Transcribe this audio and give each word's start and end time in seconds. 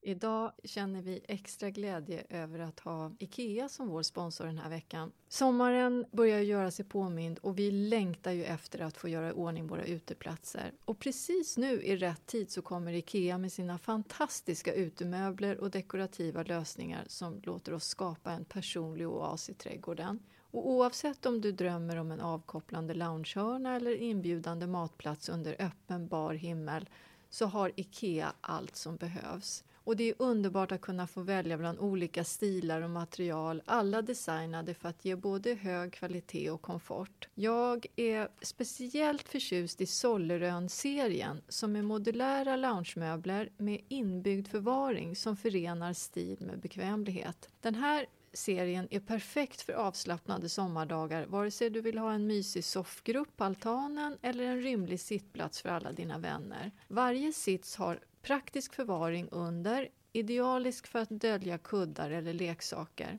Idag 0.00 0.52
känner 0.64 1.02
vi 1.02 1.20
extra 1.28 1.70
glädje 1.70 2.24
över 2.28 2.58
att 2.58 2.80
ha 2.80 3.12
IKEA 3.18 3.68
som 3.68 3.88
vår 3.88 4.02
sponsor 4.02 4.46
den 4.46 4.58
här 4.58 4.70
veckan. 4.70 5.12
Sommaren 5.28 6.04
börjar 6.12 6.40
göra 6.40 6.70
sig 6.70 6.84
påmind 6.84 7.38
och 7.38 7.58
vi 7.58 7.70
längtar 7.70 8.32
ju 8.32 8.44
efter 8.44 8.80
att 8.80 8.96
få 8.96 9.08
göra 9.08 9.28
i 9.28 9.32
ordning 9.32 9.66
våra 9.66 9.84
uteplatser. 9.84 10.72
Och 10.84 10.98
precis 10.98 11.56
nu 11.56 11.82
i 11.82 11.96
rätt 11.96 12.26
tid 12.26 12.50
så 12.50 12.62
kommer 12.62 12.92
IKEA 12.92 13.38
med 13.38 13.52
sina 13.52 13.78
fantastiska 13.78 14.74
utemöbler 14.74 15.58
och 15.58 15.70
dekorativa 15.70 16.42
lösningar 16.42 17.04
som 17.06 17.40
låter 17.44 17.74
oss 17.74 17.84
skapa 17.84 18.32
en 18.32 18.44
personlig 18.44 19.08
oas 19.08 19.50
i 19.50 19.54
trädgården. 19.54 20.20
Och 20.50 20.70
oavsett 20.70 21.26
om 21.26 21.40
du 21.40 21.52
drömmer 21.52 21.96
om 21.96 22.10
en 22.10 22.20
avkopplande 22.20 22.94
loungehörna 22.94 23.76
eller 23.76 23.96
inbjudande 23.96 24.66
matplats 24.66 25.28
under 25.28 25.56
öppen 25.58 26.08
bar 26.08 26.34
himmel 26.34 26.88
så 27.30 27.46
har 27.46 27.72
IKEA 27.76 28.32
allt 28.40 28.76
som 28.76 28.96
behövs. 28.96 29.64
Och 29.88 29.96
det 29.96 30.08
är 30.08 30.14
underbart 30.18 30.72
att 30.72 30.80
kunna 30.80 31.06
få 31.06 31.20
välja 31.20 31.58
bland 31.58 31.78
olika 31.78 32.24
stilar 32.24 32.82
och 32.82 32.90
material, 32.90 33.62
alla 33.66 34.02
designade 34.02 34.74
för 34.74 34.88
att 34.88 35.04
ge 35.04 35.16
både 35.16 35.54
hög 35.54 35.92
kvalitet 35.92 36.50
och 36.50 36.62
komfort. 36.62 37.28
Jag 37.34 37.86
är 37.96 38.28
speciellt 38.42 39.28
förtjust 39.28 39.80
i 39.80 39.86
Sollerön-serien 39.86 41.42
som 41.48 41.76
är 41.76 41.82
modulära 41.82 42.56
loungemöbler 42.56 43.50
med 43.56 43.80
inbyggd 43.88 44.48
förvaring 44.48 45.16
som 45.16 45.36
förenar 45.36 45.92
stil 45.92 46.36
med 46.40 46.60
bekvämlighet. 46.60 47.48
Den 47.60 47.74
här 47.74 48.06
serien 48.32 48.88
är 48.90 49.00
perfekt 49.00 49.60
för 49.60 49.72
avslappnade 49.72 50.48
sommardagar 50.48 51.26
vare 51.26 51.50
sig 51.50 51.70
du 51.70 51.80
vill 51.80 51.98
ha 51.98 52.12
en 52.12 52.26
mysig 52.26 52.64
soffgrupp 52.64 53.36
på 53.36 53.44
altanen 53.44 54.18
eller 54.22 54.44
en 54.44 54.62
rymlig 54.62 55.00
sittplats 55.00 55.62
för 55.62 55.68
alla 55.68 55.92
dina 55.92 56.18
vänner. 56.18 56.72
Varje 56.88 57.32
sits 57.32 57.76
har 57.76 58.00
praktisk 58.28 58.74
förvaring 58.74 59.28
under, 59.30 59.88
idealisk 60.12 60.86
för 60.86 60.98
att 60.98 61.10
dölja 61.10 61.58
kuddar 61.58 62.10
eller 62.10 62.32
leksaker. 62.32 63.18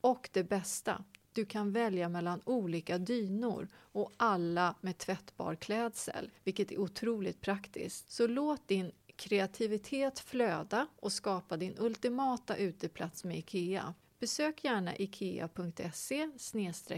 Och 0.00 0.28
det 0.32 0.44
bästa, 0.44 1.04
du 1.32 1.44
kan 1.46 1.72
välja 1.72 2.08
mellan 2.08 2.40
olika 2.44 2.98
dynor 2.98 3.68
och 3.74 4.12
alla 4.16 4.74
med 4.80 4.98
tvättbar 4.98 5.54
klädsel, 5.54 6.30
vilket 6.44 6.72
är 6.72 6.78
otroligt 6.80 7.40
praktiskt. 7.40 8.10
Så 8.10 8.26
låt 8.26 8.68
din 8.68 8.92
kreativitet 9.16 10.18
flöda 10.18 10.86
och 10.96 11.12
skapa 11.12 11.56
din 11.56 11.74
ultimata 11.78 12.56
uteplats 12.56 13.24
med 13.24 13.38
IKEA. 13.38 13.94
Besök 14.18 14.64
gärna 14.64 14.96
ikea.se 14.96 16.30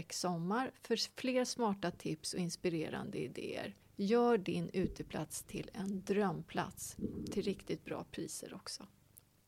sommar 0.09 0.71
för 0.81 1.19
fler 1.21 1.45
smarta 1.45 1.91
tips 1.91 2.33
och 2.33 2.39
inspirerande 2.39 3.17
idéer. 3.17 3.75
Gör 4.01 4.37
din 4.37 4.69
uteplats 4.73 5.43
till 5.43 5.69
en 5.73 6.03
drömplats 6.03 6.95
till 7.31 7.43
riktigt 7.43 7.85
bra 7.85 8.03
priser 8.11 8.53
också. 8.53 8.87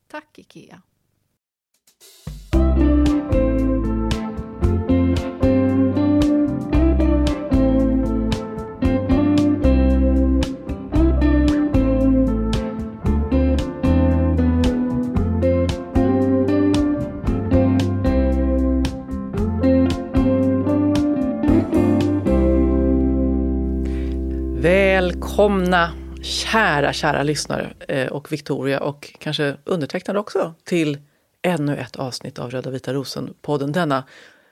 Tack 0.08 0.40
IKEA! 0.40 0.82
Välkomna 25.32 25.92
kära, 26.22 26.94
kära 26.94 27.24
lyssnare 27.24 27.74
eh, 27.88 28.08
och 28.08 28.32
Victoria 28.32 28.80
och 28.80 29.14
kanske 29.20 29.56
undertecknade 29.64 30.20
också 30.20 30.54
till 30.64 30.98
ännu 31.42 31.78
ett 31.78 31.96
avsnitt 31.96 32.40
av 32.40 32.52
Röda 32.52 32.70
vita 32.70 32.94
rosen-podden 32.94 33.72
denna 33.72 34.04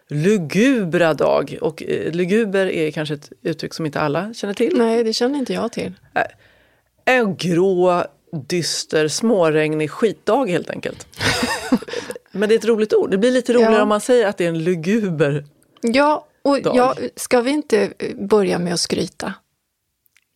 lugubra 0.07 1.13
dag. 1.13 1.57
Och 1.61 1.83
eh, 1.83 2.11
luguber 2.11 2.65
är 2.65 2.91
kanske 2.91 3.13
ett 3.13 3.31
uttryck 3.41 3.73
som 3.73 3.85
inte 3.85 3.99
alla 3.99 4.33
känner 4.33 4.53
till. 4.53 4.77
Nej, 4.77 5.03
det 5.03 5.13
känner 5.13 5.39
inte 5.39 5.53
jag 5.53 5.71
till. 5.71 5.93
En 7.05 7.35
grå, 7.35 8.03
dyster, 8.47 9.07
småregnig 9.07 9.91
skitdag 9.91 10.45
helt 10.49 10.69
enkelt. 10.69 11.07
Men 12.31 12.49
det 12.49 12.55
är 12.55 12.59
ett 12.59 12.65
roligt 12.65 12.93
ord. 12.93 13.11
Det 13.11 13.17
blir 13.17 13.31
lite 13.31 13.53
roligare 13.53 13.73
Ja. 13.75 13.81
om 13.81 13.89
man 13.89 14.01
säger 14.01 14.27
att 14.27 14.37
det 14.37 14.45
är 14.45 14.49
en 14.49 14.63
luguber 14.63 15.45
Ja, 15.81 16.25
och 16.41 16.59
ja, 16.63 16.95
ska 17.15 17.41
vi 17.41 17.51
inte 17.51 17.91
eh, 17.99 18.15
börja 18.15 18.59
med 18.59 18.73
att 18.73 18.79
skryta? 18.79 19.33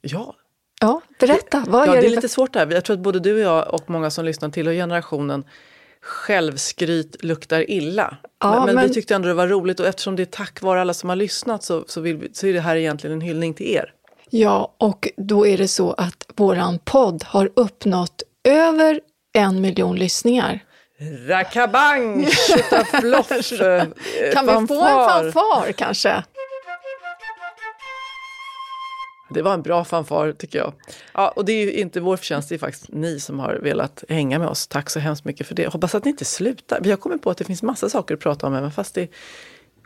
Ja, 0.03 0.35
Ja, 0.81 1.01
berätta. 1.19 1.63
Vad 1.67 1.87
ja 1.87 1.91
det 1.91 1.97
är 1.97 2.09
lite 2.09 2.29
svårt 2.29 2.53
det 2.53 2.59
här. 2.59 2.71
Jag 2.71 2.83
tror 2.85 2.93
att 2.93 2.99
både 3.03 3.19
du 3.19 3.33
och 3.33 3.39
jag 3.39 3.73
och 3.73 3.89
många 3.89 4.11
som 4.11 4.25
lyssnar 4.25 4.49
tillhör 4.49 4.73
generationen 4.73 5.43
självskryt 6.01 7.23
luktar 7.23 7.69
illa. 7.69 8.17
Ja, 8.39 8.55
men, 8.55 8.65
men, 8.65 8.75
men- 8.75 8.87
vi 8.87 8.93
tyckte 8.93 9.15
ändå 9.15 9.27
det 9.27 9.33
var 9.33 9.47
roligt 9.47 9.79
och 9.79 9.87
eftersom 9.87 10.15
det 10.15 10.23
är 10.23 10.25
tack 10.25 10.61
vare 10.61 10.81
alla 10.81 10.93
som 10.93 11.09
har 11.09 11.15
lyssnat 11.15 11.63
så, 11.63 11.83
så, 11.87 12.01
vi, 12.01 12.29
så 12.33 12.47
är 12.47 12.53
det 12.53 12.59
här 12.59 12.75
egentligen 12.75 13.13
en 13.13 13.21
hyllning 13.21 13.53
till 13.53 13.65
er. 13.75 13.91
Ja, 14.29 14.75
och 14.77 15.07
då 15.17 15.47
är 15.47 15.57
det 15.57 15.67
så 15.67 15.91
att 15.91 16.25
våran 16.35 16.79
podd 16.79 17.23
har 17.23 17.49
uppnått 17.55 18.23
över 18.43 18.99
en 19.33 19.61
miljon 19.61 19.95
lyssningar. 19.95 20.59
Rakabang! 21.27 22.25
Tjottafloff! 22.25 23.31
eh, 23.61 23.83
Kan 24.33 24.45
vi 24.61 24.67
få 24.67 24.85
en 24.85 25.09
fanfar 25.09 25.71
kanske? 25.71 26.23
Det 29.33 29.41
var 29.41 29.53
en 29.53 29.61
bra 29.61 29.83
fanfar 29.83 30.31
tycker 30.31 30.59
jag. 30.59 30.73
Ja, 31.13 31.33
och 31.35 31.45
det 31.45 31.51
är 31.53 31.65
ju 31.65 31.71
inte 31.71 31.99
vår 31.99 32.17
förtjänst, 32.17 32.49
det 32.49 32.55
är 32.55 32.59
faktiskt 32.59 32.85
ni 32.89 33.19
som 33.19 33.39
har 33.39 33.53
velat 33.55 34.03
hänga 34.09 34.39
med 34.39 34.47
oss. 34.47 34.67
Tack 34.67 34.89
så 34.89 34.99
hemskt 34.99 35.25
mycket 35.25 35.47
för 35.47 35.55
det. 35.55 35.67
Hoppas 35.67 35.95
att 35.95 36.05
ni 36.05 36.11
inte 36.11 36.25
slutar. 36.25 36.79
Vi 36.83 36.89
har 36.89 36.97
kommit 36.97 37.21
på 37.21 37.29
att 37.29 37.37
det 37.37 37.43
finns 37.43 37.63
massa 37.63 37.89
saker 37.89 38.13
att 38.13 38.19
prata 38.19 38.47
om 38.47 38.53
även 38.53 38.71
fast 38.71 38.95
det 38.95 39.07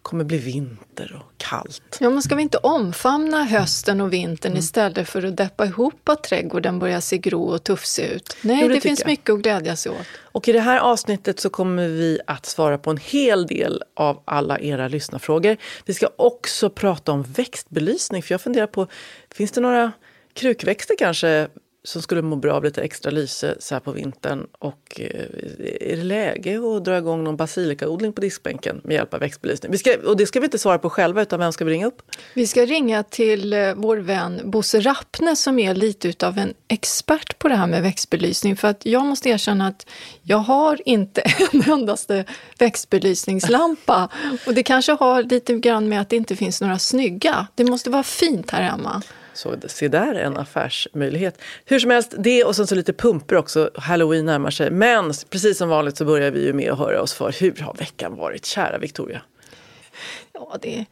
kommer 0.07 0.23
bli 0.23 0.38
vinter 0.38 1.22
och 1.22 1.31
kallt. 1.38 1.97
Ja, 2.00 2.09
men 2.09 2.22
ska 2.22 2.35
vi 2.35 2.41
inte 2.41 2.57
omfamna 2.57 3.44
hösten 3.44 4.01
och 4.01 4.13
vintern 4.13 4.51
Mm. 4.51 4.59
istället 4.59 5.09
för 5.09 5.23
att 5.25 5.38
deppa 5.38 5.66
ihop 5.66 6.09
att 6.09 6.23
trädgården 6.23 6.79
börjar 6.79 7.00
se 7.00 7.18
grå 7.18 7.44
och 7.44 7.63
tufs 7.63 8.00
ut? 8.00 8.37
Nej, 8.41 8.59
Jo, 8.61 8.67
det 8.67 8.73
det, 8.73 8.81
finns 8.81 8.99
jag. 8.99 9.08
mycket 9.08 9.34
att 9.34 9.40
glädjas 9.41 9.85
åt. 9.87 10.08
Och 10.22 10.47
i 10.47 10.52
det 10.52 10.59
här 10.59 10.79
avsnittet 10.79 11.40
så 11.40 11.49
kommer 11.49 11.87
vi 11.87 12.20
att 12.28 12.46
svara 12.46 12.78
på 12.78 12.90
en 12.91 12.97
hel 12.97 13.47
del 13.47 13.84
av 13.96 14.22
alla 14.26 14.59
era 14.59 14.87
lyssnarfrågor. 14.87 15.58
Vi 15.85 15.93
ska 15.93 16.08
också 16.16 16.70
prata 16.70 17.11
om 17.11 17.23
växtbelysning, 17.23 18.23
för 18.23 18.34
jag 18.34 18.41
funderar 18.41 18.67
på, 18.67 18.87
finns 19.31 19.52
det 19.52 19.61
några 19.61 19.91
krukväxter 20.34 20.96
kanske 20.99 21.47
som 21.87 22.01
skulle 22.01 22.22
må 22.22 22.35
bra 22.35 22.53
av 22.53 22.63
lite 22.63 22.81
extra 22.81 23.11
lyse 23.11 23.55
så 23.59 23.75
här 23.75 23.79
på 23.79 23.91
vintern? 23.91 24.47
Och 24.59 24.99
eh, 24.99 25.91
är 25.91 25.95
det 25.95 26.03
läge 26.03 26.59
att 26.59 26.85
dra 26.85 26.97
igång 26.97 27.23
någon 27.23 27.37
basilikaodling 27.37 28.13
på 28.13 28.22
diskbänken 28.22 28.81
med 28.84 28.95
hjälp 28.95 29.13
av 29.13 29.19
växtbelysning? 29.19 29.72
Vi 29.72 29.78
ska, 29.78 29.97
och 30.05 30.17
det 30.17 30.25
ska 30.25 30.39
vi 30.39 30.45
inte 30.45 30.57
svara 30.57 30.79
på 30.79 30.89
själva, 30.89 31.22
utan 31.22 31.39
vem 31.39 31.51
ska 31.51 31.66
vi 31.66 31.72
ringa 31.72 31.87
upp? 31.87 32.01
Vi 32.34 32.47
ska 32.47 32.66
ringa 32.66 33.03
till 33.03 33.53
eh, 33.53 33.73
vår 33.75 33.97
vän 33.97 34.41
Bosse 34.43 34.79
Rappne 34.79 35.35
som 35.35 35.59
är 35.59 35.75
lite 35.75 36.07
utav 36.07 36.37
en 36.37 36.53
expert 36.67 37.39
på 37.39 37.47
det 37.47 37.55
här 37.55 37.67
med 37.67 37.84
växtbelysning. 37.84 38.57
För 38.57 38.67
att 38.67 38.85
jag 38.85 39.05
måste 39.05 39.29
erkänna 39.29 39.67
att 39.67 39.87
jag 40.22 40.37
har 40.37 40.81
inte 40.85 41.22
en 41.51 41.72
endaste 41.72 42.25
växtbelysningslampa. 42.59 44.09
Och 44.45 44.53
det 44.53 44.63
kanske 44.63 44.91
har 44.91 45.23
lite 45.23 45.53
grann 45.53 45.90
med 45.90 46.01
att 46.01 46.09
det 46.09 46.16
inte 46.16 46.35
finns 46.35 46.61
några 46.61 46.79
snygga. 46.79 47.47
Det 47.55 47.63
måste 47.63 47.90
vara 47.90 48.03
fint 48.03 48.51
här 48.51 48.61
hemma. 48.61 49.01
Så 49.37 49.55
se 49.67 49.87
där 49.87 50.16
en 50.16 50.37
affärsmöjlighet. 50.37 51.41
Hur 51.66 51.79
som 51.79 51.91
helst, 51.91 52.16
det 52.17 52.43
och 52.43 52.55
sen 52.55 52.67
så 52.67 52.75
lite 52.75 52.93
pumper 52.93 53.35
också. 53.35 53.69
Halloween 53.75 54.25
närmar 54.25 54.51
sig. 54.51 54.72
Men 54.72 55.13
precis 55.29 55.57
som 55.57 55.69
vanligt 55.69 55.97
så 55.97 56.05
börjar 56.05 56.31
vi 56.31 56.45
ju 56.45 56.53
med 56.53 56.72
att 56.72 56.79
höra 56.79 57.01
oss 57.01 57.13
för 57.13 57.31
hur 57.39 57.55
har 57.61 57.73
veckan 57.73 58.16
varit, 58.16 58.45
kära 58.45 58.78
Victoria? 58.78 59.22
Ja, 60.34 60.57
det, 60.61 60.85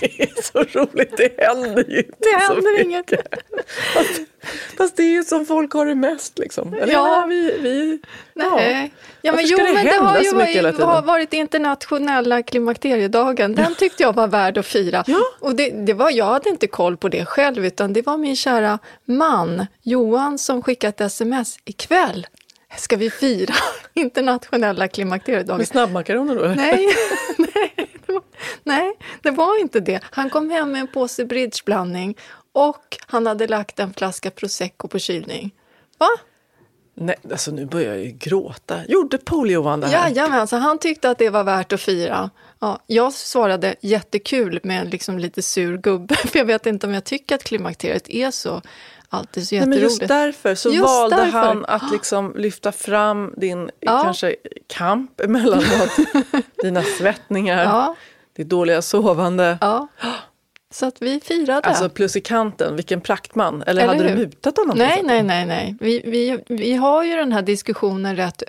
det 0.00 0.22
är 0.22 0.42
så 0.42 0.58
roligt, 0.78 1.16
det 1.16 1.44
händer 1.44 1.84
ju 1.88 1.98
inte 1.98 2.14
det 2.20 2.36
händer 2.38 2.80
inget. 2.80 3.12
Fast, 3.94 4.20
fast 4.76 4.96
det 4.96 5.02
är 5.02 5.10
ju 5.10 5.24
som 5.24 5.46
folk 5.46 5.72
har 5.72 5.86
det 5.86 5.94
mest 5.94 6.38
liksom. 6.38 6.74
Eller, 6.74 6.92
Ja. 6.92 7.20
ja. 7.20 7.26
vi, 7.26 7.58
vi, 7.60 8.00
Nej. 8.34 8.92
Ja, 9.22 9.32
men 9.32 9.36
Varför 9.36 9.48
jo, 9.50 9.58
det 9.58 9.72
men 9.74 9.84
det 9.84 9.94
har 9.94 10.20
ju 10.20 10.32
varit, 10.62 10.80
har 10.80 11.02
varit 11.02 11.32
internationella 11.32 12.42
klimakteriedagen. 12.42 13.54
Den 13.54 13.74
tyckte 13.74 14.02
jag 14.02 14.12
var 14.12 14.28
värd 14.28 14.58
att 14.58 14.66
fira. 14.66 15.04
Ja. 15.06 15.20
Och 15.40 15.54
det, 15.54 15.70
det 15.70 15.92
var, 15.92 16.10
jag 16.10 16.24
hade 16.24 16.48
inte 16.48 16.66
koll 16.66 16.96
på 16.96 17.08
det 17.08 17.24
själv, 17.24 17.66
utan 17.66 17.92
det 17.92 18.06
var 18.06 18.16
min 18.16 18.36
kära 18.36 18.78
man 19.04 19.66
Johan 19.82 20.38
som 20.38 20.62
skickat 20.62 21.00
ett 21.00 21.06
sms. 21.06 21.58
Ikväll 21.64 22.26
ska 22.76 22.96
vi 22.96 23.10
fira 23.10 23.54
internationella 23.94 24.78
med 24.78 24.92
klimakteriedagen. 24.92 25.66
snabbmakaroner 25.66 26.34
då? 26.34 26.42
Nej, 26.42 26.88
nej, 27.38 27.73
nej, 28.62 28.92
det 29.22 29.30
var 29.30 29.60
inte 29.60 29.80
det. 29.80 30.00
Han 30.10 30.30
kom 30.30 30.50
hem 30.50 30.72
med 30.72 30.80
en 30.80 30.86
påse 30.88 31.24
bridgeblandning 31.24 32.16
och 32.52 32.96
han 33.06 33.26
hade 33.26 33.46
lagt 33.46 33.78
en 33.78 33.94
flaska 33.94 34.30
prosecco 34.30 34.88
på 34.88 34.98
kylning. 34.98 35.50
Va? 35.98 36.08
Nej, 36.96 37.16
alltså 37.32 37.50
nu 37.50 37.66
börjar 37.66 37.88
jag 37.94 38.04
ju 38.04 38.10
gråta. 38.10 38.86
Gjorde 38.88 39.18
Paul-Johan 39.18 39.80
det 39.80 39.86
här? 39.86 40.08
Jajamän, 40.08 40.46
så 40.48 40.56
han 40.56 40.78
tyckte 40.78 41.10
att 41.10 41.18
det 41.18 41.30
var 41.30 41.44
värt 41.44 41.72
att 41.72 41.80
fira. 41.80 42.30
Ja, 42.60 42.78
jag 42.86 43.12
svarade 43.12 43.74
jättekul 43.80 44.60
med 44.62 44.90
liksom 44.90 45.18
lite 45.18 45.42
sur 45.42 45.76
gubbe, 45.78 46.14
för 46.16 46.38
jag 46.38 46.46
vet 46.46 46.66
inte 46.66 46.86
om 46.86 46.94
jag 46.94 47.04
tycker 47.04 47.34
att 47.34 47.44
klimakteriet 47.44 48.08
är 48.10 48.30
så 48.30 48.62
alltid 49.08 49.48
så 49.48 49.54
Nej, 49.54 49.60
men 49.66 49.72
jätteroligt. 49.72 50.00
just 50.00 50.08
därför 50.08 50.54
så 50.54 50.68
Just 50.70 50.84
valde 50.84 51.16
därför. 51.16 51.38
han 51.38 51.64
att 51.64 51.92
liksom 51.92 52.34
lyfta 52.36 52.72
fram 52.72 53.34
din 53.36 53.70
Ja. 53.80 54.02
kanske 54.02 54.36
kamp 54.66 55.20
emellanåt, 55.20 55.90
dina 56.62 56.82
svettningar, 56.82 57.64
Ja, 57.64 57.96
ditt 58.36 58.48
dåliga 58.48 58.82
sovande. 58.82 59.58
ja. 59.60 59.88
Så 60.70 60.86
att 60.86 61.02
vi 61.02 61.20
firade. 61.20 61.68
Alltså 61.68 61.88
plus 61.88 62.16
i 62.16 62.20
kanten, 62.20 62.76
vilken 62.76 63.00
praktman. 63.00 63.62
Eller, 63.66 63.82
Eller 63.82 63.94
hade 63.94 64.08
hur? 64.08 64.16
du 64.16 64.22
mutat 64.26 64.56
honom? 64.56 64.78
nej, 64.78 65.00
nej, 65.04 65.22
nej, 65.22 65.46
nej. 65.46 65.76
Vi, 65.80 66.02
vi, 66.04 66.38
vi 66.48 66.74
har 66.74 67.04
ju 67.04 67.16
den 67.16 67.32
här 67.32 67.42
diskussionen 67.42 68.16
rätt 68.16 68.42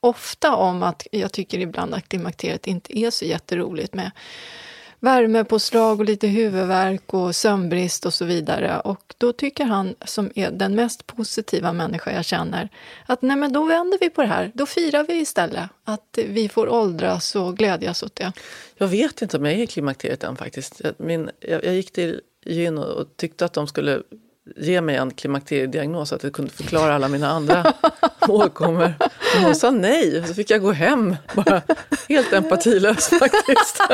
ofta 0.00 0.54
om 0.54 0.82
att 0.82 1.06
jag 1.10 1.32
tycker 1.32 1.58
ibland 1.58 1.94
att 1.94 2.08
klimakteriet 2.08 2.66
inte 2.66 2.98
är 2.98 3.10
så 3.10 3.24
jätteroligt 3.24 3.94
med 3.94 4.10
värmepåslag 5.04 6.00
och 6.00 6.04
lite 6.06 6.26
huvudvärk 6.26 7.14
och 7.14 7.36
sömnbrist 7.36 8.06
och 8.06 8.14
så 8.14 8.24
vidare. 8.24 8.80
Och 8.80 9.14
då 9.18 9.32
tycker 9.32 9.64
han, 9.64 9.94
som 10.04 10.30
är 10.34 10.50
den 10.50 10.74
mest 10.74 11.06
positiva 11.06 11.72
människa 11.72 12.12
jag 12.12 12.24
känner, 12.24 12.68
att 13.06 13.22
nej 13.22 13.36
men 13.36 13.52
då 13.52 13.64
vänder 13.64 13.98
vi 14.00 14.10
på 14.10 14.22
det 14.22 14.28
här. 14.28 14.52
Då 14.54 14.66
firar 14.66 15.04
vi 15.04 15.14
istället 15.14 15.70
att 15.84 16.18
vi 16.28 16.48
får 16.48 16.68
åldras 16.68 17.36
och 17.36 17.56
glädjas 17.56 18.02
åt 18.02 18.16
det. 18.16 18.32
Jag 18.76 18.86
vet 18.86 19.22
inte 19.22 19.36
om 19.36 19.44
jag 19.44 19.54
är 19.54 19.62
i 19.62 19.66
klimakteriet 19.66 20.24
än 20.24 20.36
faktiskt. 20.36 20.80
Jag, 20.84 20.94
min, 20.96 21.30
jag, 21.40 21.64
jag 21.64 21.74
gick 21.74 21.92
till 21.92 22.20
gyn 22.44 22.78
och, 22.78 22.84
och 22.84 23.16
tyckte 23.16 23.44
att 23.44 23.52
de 23.52 23.66
skulle 23.66 24.02
ge 24.56 24.80
mig 24.80 24.96
en 24.96 25.10
klimakteriediagnos 25.10 26.08
så 26.08 26.14
att 26.14 26.22
jag 26.22 26.32
kunde 26.32 26.50
förklara 26.50 26.94
alla 26.94 27.08
mina 27.08 27.28
andra 27.28 27.74
åkommor. 28.28 28.94
Men 29.34 29.44
hon 29.44 29.54
sa 29.54 29.70
nej, 29.70 30.24
så 30.26 30.34
fick 30.34 30.50
jag 30.50 30.62
gå 30.62 30.72
hem. 30.72 31.16
Bara 31.34 31.62
helt 32.08 32.32
empatilös 32.32 33.08
faktiskt. 33.08 33.80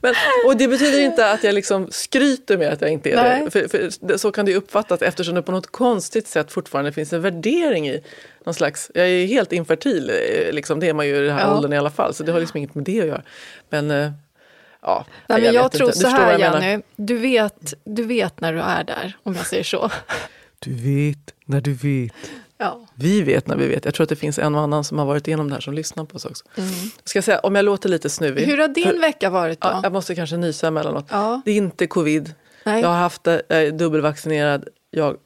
Men, 0.00 0.14
och 0.46 0.56
det 0.56 0.68
betyder 0.68 1.00
inte 1.00 1.30
att 1.30 1.44
jag 1.44 1.54
liksom 1.54 1.88
skryter 1.90 2.58
med 2.58 2.72
att 2.72 2.80
jag 2.80 2.90
inte 2.90 3.10
är 3.10 3.16
Nej. 3.16 3.42
det. 3.44 3.50
För, 3.50 3.68
för 3.68 4.16
så 4.16 4.32
kan 4.32 4.44
det 4.44 4.50
ju 4.50 4.56
uppfattas 4.56 5.02
eftersom 5.02 5.34
det 5.34 5.42
på 5.42 5.52
något 5.52 5.66
konstigt 5.66 6.28
sätt 6.28 6.52
fortfarande 6.52 6.92
finns 6.92 7.12
en 7.12 7.22
värdering 7.22 7.88
i 7.88 8.00
någon 8.44 8.54
slags, 8.54 8.90
jag 8.94 9.08
är 9.08 9.26
helt 9.26 9.52
infertil, 9.52 10.10
eh, 10.10 10.52
liksom, 10.52 10.80
det 10.80 10.88
är 10.88 10.94
man 10.94 11.06
ju 11.06 11.16
i 11.16 11.20
den 11.26 11.36
här 11.36 11.46
Ja. 11.46 11.56
åldern 11.56 11.72
i 11.72 11.78
alla 11.78 11.90
fall, 11.90 12.14
så 12.14 12.22
det 12.22 12.32
har 12.32 12.40
liksom 12.40 12.58
inget 12.58 12.74
med 12.74 12.84
det 12.84 13.00
att 13.00 13.06
göra. 13.06 13.22
Men 13.70 13.90
eh, 13.90 14.10
ja, 14.82 15.04
Nej, 15.28 15.40
men 15.42 15.54
jag, 15.54 15.62
vet 15.62 15.72
tror 15.72 15.88
inte. 15.88 15.98
Så 15.98 16.06
här 16.08 16.38
jag. 16.38 16.62
Jenny, 16.62 16.82
du 16.96 17.16
vet, 17.18 17.74
du 17.84 18.02
vet 18.04 18.40
när 18.40 18.52
du 18.52 18.60
är 18.60 18.84
där, 18.84 19.16
om 19.22 19.34
jag 19.34 19.46
säger 19.46 19.64
så. 19.64 19.90
Du 20.58 20.74
vet 20.74 21.34
när 21.44 21.60
du 21.60 21.72
vet. 21.72 22.12
Ja. 22.58 22.86
Vi 22.94 23.22
vet 23.22 23.46
när 23.46 23.56
vi 23.56 23.68
vet. 23.68 23.84
Jag 23.84 23.94
tror 23.94 24.02
att 24.04 24.08
det 24.08 24.16
finns 24.16 24.38
en 24.38 24.54
och 24.54 24.60
annan 24.60 24.84
som 24.84 24.98
har 24.98 25.06
varit 25.06 25.28
igenom 25.28 25.48
det 25.48 25.54
här 25.54 25.60
som 25.60 25.74
lyssnar 25.74 26.04
på 26.04 26.16
oss 26.16 26.24
också. 26.24 26.44
Ska 27.04 27.16
jag 27.16 27.24
säga, 27.24 27.38
om 27.38 27.54
jag 27.54 27.64
låter 27.64 27.88
lite 27.88 28.10
snuvig. 28.10 28.42
Mm. 28.44 28.50
Hur 28.50 28.58
har 28.62 28.68
din 28.68 28.84
för- 28.84 29.00
vecka 29.00 29.30
varit 29.30 29.60
då? 29.60 29.68
Ja, 29.68 29.80
jag 29.82 29.92
måste 29.92 30.14
kanske 30.14 30.36
nysa 30.36 30.68
emellanåt. 30.68 31.06
Ja. 31.10 31.40
Det 31.44 31.50
är 31.50 31.56
inte 31.56 31.86
covid. 31.86 32.34
Nej. 32.64 32.80
Jag 32.82 32.88
har 32.88 32.96
haft 32.96 33.24
det, 33.24 33.42
jag 33.48 33.62
är 33.62 33.70
dubbelvaccinerad. 33.70 34.68
Jag 34.90 35.16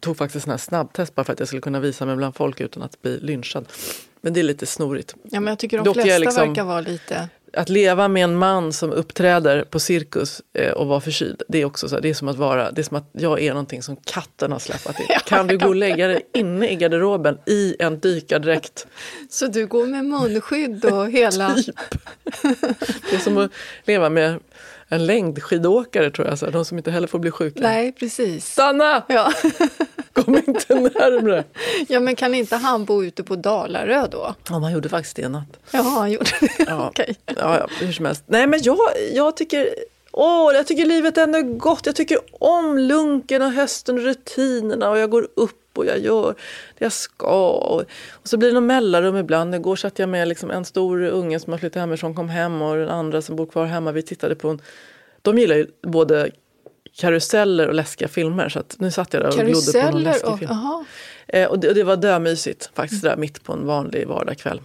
tog 0.00 0.16
faktiskt 0.16 0.46
här 0.46 0.56
snabbtest 0.56 1.14
bara 1.14 1.24
för 1.24 1.32
att 1.32 1.38
jag 1.38 1.48
skulle 1.48 1.62
kunna 1.62 1.80
visa 1.80 2.06
mig 2.06 2.16
bland 2.16 2.36
folk 2.36 2.60
utan 2.60 2.82
att 2.82 3.02
bli 3.02 3.18
lynchad. 3.20 3.66
Men 4.20 4.32
det 4.32 4.40
är 4.40 4.44
lite 4.44 4.66
snorigt. 4.66 5.14
Ja, 5.22 5.40
men 5.40 5.46
jag 5.52 5.58
tycker 5.58 5.76
de 5.78 5.84
Dock 5.84 5.96
jag 5.96 6.04
flesta 6.04 6.18
liksom- 6.18 6.48
verkar 6.48 6.64
vara 6.64 6.80
lite... 6.80 7.28
Att 7.56 7.68
leva 7.68 8.08
med 8.08 8.24
en 8.24 8.36
man 8.36 8.72
som 8.72 8.92
uppträder 8.92 9.64
på 9.64 9.80
cirkus 9.80 10.42
eh, 10.54 10.70
och 10.70 10.86
vara 10.86 11.00
förkyld, 11.00 11.42
det 11.48 11.58
är 11.58 11.64
också 11.64 11.88
så 11.88 12.00
det 12.00 12.10
är 12.10 12.14
som 12.14 12.28
att 12.28 12.36
vara, 12.36 12.70
det 12.70 12.80
är 12.80 12.82
som 12.82 12.96
att 12.96 13.10
jag 13.12 13.42
är 13.42 13.50
någonting 13.50 13.82
som 13.82 13.96
katten 13.96 14.52
har 14.52 14.58
släpat 14.58 15.00
in. 15.00 15.06
Kan 15.26 15.46
du 15.46 15.58
gå 15.58 15.68
och 15.68 15.76
lägga 15.76 16.08
dig 16.08 16.26
inne 16.34 16.70
i 16.70 16.76
garderoben 16.76 17.38
i 17.46 17.76
en 17.78 18.00
dykardräkt? 18.00 18.86
Så 19.30 19.46
du 19.46 19.66
går 19.66 19.86
med 19.86 20.04
munskydd 20.04 20.84
och 20.84 21.10
hela... 21.10 21.54
Typ. 21.54 21.76
Det 23.10 23.16
är 23.16 23.18
som 23.18 23.38
att 23.38 23.50
leva 23.84 24.08
med 24.08 24.40
en 24.88 25.06
längdskidåkare 25.06 26.10
tror 26.10 26.28
jag, 26.28 26.38
så 26.38 26.44
här, 26.46 26.52
de 26.52 26.64
som 26.64 26.78
inte 26.78 26.90
heller 26.90 27.06
får 27.06 27.18
bli 27.18 27.30
sjuka. 27.30 27.60
Nej, 27.60 27.92
precis. 27.92 28.52
Stanna! 28.52 29.02
Ja. 29.08 29.32
Kom 30.12 30.36
inte 30.36 30.74
närmre! 30.74 31.44
ja, 31.88 32.00
men 32.00 32.16
kan 32.16 32.34
inte 32.34 32.56
han 32.56 32.84
bo 32.84 33.04
ute 33.04 33.22
på 33.22 33.36
Dalarö 33.36 34.06
då? 34.10 34.34
Ja, 34.50 34.58
man 34.58 34.72
gjorde 34.72 34.88
faktiskt 34.88 35.16
det 35.16 35.22
en 35.22 35.32
natt. 35.32 35.58
Ja, 35.70 35.82
han 35.82 36.12
gjorde 36.12 36.30
det. 36.40 36.64
Ja, 36.66 36.88
Okej. 36.90 37.16
ja, 37.26 37.58
ja, 37.58 37.68
hur 37.80 37.92
som 37.92 38.04
helst. 38.04 38.24
Nej, 38.26 38.46
men 38.46 38.62
jag, 38.62 38.78
jag 39.12 39.36
tycker... 39.36 39.74
Åh, 40.12 40.54
jag 40.54 40.66
tycker 40.66 40.86
livet 40.86 41.18
ändå 41.18 41.38
är 41.38 41.42
gott. 41.42 41.86
Jag 41.86 41.96
tycker 41.96 42.18
om 42.30 42.78
lunken 42.78 43.42
och 43.42 43.52
hösten 43.52 43.94
och 43.98 44.04
rutinerna 44.04 44.90
och 44.90 44.98
jag 44.98 45.10
går 45.10 45.28
upp 45.36 45.60
och 45.78 45.86
jag 45.86 45.98
gör 45.98 46.34
det 46.78 46.84
jag 46.84 46.92
ska. 46.92 47.50
Och, 47.50 47.80
och 48.12 48.28
så 48.28 48.36
blir 48.36 48.48
det 48.48 48.54
någon 48.54 48.66
mellanrum 48.66 49.16
ibland. 49.16 49.54
Igår 49.54 49.76
satt 49.76 49.98
jag 49.98 50.08
med 50.08 50.28
liksom 50.28 50.50
en 50.50 50.64
stor 50.64 51.02
unge 51.02 51.40
som 51.40 51.52
har 51.52 51.58
flyttat 51.58 51.80
hemifrån 51.80 52.14
kom 52.14 52.28
hem 52.28 52.62
och 52.62 52.76
den 52.76 52.88
andra 52.88 53.22
som 53.22 53.36
bor 53.36 53.46
kvar 53.46 53.66
hemma. 53.66 53.92
Vi 53.92 54.02
tittade 54.02 54.34
på 54.34 54.48
en... 54.48 54.60
De 55.22 55.38
gillar 55.38 55.56
ju 55.56 55.66
både 55.82 56.30
karuseller 56.96 57.68
och 57.68 57.74
läskiga 57.74 58.08
filmer 58.08 58.48
så 58.48 58.62
nu 58.78 58.90
satt 58.90 59.12
jag 59.12 59.22
där 59.22 59.28
och 59.28 59.46
glodde 59.46 59.72
på 59.72 59.90
någon 59.90 60.02
läskig 60.02 60.30
och... 60.30 60.38
film. 60.38 60.50
Eh, 61.28 61.48
och, 61.48 61.58
det, 61.58 61.68
och 61.68 61.74
det 61.74 61.84
var 61.84 61.96
dömysigt 61.96 62.70
faktiskt 62.74 63.02
där 63.02 63.16
mitt 63.16 63.42
på 63.44 63.52
en 63.52 63.66
vanlig 63.66 64.06
vardagskväll. 64.06 64.60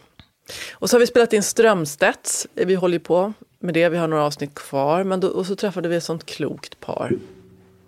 Och 0.74 0.90
så 0.90 0.96
har 0.96 1.00
vi 1.00 1.08
spelat 1.08 1.34
in 1.34 1.44
Strömstedts. 1.44 2.48
Eh, 2.56 2.68
Vi 2.68 2.76
håller 2.76 2.94
ju 2.94 3.00
på 3.00 3.34
med 3.60 3.74
det, 3.74 3.90
vi 3.90 3.98
har 3.98 4.08
några 4.08 4.24
avsnitt 4.24 4.56
kvar. 4.56 5.04
Men 5.04 5.20
då, 5.20 5.28
och 5.28 5.46
så 5.46 5.56
träffade 5.56 5.90
vi 5.90 5.96
ett 5.96 6.04
sånt 6.04 6.26
klokt 6.26 6.80
par. 6.80 7.14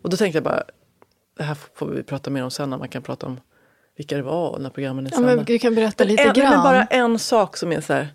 Och 0.02 0.10
då 0.10 0.18
tänkte 0.18 0.38
jag 0.38 0.44
bara, 0.44 0.64
det 1.38 1.44
här 1.44 1.58
får 1.74 1.88
vi 1.88 2.04
prata 2.04 2.30
mer 2.30 2.44
om 2.44 2.52
sen 2.52 2.70
när 2.70 2.78
man 2.78 2.90
kan 2.90 3.02
prata 3.02 3.26
om 3.26 3.40
vilka 3.98 4.18
det 4.18 4.24
var 4.24 4.50
och 4.50 4.62
när 4.62 4.70
programmen 4.70 5.06
är 5.08 5.12
Ja, 5.12 5.18
sända. 5.18 5.44
du 5.44 5.60
kan 5.60 5.76
berätta 5.76 6.04
lite 6.04 6.24
en, 6.24 6.34
grann. 6.34 6.54
Men 6.54 6.64
bara 6.64 6.84
en 6.84 7.20
sak 7.20 7.58
som 7.58 7.72
är 7.72 7.82
så 7.82 7.94
här. 7.94 8.08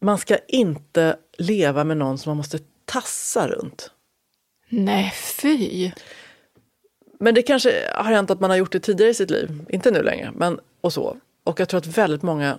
Man 0.00 0.18
ska 0.18 0.38
inte 0.48 1.16
leva 1.38 1.84
med 1.84 1.96
någon 1.96 2.18
som 2.18 2.30
man 2.30 2.36
måste 2.36 2.58
tassa 2.84 3.48
runt. 3.48 3.90
Nej, 4.68 5.12
fy. 5.14 5.90
Men 7.20 7.34
det 7.34 7.42
kanske 7.42 7.90
har 7.94 8.04
hänt 8.04 8.30
att 8.30 8.40
man 8.40 8.50
har 8.50 8.56
gjort 8.56 8.72
det 8.72 8.80
tidigare 8.80 9.10
i 9.10 9.14
sitt 9.14 9.30
liv. 9.30 9.64
Inte 9.68 9.90
nu 9.90 10.02
längre, 10.02 10.32
men 10.34 10.60
och 10.80 10.92
så. 10.92 11.16
Och 11.44 11.60
jag 11.60 11.68
tror 11.68 11.78
att 11.78 11.86
väldigt 11.86 12.22
många, 12.22 12.58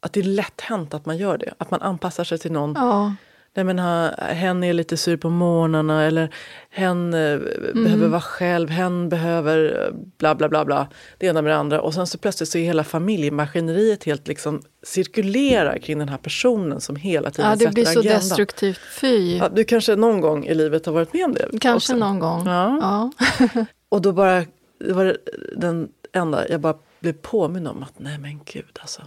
att 0.00 0.12
det 0.12 0.20
är 0.20 0.24
lätt 0.24 0.60
hänt 0.60 0.94
att 0.94 1.06
man 1.06 1.16
gör 1.16 1.38
det. 1.38 1.54
Att 1.58 1.70
man 1.70 1.82
anpassar 1.82 2.24
sig 2.24 2.38
till 2.38 2.52
någon. 2.52 2.74
Ja. 2.76 3.14
Nej 3.54 3.64
men 3.64 3.78
ha, 3.78 4.10
hen 4.16 4.64
är 4.64 4.72
lite 4.72 4.96
sur 4.96 5.16
på 5.16 5.30
morgnarna 5.30 6.04
eller 6.04 6.34
hen 6.70 7.14
eh, 7.14 7.38
behöver 7.74 8.08
vara 8.08 8.20
själv, 8.20 8.70
hen 8.70 9.08
behöver 9.08 9.86
eh, 9.86 9.94
bla 10.18 10.34
bla 10.34 10.48
bla 10.48 10.64
bla. 10.64 10.88
Det 11.18 11.26
ena 11.26 11.42
med 11.42 11.52
det 11.52 11.56
andra. 11.56 11.80
Och 11.80 11.94
sen 11.94 12.06
så 12.06 12.18
plötsligt 12.18 12.48
så 12.48 12.58
är 12.58 12.62
hela 12.62 12.84
familjemaskineriet 12.84 14.04
helt 14.04 14.28
liksom 14.28 14.62
cirkulerar 14.82 15.78
kring 15.78 15.98
den 15.98 16.08
här 16.08 16.18
personen 16.18 16.80
som 16.80 16.96
hela 16.96 17.30
tiden 17.30 17.50
ja, 17.50 17.56
det 17.56 17.58
sätter 17.58 17.72
blir 17.72 17.84
så 17.84 18.00
agendan. 18.00 18.18
destruktivt. 18.18 18.80
Fy. 19.00 19.36
Ja, 19.36 19.48
du 19.48 19.64
kanske 19.64 19.96
någon 19.96 20.20
gång 20.20 20.44
i 20.46 20.54
livet 20.54 20.86
har 20.86 20.92
varit 20.92 21.12
med 21.12 21.24
om 21.24 21.34
det? 21.34 21.48
Kanske 21.60 21.92
också. 21.92 22.06
någon 22.06 22.18
gång. 22.18 22.46
Ja. 22.46 22.78
Ja. 22.80 23.26
Och 23.88 24.02
då 24.02 24.12
bara, 24.12 24.44
det 24.78 24.92
var 24.92 25.16
den 25.56 25.88
enda, 26.12 26.48
jag 26.48 26.60
bara 26.60 26.74
blev 27.00 27.12
påminn 27.12 27.66
om 27.66 27.82
att 27.82 27.98
nej 27.98 28.18
men 28.18 28.40
gud 28.44 28.78
alltså. 28.80 29.02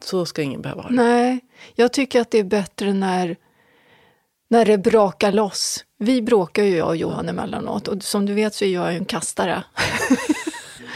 Så 0.00 0.26
ska 0.26 0.42
ingen 0.42 0.62
behöva 0.62 0.82
ha 0.82 0.88
det. 0.88 0.94
Nej, 0.94 1.40
jag 1.74 1.92
tycker 1.92 2.20
att 2.20 2.30
det 2.30 2.38
är 2.38 2.44
bättre 2.44 2.92
när, 2.92 3.36
när 4.50 4.64
det 4.64 4.78
brakar 4.78 5.32
loss. 5.32 5.84
Vi 5.98 6.22
bråkar 6.22 6.62
ju 6.64 6.76
jag 6.76 6.88
och 6.88 6.96
Johan 6.96 7.28
emellanåt 7.28 7.88
och 7.88 8.02
som 8.02 8.26
du 8.26 8.34
vet 8.34 8.54
så 8.54 8.64
är 8.64 8.68
jag 8.68 8.94
en 8.94 9.04
kastare. 9.04 9.62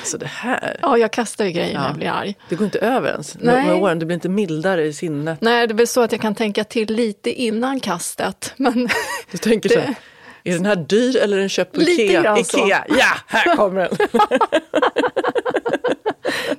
Alltså 0.00 0.18
det 0.18 0.26
här. 0.26 0.78
Ja, 0.82 0.98
jag 0.98 1.12
kastar 1.12 1.44
ju 1.44 1.50
grejer 1.50 1.74
när 1.74 1.80
Ja. 1.82 1.86
jag 1.88 1.96
blir 1.96 2.08
arg. 2.08 2.34
Det 2.48 2.54
går 2.56 2.64
inte 2.64 2.78
över 2.78 3.10
ens. 3.10 3.36
Nej. 3.40 3.66
Med 3.66 3.82
åren, 3.82 3.98
du 3.98 4.06
blir 4.06 4.14
inte 4.14 4.28
mildare 4.28 4.84
i 4.84 4.92
sinnet. 4.92 5.40
Nej, 5.40 5.66
det 5.66 5.72
är 5.72 5.76
väl 5.76 5.86
så 5.86 6.00
att 6.00 6.12
jag 6.12 6.20
kan 6.20 6.34
tänka 6.34 6.64
till 6.64 6.94
lite 6.94 7.30
innan 7.42 7.80
kastet. 7.80 8.54
Men 8.56 8.88
Du 9.30 9.38
tänker 9.38 9.68
så 9.68 9.78
här, 9.80 9.94
är 10.44 10.52
den 10.54 10.66
här 10.66 10.76
dyr 10.76 11.16
eller 11.16 11.36
är 11.36 11.40
den 11.40 11.48
köpt 11.48 11.72
på 11.74 11.80
Lite 11.80 12.02
Ikea? 12.02 12.22
grann 12.22 12.44
så. 12.44 12.58
Ikea, 12.66 12.84
ja, 12.88 13.06
här 13.26 13.56
kommer 13.56 13.80
den. 13.88 13.98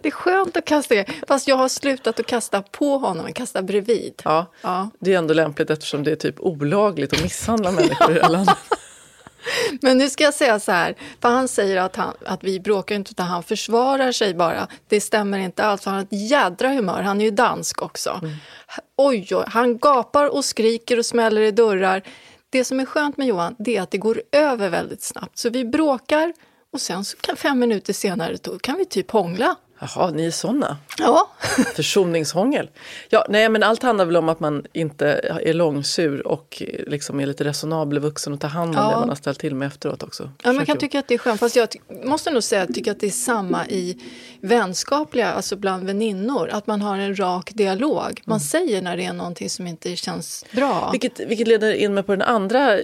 det 0.01 0.09
är 0.09 0.11
skönt 0.11 0.57
att 0.57 0.65
kasta 0.65 0.93
grejer. 0.95 1.13
Fast 1.27 1.47
jag 1.47 1.55
har 1.55 1.69
slutat 1.69 2.19
att 2.19 2.25
kasta 2.25 2.61
på 2.61 2.97
honom, 2.97 3.25
jag 3.25 3.35
kastar 3.35 3.61
bredvid. 3.61 4.21
Ja, 4.25 4.45
Ja. 4.61 4.89
det 4.99 5.13
är 5.13 5.17
ändå 5.17 5.33
lämpligt 5.33 5.69
eftersom 5.69 6.03
det 6.03 6.11
är 6.11 6.15
typ 6.15 6.39
olagligt 6.39 7.13
att 7.13 7.23
misshandla 7.23 7.71
människor 7.71 8.11
i 8.11 8.13
det 8.13 8.21
här 8.21 8.29
landet. 8.29 8.57
Men 9.81 9.97
nu 9.97 10.09
ska 10.09 10.23
jag 10.23 10.33
säga 10.33 10.59
så 10.59 10.71
här, 10.71 10.95
för 11.21 11.29
han 11.29 11.47
säger 11.47 11.77
att, 11.77 11.95
han, 11.95 12.13
att 12.25 12.43
vi 12.43 12.59
bråkar 12.59 12.95
inte 12.95 13.11
utan 13.11 13.27
han 13.27 13.43
försvarar 13.43 14.11
sig 14.11 14.33
bara. 14.33 14.67
Det 14.87 15.01
stämmer 15.01 15.39
inte 15.39 15.63
alls, 15.63 15.85
han 15.85 15.93
har 15.95 16.01
ett 16.01 16.29
jädra 16.29 16.69
humör. 16.69 17.01
Han 17.01 17.21
är 17.21 17.25
ju 17.25 17.31
dansk 17.31 17.81
också. 17.81 18.21
Oj, 18.97 19.27
oj, 19.31 19.43
han 19.47 19.77
gapar 19.77 20.35
och 20.35 20.45
skriker 20.45 20.99
och 20.99 21.05
smäller 21.05 21.41
i 21.41 21.51
dörrar. 21.51 22.01
Det 22.49 22.63
som 22.65 22.79
är 22.79 22.85
skönt 22.85 23.17
med 23.17 23.27
Johan, 23.27 23.55
det 23.59 23.77
är 23.77 23.81
att 23.81 23.91
det 23.91 23.97
går 23.97 24.21
över 24.31 24.69
väldigt 24.69 25.03
snabbt. 25.03 25.37
Så 25.37 25.49
vi 25.49 25.65
bråkar 25.65 26.33
och 26.73 26.81
sen 26.81 27.05
så 27.05 27.17
kan, 27.17 27.35
fem 27.35 27.59
minuter 27.59 27.93
senare 27.93 28.37
då 28.41 28.59
kan 28.59 28.77
vi 28.77 28.85
typ 28.85 29.11
hångla. 29.11 29.55
Jaha, 29.95 30.11
ni 30.11 30.25
är 30.25 30.31
såna. 30.31 30.77
Ja, 30.97 31.29
Försoningshångel. 31.75 32.69
Ja, 33.09 33.25
nej, 33.29 33.49
men 33.49 33.63
allt 33.63 33.83
handlar 33.83 34.05
väl 34.05 34.15
om 34.17 34.29
att 34.29 34.39
man 34.39 34.65
inte 34.73 35.07
är 35.43 35.53
långsur 35.53 36.27
och 36.27 36.63
liksom 36.87 37.19
är 37.19 37.25
lite 37.25 37.43
resonabel 37.43 37.99
vuxen 37.99 38.33
och 38.33 38.39
tar 38.39 38.47
hand 38.47 38.69
om 38.69 38.81
Ja. 38.83 38.89
det 38.91 38.95
man 38.99 39.09
har 39.09 39.15
ställt 39.15 39.39
till 39.39 39.55
med 39.55 39.67
efteråt 39.67 40.03
också. 40.03 40.31
Ja, 40.43 40.53
man 40.53 40.65
kan 40.65 40.77
tycka 40.77 40.99
att 40.99 41.07
det 41.07 41.13
är 41.13 41.17
skönt. 41.17 41.39
Fast 41.39 41.55
jag 41.55 41.67
måste 42.03 42.31
nog 42.31 42.43
säga 42.43 42.61
att 42.61 42.69
jag 42.69 42.75
tycker 42.75 42.91
att 42.91 42.99
det 42.99 43.07
är 43.07 43.11
samma 43.11 43.67
i 43.67 43.97
vänskapliga, 44.41 45.33
alltså 45.33 45.55
bland 45.55 45.85
väninnor. 45.87 46.49
Att 46.51 46.67
man 46.67 46.81
har 46.81 46.97
en 46.97 47.19
rak 47.19 47.51
dialog. 47.53 48.21
Man 48.25 48.39
säger 48.39 48.81
när 48.81 48.97
det 48.97 49.05
är 49.05 49.13
någonting 49.13 49.49
som 49.49 49.67
inte 49.67 49.95
känns 49.95 50.45
bra. 50.51 50.89
Vilket, 50.91 51.19
vilket 51.19 51.47
leder 51.47 51.73
in 51.73 51.93
mig 51.93 52.03
på 52.03 52.11
den 52.11 52.21
andra 52.21 52.79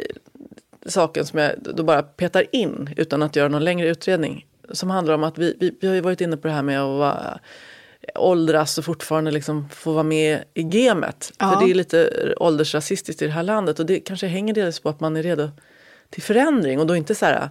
saken 0.85 1.25
som 1.25 1.39
jag 1.39 1.51
då 1.75 1.83
bara 1.83 2.01
petar 2.03 2.45
in 2.55 2.93
utan 2.97 3.23
att 3.23 3.35
göra 3.35 3.47
någon 3.47 3.63
längre 3.63 3.87
utredning. 3.89 4.45
Som 4.71 4.89
handlar 4.89 5.13
om 5.13 5.23
att 5.23 5.37
vi, 5.37 5.57
vi, 5.59 5.77
vi 5.81 5.87
har 5.87 5.95
ju 5.95 6.01
varit 6.01 6.21
inne 6.21 6.37
på 6.37 6.47
det 6.47 6.53
här 6.53 6.63
med 6.63 6.81
att 6.81 6.99
vara, 6.99 7.39
åldras 8.15 8.77
och 8.77 8.85
fortfarande 8.85 9.31
liksom 9.31 9.69
få 9.69 9.93
vara 9.93 10.03
med 10.03 10.43
i 10.53 10.63
gamet. 10.63 11.31
Ja. 11.39 11.51
För 11.51 11.65
det 11.65 11.71
är 11.71 11.75
lite 11.75 12.33
åldersrasistiskt 12.37 13.21
i 13.21 13.25
det 13.25 13.31
här 13.31 13.43
landet 13.43 13.79
och 13.79 13.85
det 13.85 13.99
kanske 13.99 14.27
hänger 14.27 14.53
delvis 14.53 14.79
på 14.79 14.89
att 14.89 14.99
man 14.99 15.17
är 15.17 15.23
redo 15.23 15.49
till 16.09 16.23
förändring 16.23 16.79
och 16.79 16.87
då 16.87 16.95
inte 16.95 17.15
så 17.15 17.25
här 17.25 17.49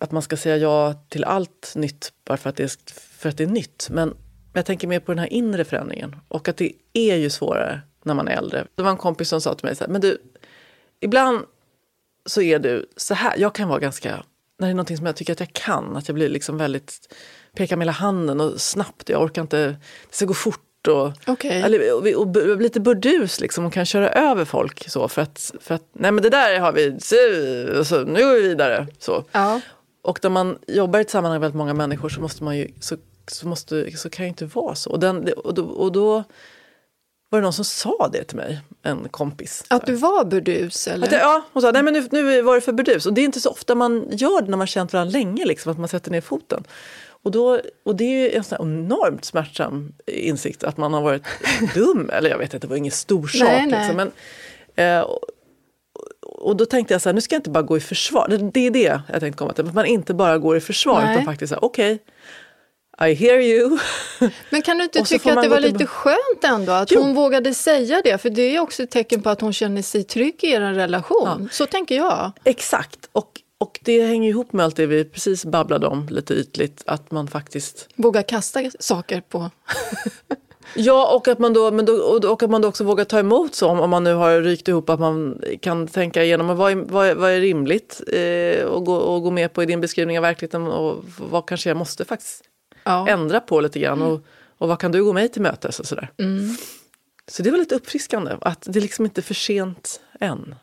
att 0.00 0.12
man 0.12 0.22
ska 0.22 0.36
säga 0.36 0.56
ja 0.56 0.94
till 1.08 1.24
allt 1.24 1.72
nytt 1.76 2.12
bara 2.24 2.36
för 2.36 2.50
att 2.50 2.56
det 2.56 2.62
är, 2.62 2.92
för 3.18 3.28
att 3.28 3.36
det 3.36 3.44
är 3.44 3.48
nytt. 3.48 3.88
Men 3.90 4.16
jag 4.52 4.66
tänker 4.66 4.88
mer 4.88 5.00
på 5.00 5.12
den 5.12 5.18
här 5.18 5.32
inre 5.32 5.64
förändringen 5.64 6.16
och 6.28 6.48
att 6.48 6.56
det 6.56 6.72
är 6.92 7.16
ju 7.16 7.30
svårare 7.30 7.80
när 8.02 8.14
man 8.14 8.28
är 8.28 8.32
äldre. 8.32 8.66
Det 8.74 8.82
var 8.82 8.90
en 8.90 8.96
kompis 8.96 9.28
som 9.28 9.40
sa 9.40 9.54
till 9.54 9.66
mig 9.66 9.76
så 9.76 9.84
här, 9.84 9.90
men 9.90 10.00
du, 10.00 10.18
ibland 11.00 11.44
så 12.26 12.42
är 12.42 12.58
du 12.58 12.86
så 12.96 13.14
här, 13.14 13.34
jag 13.38 13.54
kan 13.54 13.68
vara 13.68 13.78
ganska, 13.78 14.24
när 14.62 14.68
det 14.68 14.72
är 14.72 14.74
någonting 14.74 14.96
som 14.96 15.06
jag 15.06 15.16
tycker 15.16 15.32
att 15.32 15.40
jag 15.40 15.52
kan, 15.52 15.96
att 15.96 16.08
jag 16.08 16.14
blir 16.14 16.28
liksom 16.28 16.58
väldigt, 16.58 17.14
pekar 17.56 17.76
med 17.76 17.84
hela 17.84 17.92
handen 17.92 18.40
och 18.40 18.60
snabbt, 18.60 19.08
jag 19.08 19.22
orkar 19.22 19.42
inte, 19.42 19.66
det 19.66 19.76
ska 20.10 20.24
gå 20.24 20.34
fort 20.34 20.88
och, 20.88 21.12
Okej. 21.26 21.60
eller, 21.60 21.94
och, 21.94 22.22
och, 22.22 22.36
och 22.36 22.60
lite 22.60 22.80
burdus 22.80 23.40
liksom 23.40 23.64
och 23.64 23.72
kan 23.72 23.86
köra 23.86 24.08
över 24.08 24.44
folk 24.44 24.90
så 24.90 25.08
för 25.08 25.22
att, 25.22 25.52
för 25.60 25.74
att 25.74 25.84
nej 25.92 26.12
men 26.12 26.22
det 26.22 26.30
där 26.30 26.60
har 26.60 26.72
vi, 26.72 26.96
så, 27.00 27.84
så, 27.84 28.04
nu 28.04 28.20
går 28.20 28.34
vi 28.34 28.48
vidare. 28.48 28.86
Så. 28.98 29.24
Ja. 29.32 29.60
Och 30.02 30.18
när 30.22 30.30
man 30.30 30.58
jobbar 30.66 30.98
i 30.98 31.02
ett 31.02 31.10
sammanhang 31.10 31.34
med 31.34 31.40
väldigt 31.40 31.58
många 31.58 31.74
människor 31.74 32.08
så 32.08 32.20
måste 32.20 32.44
man 32.44 32.58
ju, 32.58 32.68
så, 32.80 32.96
så, 33.26 33.48
måste, 33.48 33.96
så 33.96 34.10
kan 34.10 34.22
det 34.22 34.28
inte 34.28 34.44
vara 34.44 34.74
så. 34.74 34.90
Och, 34.90 35.00
den, 35.00 35.32
och, 35.32 35.54
då, 35.54 35.64
och 35.64 35.92
då 35.92 36.24
var 37.32 37.38
det 37.38 37.42
någon 37.42 37.52
som 37.52 37.64
sa 37.64 38.08
det 38.12 38.24
till 38.24 38.36
mig, 38.36 38.60
en 38.82 39.08
kompis. 39.08 39.64
Att 39.68 39.86
du 39.86 39.94
var 39.94 40.24
burdus 40.24 40.88
eller? 40.88 41.06
Att 41.06 41.12
jag, 41.12 41.20
ja, 41.20 41.42
hon 41.52 41.62
sa, 41.62 41.70
nej 41.70 41.82
men 41.82 41.94
nu, 41.94 42.08
nu 42.10 42.42
var 42.42 42.54
det 42.54 42.60
för 42.60 42.72
burdus. 42.72 43.06
Och 43.06 43.12
det 43.14 43.20
är 43.20 43.24
inte 43.24 43.40
så 43.40 43.50
ofta 43.50 43.74
man 43.74 44.08
gör 44.10 44.42
det 44.42 44.50
när 44.50 44.56
man 44.56 44.66
känt 44.66 44.92
varandra 44.92 45.12
länge, 45.18 45.44
liksom, 45.44 45.72
att 45.72 45.78
man 45.78 45.88
sätter 45.88 46.10
ner 46.10 46.20
foten. 46.20 46.64
Och, 47.22 47.30
då, 47.30 47.60
och 47.84 47.96
det 47.96 48.04
är 48.04 48.18
ju 48.18 48.30
en 48.30 48.44
sån 48.44 48.58
enormt 48.60 49.24
smärtsam 49.24 49.92
insikt 50.06 50.64
att 50.64 50.76
man 50.76 50.94
har 50.94 51.02
varit 51.02 51.22
dum. 51.74 52.10
Eller 52.12 52.30
jag 52.30 52.38
vet 52.38 52.54
inte, 52.54 52.66
det 52.66 52.70
var 52.70 52.76
ingen 52.76 52.92
stor 52.92 53.26
sak. 53.26 53.48
Nej, 53.48 53.66
nej. 53.66 53.80
Liksom, 53.80 53.96
men, 53.96 54.12
eh, 54.86 55.00
och, 55.00 55.20
och 56.22 56.56
då 56.56 56.66
tänkte 56.66 56.94
jag 56.94 57.02
så 57.02 57.08
här, 57.08 57.14
nu 57.14 57.20
ska 57.20 57.34
jag 57.34 57.40
inte 57.40 57.50
bara 57.50 57.62
gå 57.62 57.76
i 57.76 57.80
försvar. 57.80 58.26
Det, 58.28 58.36
det 58.36 58.66
är 58.66 58.70
det 58.70 59.00
jag 59.12 59.20
tänkte 59.20 59.38
komma 59.38 59.52
till. 59.52 59.66
Att 59.66 59.74
man 59.74 59.86
inte 59.86 60.14
bara 60.14 60.38
går 60.38 60.56
i 60.56 60.60
försvar 60.60 61.00
Nej. 61.00 61.12
utan 61.12 61.24
faktiskt 61.24 61.52
okej, 61.52 61.98
I 63.08 63.14
hear 63.14 63.40
you. 63.40 63.78
Men 64.50 64.62
kan 64.62 64.78
du 64.78 64.84
inte 64.84 65.02
tycka 65.04 65.32
att 65.34 65.42
det 65.42 65.48
var 65.48 65.60
till- 65.60 65.72
lite 65.72 65.86
skönt 65.86 66.44
ändå 66.44 66.72
att 66.72 66.90
Jo. 66.90 67.00
hon 67.00 67.14
vågade 67.14 67.54
säga 67.54 68.00
det? 68.04 68.18
För 68.18 68.30
det 68.30 68.42
är 68.56 68.60
också 68.60 68.82
ett 68.82 68.90
tecken 68.90 69.22
på 69.22 69.30
att 69.30 69.40
hon 69.40 69.52
känner 69.52 69.82
sig 69.82 70.04
trygg 70.04 70.44
i 70.44 70.50
er 70.50 70.60
relation. 70.60 71.48
Så 71.52 71.66
tänker 71.66 71.96
jag. 71.96 72.32
Exakt. 72.44 73.08
Och, 73.12 73.30
och 73.58 73.80
det 73.82 74.02
hänger 74.02 74.28
ihop 74.30 74.52
med 74.52 74.64
allt 74.64 74.76
det 74.76 74.86
vi 74.86 75.04
precis 75.04 75.44
babblade 75.44 75.86
om 75.86 76.06
lite 76.10 76.34
ytligt. 76.34 76.82
Att 76.86 77.10
man 77.10 77.28
faktiskt 77.28 77.88
Våga 77.94 78.22
kasta 78.22 78.60
saker 78.78 79.20
på... 79.20 79.50
Ja, 80.74 81.14
och 81.16 81.28
att 81.28 81.38
man 81.38 81.52
då, 81.52 81.70
men 81.70 81.84
då, 81.84 81.92
och 82.30 82.42
att 82.42 82.50
man 82.50 82.62
då 82.62 82.68
också 82.68 82.84
vågar 82.84 83.04
ta 83.04 83.18
emot 83.18 83.54
så 83.54 83.68
om, 83.68 83.80
om 83.80 83.90
man 83.90 84.04
nu 84.04 84.14
har 84.14 84.40
rykt 84.40 84.68
ihop 84.68 84.90
att 84.90 85.00
man 85.00 85.42
kan 85.60 85.86
tänka 85.88 86.24
igenom 86.24 86.56
vad, 86.56 86.72
är, 86.72 86.76
vad, 86.76 87.06
är, 87.06 87.14
vad 87.14 87.30
är 87.30 87.40
rimligt 87.40 88.00
eh, 88.12 88.64
och, 88.64 88.84
gå, 88.84 88.94
och 88.94 89.22
gå 89.22 89.30
med 89.30 89.52
på 89.52 89.62
i 89.62 89.66
din 89.66 89.80
beskrivning 89.80 90.18
av 90.18 90.22
verkligheten 90.22 90.66
och 90.66 91.04
vad 91.30 91.46
kanske 91.46 91.70
jag 91.70 91.76
måste 91.76 92.04
faktiskt 92.04 92.44
Ja. 92.84 93.08
ändra 93.08 93.40
på 93.40 93.60
lite 93.60 93.78
grann 93.78 94.02
och, 94.02 94.24
och 94.58 94.68
vad 94.68 94.78
kan 94.78 94.92
du 94.92 95.04
gå 95.04 95.12
mig 95.12 95.28
till 95.28 95.42
mötes 95.42 95.80
och 95.80 95.86
sådär. 95.86 96.10
Så 97.28 97.42
det 97.42 97.50
var 97.50 97.58
lite 97.58 97.74
uppfriskande 97.74 98.36
att 98.40 98.62
det 98.66 98.78
är 98.78 98.80
liksom 98.80 99.04
inte 99.04 99.22
för 99.22 99.34
sent 99.34 100.00
än. 100.20 100.54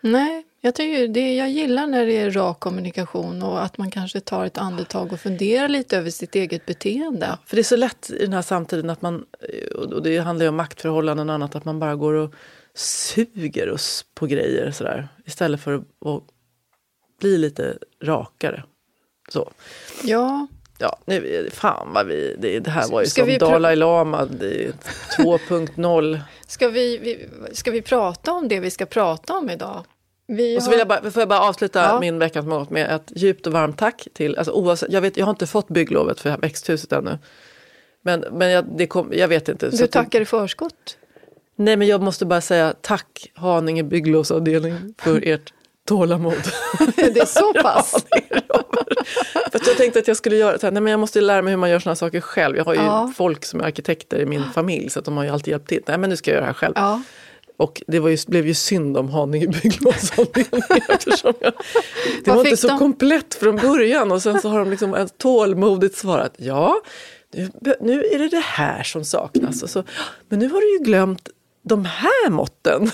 Nej, 0.00 0.44
jag, 0.60 0.74
tycker 0.74 1.08
det, 1.08 1.34
jag 1.34 1.50
gillar 1.50 1.86
när 1.86 2.06
det 2.06 2.16
är 2.16 2.30
rak 2.30 2.60
kommunikation 2.60 3.42
och 3.42 3.64
att 3.64 3.78
man 3.78 3.90
kanske 3.90 4.20
tar 4.20 4.44
ett 4.44 4.58
andetag 4.58 5.12
och 5.12 5.20
funderar 5.20 5.68
lite 5.68 5.98
över 5.98 6.10
sitt 6.10 6.34
eget 6.34 6.66
beteende. 6.66 7.38
För 7.46 7.56
det 7.56 7.60
är 7.60 7.64
så 7.64 7.76
lätt 7.76 8.10
i 8.10 8.18
den 8.18 8.32
här 8.32 8.42
samtiden 8.42 8.90
att 8.90 9.02
man, 9.02 9.24
och 9.74 10.02
det 10.02 10.18
handlar 10.18 10.44
ju 10.44 10.48
om 10.48 10.56
maktförhållanden 10.56 11.28
och 11.28 11.34
annat, 11.34 11.54
att 11.54 11.64
man 11.64 11.78
bara 11.78 11.96
går 11.96 12.12
och 12.12 12.34
suger 12.74 13.70
oss 13.70 14.04
på 14.14 14.26
grejer 14.26 14.70
sådär. 14.70 15.08
Istället 15.24 15.60
för 15.60 15.74
att 15.74 16.22
bli 17.20 17.38
lite 17.38 17.78
rakare. 18.02 18.64
Så. 19.28 19.52
Ja, 20.02 20.46
Ja, 20.78 20.98
nu, 21.04 21.48
fan 21.52 21.92
vad 21.92 22.06
vi, 22.06 22.36
det, 22.38 22.60
det 22.60 22.70
här 22.70 22.88
var 22.88 23.00
ju 23.00 23.06
Ska 23.06 23.24
som 23.24 23.38
Dalai 23.38 23.76
Lama 23.76 24.24
det 24.24 24.64
är 24.64 24.72
2.0. 25.18 26.20
ska 26.46 26.68
vi, 26.68 26.98
vi, 26.98 27.28
ska 27.52 27.70
vi 27.70 27.82
prata 27.82 28.32
om 28.32 28.48
det 28.48 28.60
vi 28.60 28.70
ska 28.70 28.86
prata 28.86 29.34
om 29.34 29.50
idag? 29.50 29.84
Vi 30.26 30.58
Och 30.58 30.62
så 30.62 30.70
vill 30.70 30.78
jag 30.78 30.88
bara, 30.88 31.10
får 31.10 31.20
jag 31.20 31.28
bara 31.28 31.40
avsluta 31.40 31.82
Ja. 31.82 32.00
min 32.00 32.30
som 32.30 32.50
gått 32.50 32.70
med 32.70 32.90
ett 32.90 33.12
djupt 33.16 33.46
och 33.46 33.52
varmt 33.52 33.78
tack 33.78 34.08
till, 34.14 34.36
alltså 34.36 34.52
oavsett, 34.52 34.92
jag, 34.92 35.00
vet, 35.00 35.16
jag 35.16 35.26
har 35.26 35.30
inte 35.30 35.46
fått 35.46 35.68
bygglovet 35.68 36.20
för 36.20 36.36
växthuset 36.36 36.92
ännu. 36.92 37.18
Men, 38.02 38.24
men 38.32 38.50
jag, 38.50 38.88
kom, 38.88 39.12
jag 39.12 39.28
vet 39.28 39.48
inte. 39.48 39.70
Du 39.70 39.86
tackar 39.86 40.20
i 40.20 40.24
förskott. 40.24 40.98
Nej 41.56 41.76
men 41.76 41.88
jag 41.88 42.02
måste 42.02 42.26
bara 42.26 42.40
säga 42.40 42.74
tack 42.80 43.30
Haninge 43.34 43.82
bygglovsavdelning 43.82 44.94
för 44.98 45.20
ert 45.28 45.52
tålamod. 45.88 46.34
Det 46.96 47.18
är 47.20 47.26
så 47.26 47.52
pass? 47.62 48.06
Ja, 48.10 48.64
det 49.52 49.58
är 49.58 49.68
jag 49.68 49.76
tänkte 49.76 49.98
att 49.98 50.08
jag 50.08 50.16
skulle 50.16 50.36
göra 50.36 50.58
så 50.58 50.66
här, 50.66 50.70
nej 50.72 50.82
men 50.82 50.90
jag 50.90 51.00
måste 51.00 51.20
lära 51.20 51.42
mig 51.42 51.50
hur 51.50 51.58
man 51.58 51.70
gör 51.70 51.78
sådana 51.78 51.96
saker 51.96 52.20
själv. 52.20 52.56
Jag 52.56 52.64
har 52.64 52.74
ju 52.74 52.80
Ja. 52.80 53.12
folk 53.16 53.44
som 53.44 53.60
är 53.60 53.64
arkitekter 53.64 54.18
i 54.18 54.26
min 54.26 54.44
familj 54.54 54.90
så 54.90 54.98
att 54.98 55.04
de 55.04 55.16
har 55.16 55.24
ju 55.24 55.30
alltid 55.30 55.48
hjälpt 55.52 55.68
till. 55.68 55.82
Nej 55.86 55.98
men 55.98 56.10
nu 56.10 56.16
ska 56.16 56.30
jag 56.30 56.34
göra 56.34 56.42
det 56.44 56.46
här 56.46 56.54
själv. 56.54 56.72
Ja. 56.76 57.02
Och 57.56 57.82
det 57.86 57.96
ju, 57.96 58.16
blev 58.26 58.46
ju 58.46 58.54
synd 58.54 58.96
om 58.96 59.08
Haninge 59.10 59.46
bygglovsavdelning 59.46 60.62
eftersom 60.88 61.32
jag, 61.40 61.52
det 62.24 62.30
Vad 62.30 62.36
var 62.36 62.44
inte 62.44 62.56
så 62.56 62.68
de? 62.68 62.78
komplett 62.78 63.34
från 63.34 63.56
början 63.56 64.12
och 64.12 64.22
sen 64.22 64.40
så 64.40 64.48
har 64.48 64.58
de 64.58 64.70
liksom 64.70 65.08
tålmodigt 65.18 65.96
svarat 65.96 66.34
ja, 66.36 66.80
nu, 67.60 67.74
nu 67.80 68.04
är 68.04 68.18
det 68.18 68.28
det 68.28 68.44
här 68.44 68.82
som 68.82 69.04
saknas. 69.04 69.62
Och 69.62 69.70
så, 69.70 69.84
men 70.28 70.38
nu 70.38 70.48
har 70.48 70.60
du 70.60 70.72
ju 70.72 70.78
glömt 70.78 71.28
de 71.66 71.84
här 71.84 72.30
måtten. 72.30 72.90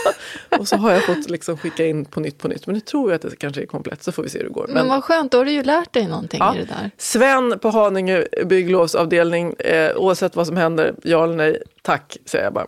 och 0.58 0.68
så 0.68 0.76
har 0.76 0.90
jag 0.92 1.04
fått 1.06 1.30
liksom 1.30 1.56
skicka 1.56 1.86
in 1.86 2.04
på 2.04 2.20
nytt 2.20 2.38
på 2.38 2.48
nytt. 2.48 2.66
Men 2.66 2.74
nu 2.74 2.80
tror 2.80 3.10
jag 3.10 3.16
att 3.16 3.22
det 3.30 3.36
kanske 3.36 3.62
är 3.62 3.66
komplett 3.66 4.02
så 4.02 4.12
får 4.12 4.22
vi 4.22 4.28
se 4.28 4.38
hur 4.38 4.44
det 4.44 4.50
går. 4.52 4.66
Men 4.68 4.88
vad 4.88 5.04
skönt, 5.04 5.32
då 5.32 5.38
har 5.38 5.44
du 5.44 5.50
ju 5.52 5.62
lärt 5.62 5.92
dig 5.92 6.06
någonting 6.06 6.40
Ja. 6.40 6.54
i 6.54 6.58
det 6.58 6.64
där. 6.64 6.90
Sven 6.96 7.58
på 7.58 7.70
Haninge 7.70 8.26
bygglovsavdelning, 8.44 9.52
eh, 9.58 9.96
oavsett 9.96 10.36
vad 10.36 10.46
som 10.46 10.56
händer, 10.56 10.94
ja 11.02 11.24
eller 11.24 11.34
nej, 11.36 11.62
tack 11.82 12.16
säger 12.24 12.44
jag 12.44 12.52
bara. 12.52 12.66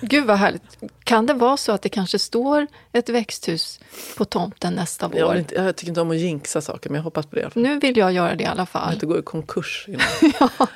Gud 0.00 0.26
vad 0.26 0.36
härligt. 0.36 0.62
Kan 1.04 1.26
det 1.26 1.34
vara 1.34 1.56
så 1.56 1.72
att 1.72 1.82
det 1.82 1.88
kanske 1.88 2.18
står 2.18 2.66
ett 2.92 3.08
växthus 3.08 3.80
på 4.16 4.24
tomten 4.24 4.74
nästa 4.74 5.10
Jag, 5.14 5.26
vår? 5.26 5.32
vill 5.32 5.40
inte, 5.40 5.54
jag 5.54 5.76
tycker 5.76 5.88
inte 5.88 6.00
om 6.00 6.10
att 6.10 6.16
jinxa 6.16 6.60
saker 6.60 6.90
men 6.90 6.96
jag 6.96 7.02
hoppas 7.04 7.26
på 7.26 7.36
det. 7.36 7.50
Nu 7.54 7.78
vill 7.78 7.96
jag 7.96 8.12
göra 8.12 8.34
det 8.34 8.44
i 8.44 8.46
alla 8.46 8.62
att 8.62 8.68
fall. 8.68 8.92
inte 8.94 9.06
gå 9.06 9.18
i 9.18 9.22
konkurs. 9.22 9.86
Innan. 9.88 10.48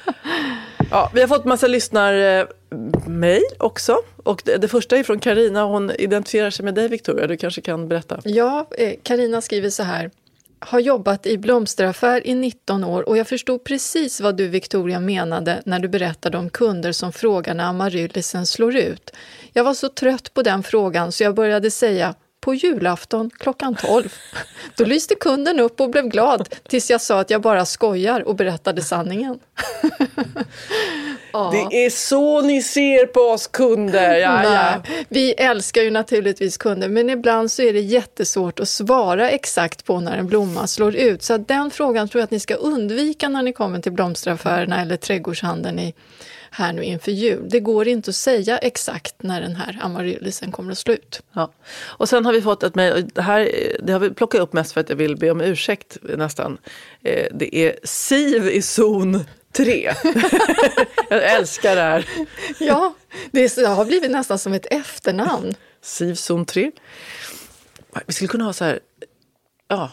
ja, 0.90 1.10
vi 1.14 1.20
har 1.20 1.28
fått 1.28 1.44
massa 1.44 1.66
lyssnarmejl 1.66 3.42
också. 3.58 3.98
Och 4.24 4.42
det, 4.44 4.56
det 4.56 4.68
första 4.68 4.96
är 4.96 5.02
från 5.02 5.18
Karina. 5.18 5.64
Hon 5.64 5.90
identifierar 5.90 6.50
sig 6.50 6.64
med 6.64 6.74
dig 6.74 6.88
Victoria. 6.88 7.26
Du 7.26 7.36
kanske 7.36 7.60
kan 7.60 7.88
berätta. 7.88 8.20
Ja, 8.24 8.66
eh, 8.78 8.92
Karina 9.02 9.40
skriver 9.40 9.70
så 9.70 9.82
här. 9.82 10.10
har 10.58 10.80
jobbat 10.80 11.26
i 11.26 11.38
blomsteraffär 11.38 12.26
i 12.26 12.34
19 12.34 12.84
år 12.84 13.08
och 13.08 13.16
jag 13.16 13.28
förstod 13.28 13.64
precis 13.64 14.20
vad 14.20 14.36
du 14.36 14.48
Victoria 14.48 15.00
menade 15.00 15.62
när 15.64 15.78
du 15.78 15.88
berättade 15.88 16.38
om 16.38 16.50
kunder 16.50 16.92
som 16.92 17.12
frågar 17.12 17.54
när 17.54 17.64
amaryllisen 17.64 18.46
slår 18.46 18.76
ut. 18.76 19.10
Jag 19.52 19.64
var 19.64 19.74
så 19.74 19.88
trött 19.88 20.34
på 20.34 20.42
den 20.42 20.62
frågan 20.62 21.12
så 21.12 21.22
jag 21.22 21.34
började 21.34 21.70
säga 21.70 22.14
på 22.44 22.54
julafton 22.54 23.30
klockan 23.38 23.74
12. 23.74 24.14
Då 24.76 24.84
lyste 24.84 25.14
kunden 25.14 25.60
upp 25.60 25.80
och 25.80 25.90
blev 25.90 26.08
glad 26.08 26.48
tills 26.68 26.90
jag 26.90 27.00
sa 27.00 27.20
att 27.20 27.30
jag 27.30 27.40
bara 27.40 27.64
skojar 27.64 28.20
och 28.20 28.36
berättade 28.36 28.82
sanningen. 28.82 29.38
ja. 31.32 31.68
Det 31.70 31.84
är 31.84 31.90
så 31.90 32.42
ni 32.42 32.62
ser 32.62 33.06
på 33.06 33.20
oss 33.20 33.46
kunder! 33.46 34.16
Ja, 34.16 34.44
ja. 34.44 34.82
Vi 35.08 35.32
älskar 35.32 35.82
ju 35.82 35.90
naturligtvis 35.90 36.56
kunder 36.56 36.88
men 36.88 37.10
ibland 37.10 37.50
så 37.50 37.62
är 37.62 37.72
det 37.72 37.80
jättesvårt 37.80 38.60
att 38.60 38.68
svara 38.68 39.30
exakt 39.30 39.84
på 39.84 40.00
när 40.00 40.16
en 40.16 40.26
blomma 40.26 40.66
slår 40.66 40.96
ut. 40.96 41.22
Så 41.22 41.36
den 41.36 41.70
frågan 41.70 42.08
tror 42.08 42.20
jag 42.20 42.24
att 42.24 42.30
ni 42.30 42.40
ska 42.40 42.54
undvika 42.54 43.28
när 43.28 43.42
ni 43.42 43.52
kommer 43.52 43.78
till 43.78 43.92
blomsteraffärerna 43.92 44.82
eller 44.82 44.96
trädgårdshandeln 44.96 45.78
i 45.78 45.94
här 46.54 46.72
nu 46.72 46.84
inför 46.84 47.12
jul. 47.12 47.48
Det 47.48 47.60
går 47.60 47.88
inte 47.88 48.10
att 48.10 48.16
säga 48.16 48.58
exakt 48.58 49.22
när 49.22 49.40
den 49.40 49.56
här 49.56 49.78
amaryllisen 49.82 50.52
kommer 50.52 50.72
att 50.72 50.78
slut. 50.78 51.22
Ja. 51.32 51.52
Och 51.82 52.08
sen 52.08 52.26
har 52.26 52.32
vi 52.32 52.42
fått 52.42 52.62
ett 52.62 52.74
mejl, 52.74 53.08
det 53.14 53.22
här 53.22 53.50
det 53.82 53.92
har 53.92 54.00
vi 54.00 54.10
plockat 54.10 54.40
upp 54.40 54.52
mest 54.52 54.72
för 54.72 54.80
att 54.80 54.88
jag 54.88 54.96
vill 54.96 55.16
be 55.16 55.30
om 55.30 55.40
ursäkt 55.40 55.96
nästan. 56.02 56.58
Eh, 57.02 57.26
det 57.34 57.56
är 57.56 57.76
SIV 57.84 58.48
i 58.48 58.62
zon 58.62 59.24
3. 59.52 59.94
jag 61.10 61.24
älskar 61.24 61.76
det 61.76 61.82
här. 61.82 62.06
ja, 62.58 62.94
det 63.30 63.66
har 63.66 63.84
blivit 63.84 64.10
nästan 64.10 64.38
som 64.38 64.52
ett 64.52 64.66
efternamn. 64.70 65.54
SIV 65.82 66.14
zon 66.14 66.46
3. 66.46 66.70
Vi 68.06 68.12
skulle 68.12 68.28
kunna 68.28 68.44
ha 68.44 68.52
så 68.52 68.64
här, 68.64 68.80
ja, 69.68 69.90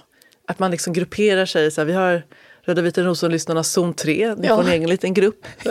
att 0.48 0.60
man 0.60 0.72
liksom 0.72 0.94
grupperar 0.94 1.46
sig. 1.46 1.72
Så 1.72 1.82
här, 1.82 1.86
vi 1.86 1.94
har 1.94 2.24
Röda 2.72 2.82
vita 2.82 3.01
rosen-lyssnarna 3.01 3.63
zon 3.63 3.94
3. 3.94 4.36
Ni 4.36 4.48
ja. 4.48 4.56
får 4.56 4.63
en 4.63 4.70
egen 4.70 4.90
liten 4.90 5.13
grupp. 5.13 5.46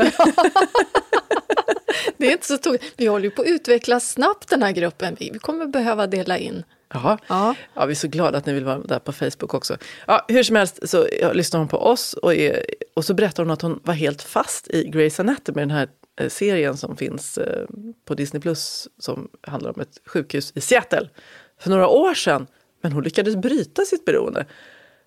det 2.17 2.27
är 2.27 2.33
inte 2.33 2.47
så 2.47 2.59
tokigt. 2.59 2.85
Vi 2.97 3.07
håller 3.07 3.25
ju 3.25 3.31
på 3.31 3.43
att 3.43 3.49
utveckla 3.49 4.01
snabbt 4.01 4.49
den 4.49 4.63
här 4.63 4.73
gruppen. 4.73 5.17
Vi 5.21 5.39
kommer 5.39 5.67
behöva 5.67 6.07
dela 6.07 6.39
in. 6.39 6.65
Jaha. 6.95 7.19
Ja. 7.27 7.55
ja, 7.75 7.87
vi 7.87 7.93
är 7.93 7.97
så 7.97 8.09
glada 8.09 8.39
att 8.39 8.47
ni 8.47 8.53
vill 8.53 8.65
vara 8.65 8.79
där 8.79 8.99
på 8.99 9.13
Facebook 9.13 9.55
också. 9.55 9.77
Ja, 10.07 10.25
hur 10.29 10.43
som 10.43 10.57
helst 10.57 10.89
så 10.89 11.09
ja, 11.21 11.33
lyssnar 11.33 11.59
hon 11.59 11.69
på 11.69 11.79
oss 11.79 12.13
och, 12.13 12.35
är, 12.35 12.65
och 12.95 13.05
så 13.05 13.15
berättar 13.15 13.43
hon 13.43 13.51
att 13.51 13.63
hon 13.63 13.81
var 13.85 13.95
helt 13.95 14.23
fast 14.23 14.69
i 14.69 14.91
Grey's 14.91 15.21
Anatomy, 15.21 15.61
den 15.61 15.71
här 15.71 15.89
eh, 16.21 16.29
serien 16.29 16.77
som 16.77 16.97
finns 16.97 17.39
eh, 17.39 17.67
på 18.05 18.15
Disney 18.15 18.43
Plus 18.43 18.89
som 18.99 19.29
handlar 19.43 19.71
om 19.75 19.81
ett 19.81 20.01
sjukhus 20.07 20.53
i 20.55 20.61
Seattle 20.61 21.09
för 21.61 21.71
några 21.71 21.89
år 21.89 22.15
sedan. 22.15 22.47
Men 22.83 22.93
hon 22.93 23.05
lyckades 23.05 23.37
bryta 23.37 23.85
sitt 23.85 24.05
beroende. 24.05 24.47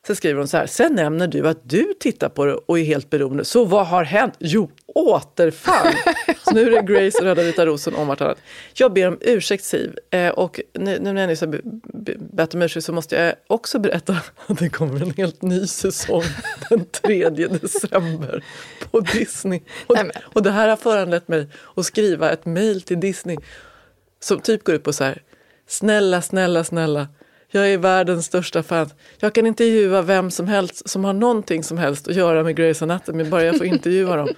Sen 0.08 0.16
skriver 0.16 0.40
hon 0.40 0.48
så 0.48 0.58
här, 0.58 0.68
sen 0.68 0.96
nämner 0.96 1.28
du 1.28 1.48
att 1.48 1.70
du 1.70 1.94
tittar 2.00 2.30
på 2.30 2.46
det 2.46 2.54
och 2.54 2.80
är 2.80 2.84
helt 2.84 3.10
beroende. 3.10 3.46
Så 3.46 3.66
vad 3.66 3.88
har 3.88 4.04
hänt? 4.04 4.34
Jo, 4.40 4.72
återfall! 4.86 5.94
så 6.44 6.54
nu 6.54 6.62
är 6.62 6.72
det 6.72 6.94
Grace 6.94 7.18
och 7.18 7.24
Röda 7.24 7.44
vita 7.44 7.66
rosen 7.66 7.96
om 7.96 8.08
vartannat. 8.08 8.38
Jag 8.74 8.94
ber 8.94 9.08
om 9.08 9.18
ursäkt 9.22 9.64
Siv. 9.64 9.98
Eh, 10.10 10.30
och 10.30 10.60
nu, 10.74 11.00
nu 11.00 11.14
när 11.14 11.22
jag 11.22 11.28
nyss 11.28 11.42
har 11.42 11.60
bett 12.36 12.54
om 12.54 12.62
ursäkt 12.62 12.86
så 12.86 12.94
måste 12.94 13.16
jag 13.16 13.36
också 13.48 13.80
berätta 13.80 14.18
att 14.48 14.60
det 14.60 14.70
kommer 14.70 15.02
en 15.02 15.12
helt 15.12 15.42
ny 15.42 15.68
säsong 15.68 16.24
den 16.70 16.86
3 16.86 17.30
december 17.30 18.44
på 18.92 19.00
Disney. 19.00 19.62
Och, 19.88 19.98
och 20.24 20.44
det 20.44 20.52
här 20.52 20.68
har 20.68 20.78
föranlett 20.78 21.28
mig 21.28 21.48
att 21.76 21.86
skriva 21.86 22.32
ett 22.32 22.46
mejl 22.46 22.82
till 22.82 23.00
Disney 23.00 23.38
som 24.20 24.40
typ 24.40 24.64
går 24.64 24.76
ut 24.76 24.84
på 24.84 24.94
så 24.94 25.04
här, 25.04 25.22
snälla, 25.68 26.22
snälla, 26.22 26.64
snälla 26.64 27.08
jag 27.54 27.74
är 27.74 27.78
världens 27.78 28.26
största 28.26 28.64
fan. 28.64 28.90
Jag 29.20 29.34
kan 29.34 29.48
intervjua 29.48 30.02
vem 30.02 30.32
som 30.32 30.48
helst 30.48 30.90
som 30.90 31.06
har 31.06 31.14
någonting 31.14 31.64
som 31.64 31.78
helst 31.78 32.08
att 32.08 32.16
göra 32.16 32.44
med 32.44 32.60
Grey's 32.60 32.84
Anatomy, 32.84 33.24
bara 33.24 33.44
jag 33.44 33.58
får 33.58 33.66
intervjua 33.66 34.16
dem. 34.16 34.30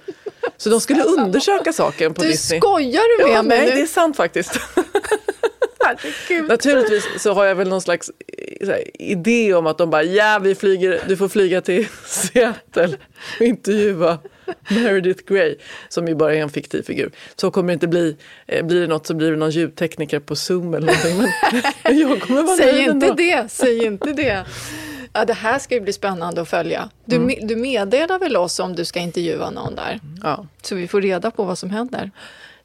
Så 0.56 0.70
de 0.70 0.80
skulle 0.80 1.02
undersöka 1.02 1.72
saken 1.72 2.14
på 2.14 2.22
du 2.22 2.28
Disney. 2.28 2.60
Skojar 2.60 3.18
du 3.18 3.24
med 3.24 3.36
ja, 3.38 3.42
mig? 3.42 3.58
Nej, 3.58 3.76
det 3.76 3.82
är 3.82 3.86
sant 3.86 4.16
faktiskt. 4.16 4.60
Naturligtvis 6.48 7.08
så 7.18 7.32
har 7.32 7.44
jag 7.44 7.54
väl 7.54 7.68
någon 7.68 7.80
slags 7.80 8.10
här, 8.60 9.02
idé 9.02 9.54
om 9.54 9.66
att 9.66 9.78
de 9.78 9.90
bara, 9.90 10.02
ja 10.02 10.38
vi 10.42 10.54
flyger, 10.54 11.00
du 11.08 11.16
får 11.16 11.28
flyga 11.28 11.60
till 11.60 11.88
Seattle 12.06 12.96
och 13.40 13.46
intervjua 13.46 14.18
Meredith 14.68 15.24
Grey, 15.26 15.56
som 15.88 16.08
ju 16.08 16.14
bara 16.14 16.34
är 16.34 16.38
en 16.40 16.50
fiktiv 16.50 16.82
figur. 16.82 17.10
Så 17.36 17.50
kommer 17.50 17.68
det 17.68 17.72
inte 17.72 17.88
bli. 17.88 18.16
Eh, 18.46 18.66
blir 18.66 18.80
det 18.80 18.86
något 18.86 19.06
så 19.06 19.14
blir 19.14 19.30
det 19.30 19.36
någon 19.36 19.50
ljudtekniker 19.50 20.20
på 20.20 20.36
Zoom 20.36 20.74
eller 20.74 20.86
någonting. 20.86 21.16
Men 21.82 21.98
jag 21.98 22.20
kommer 22.20 22.42
vara 22.42 22.56
säg 22.56 22.80
inte 22.80 23.06
ändå. 23.06 23.14
det, 23.14 23.50
säg 23.50 23.84
inte 23.84 24.12
det. 24.12 24.44
Ja, 25.12 25.24
det 25.24 25.32
här 25.32 25.58
ska 25.58 25.74
ju 25.74 25.80
bli 25.80 25.92
spännande 25.92 26.40
att 26.40 26.48
följa. 26.48 26.90
Du, 27.04 27.16
mm. 27.16 27.46
du 27.46 27.56
meddelar 27.56 28.18
väl 28.18 28.36
oss 28.36 28.58
om 28.58 28.74
du 28.74 28.84
ska 28.84 29.00
intervjua 29.00 29.50
någon 29.50 29.74
där? 29.74 30.00
Ja. 30.22 30.46
Så 30.62 30.74
vi 30.74 30.88
får 30.88 31.00
reda 31.00 31.30
på 31.30 31.44
vad 31.44 31.58
som 31.58 31.70
händer. 31.70 32.10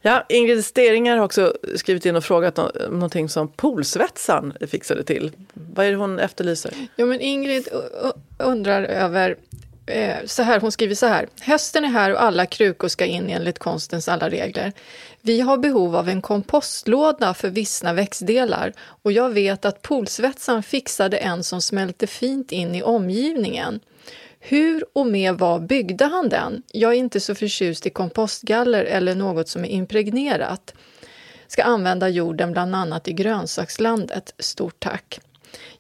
Ja, 0.02 0.26
Ingrid 0.30 0.65
Steringer 0.65 1.17
har 1.17 1.26
också 1.26 1.54
skrivit 1.76 2.06
in 2.06 2.15
och 2.15 2.24
frågat 2.24 2.60
om 2.60 2.72
någonting 2.89 3.30
som 3.30 3.48
poolsvetsan 3.48 4.54
fixade 4.67 5.04
till. 5.04 5.32
Vad 5.54 5.86
är 5.86 5.91
det 5.91 5.98
hon 5.98 6.20
efterlyser? 6.20 6.74
Ja, 6.96 7.06
men 7.06 7.22
Ingrid 7.22 7.67
undrar 8.38 8.84
över 8.84 9.36
Eh, 9.86 10.26
så 10.26 10.44
här, 10.44 10.60
hon 10.60 10.72
skriver 10.72 10.96
så 10.96 11.06
här. 11.06 11.28
Hösten 11.41 11.86
är 11.86 11.89
här 11.89 12.13
och 12.13 12.24
alla 12.24 12.46
krukor 12.46 12.88
ska 12.88 13.06
in 13.06 13.30
enligt 13.30 13.60
konstens 13.60 14.08
alla 14.08 14.30
regler. 14.30 14.74
Vi 15.22 15.41
har 15.41 15.58
behov 15.58 15.96
av 15.96 16.10
en 16.10 16.22
kompostlåda 16.22 17.34
för 17.34 17.50
vissna 17.50 17.94
växtdelar 17.94 18.74
och 18.80 19.12
jag 19.12 19.30
vet 19.30 19.65
att 19.65 19.82
polsvetsan 19.82 20.63
fixade 20.63 21.17
en 21.17 21.44
som 21.44 21.62
smälte 21.62 22.08
fint 22.08 22.52
in 22.52 22.76
i 22.76 22.84
omgivningen. 22.84 23.80
Hur 24.39 24.86
och 24.94 25.08
med 25.08 25.38
vad 25.38 25.67
byggde 25.67 26.06
han 26.06 26.30
den? 26.30 26.63
Jag 26.72 26.91
är 26.91 26.98
inte 26.98 27.20
så 27.20 27.36
förtjust 27.36 27.86
i 27.86 27.89
kompostgaller 27.89 28.84
eller 28.84 29.15
något 29.15 29.50
som 29.50 29.65
är 29.65 29.70
impregnerat. 29.70 30.74
Ska 31.48 31.63
använda 31.63 32.10
jorden 32.10 32.52
bland 32.52 32.76
annat 32.76 33.08
i 33.08 33.13
grönsakslandet. 33.13 34.34
Stort 34.39 34.80
tack! 34.80 35.20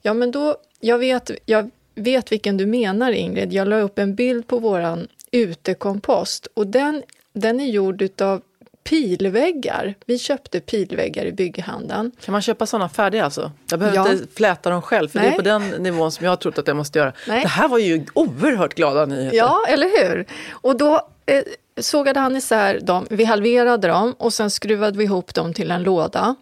Ja, 0.01 0.13
men 0.13 0.31
då, 0.31 0.55
jag 0.79 0.97
vet, 0.97 1.31
jag 1.45 1.71
vet 1.95 2.31
vilken 2.31 2.57
du 2.57 2.65
menar 2.65 3.11
Ingrid. 3.11 3.53
Jag 3.53 3.67
la 3.67 3.79
upp 3.79 3.99
en 3.99 4.15
bild 4.15 4.47
på 4.47 4.59
våran 4.59 5.07
utekompost 5.31 6.47
och 6.53 6.67
den, 6.67 7.03
den 7.33 7.59
är 7.59 7.65
gjord 7.65 8.01
utav 8.01 8.41
pilväggar. 8.83 9.95
Vi 10.05 10.19
köpte 10.19 10.59
pilväggar 10.59 11.25
i 11.25 11.31
bygghandeln. 11.31 12.11
Kan 12.25 12.31
man 12.31 12.41
köpa 12.41 12.65
sådana 12.65 12.89
färdiga 12.89 13.25
alltså? 13.25 13.51
Jag 13.69 13.79
behöver 13.79 13.97
ja. 13.97 14.11
inte 14.11 14.27
fläta 14.35 14.69
dem 14.69 14.81
själv 14.81 15.09
för 15.09 15.19
Nej. 15.19 15.29
det 15.29 15.33
är 15.33 15.37
på 15.37 15.41
den 15.41 15.83
nivån 15.83 16.11
som 16.11 16.23
jag 16.23 16.31
har 16.31 16.35
trott 16.35 16.57
att 16.57 16.67
jag 16.67 16.77
måste 16.77 16.99
göra. 16.99 17.13
Nej. 17.27 17.41
Det 17.41 17.47
här 17.47 17.67
var 17.67 17.77
ju 17.77 18.05
oerhört 18.13 18.73
glada 18.73 19.05
nyheter. 19.05 19.37
Ja, 19.37 19.65
eller 19.67 20.07
hur? 20.07 20.25
Och 20.51 20.77
då 20.77 21.09
eh, 21.25 21.43
sågade 21.77 22.19
han 22.19 22.35
isär 22.35 22.79
dem, 22.79 23.07
vi 23.09 23.23
halverade 23.23 23.87
dem 23.87 24.15
och 24.17 24.33
sen 24.33 24.51
skruvade 24.51 24.97
vi 24.97 25.03
ihop 25.03 25.33
dem 25.33 25.53
till 25.53 25.71
en 25.71 25.83
låda. 25.83 26.35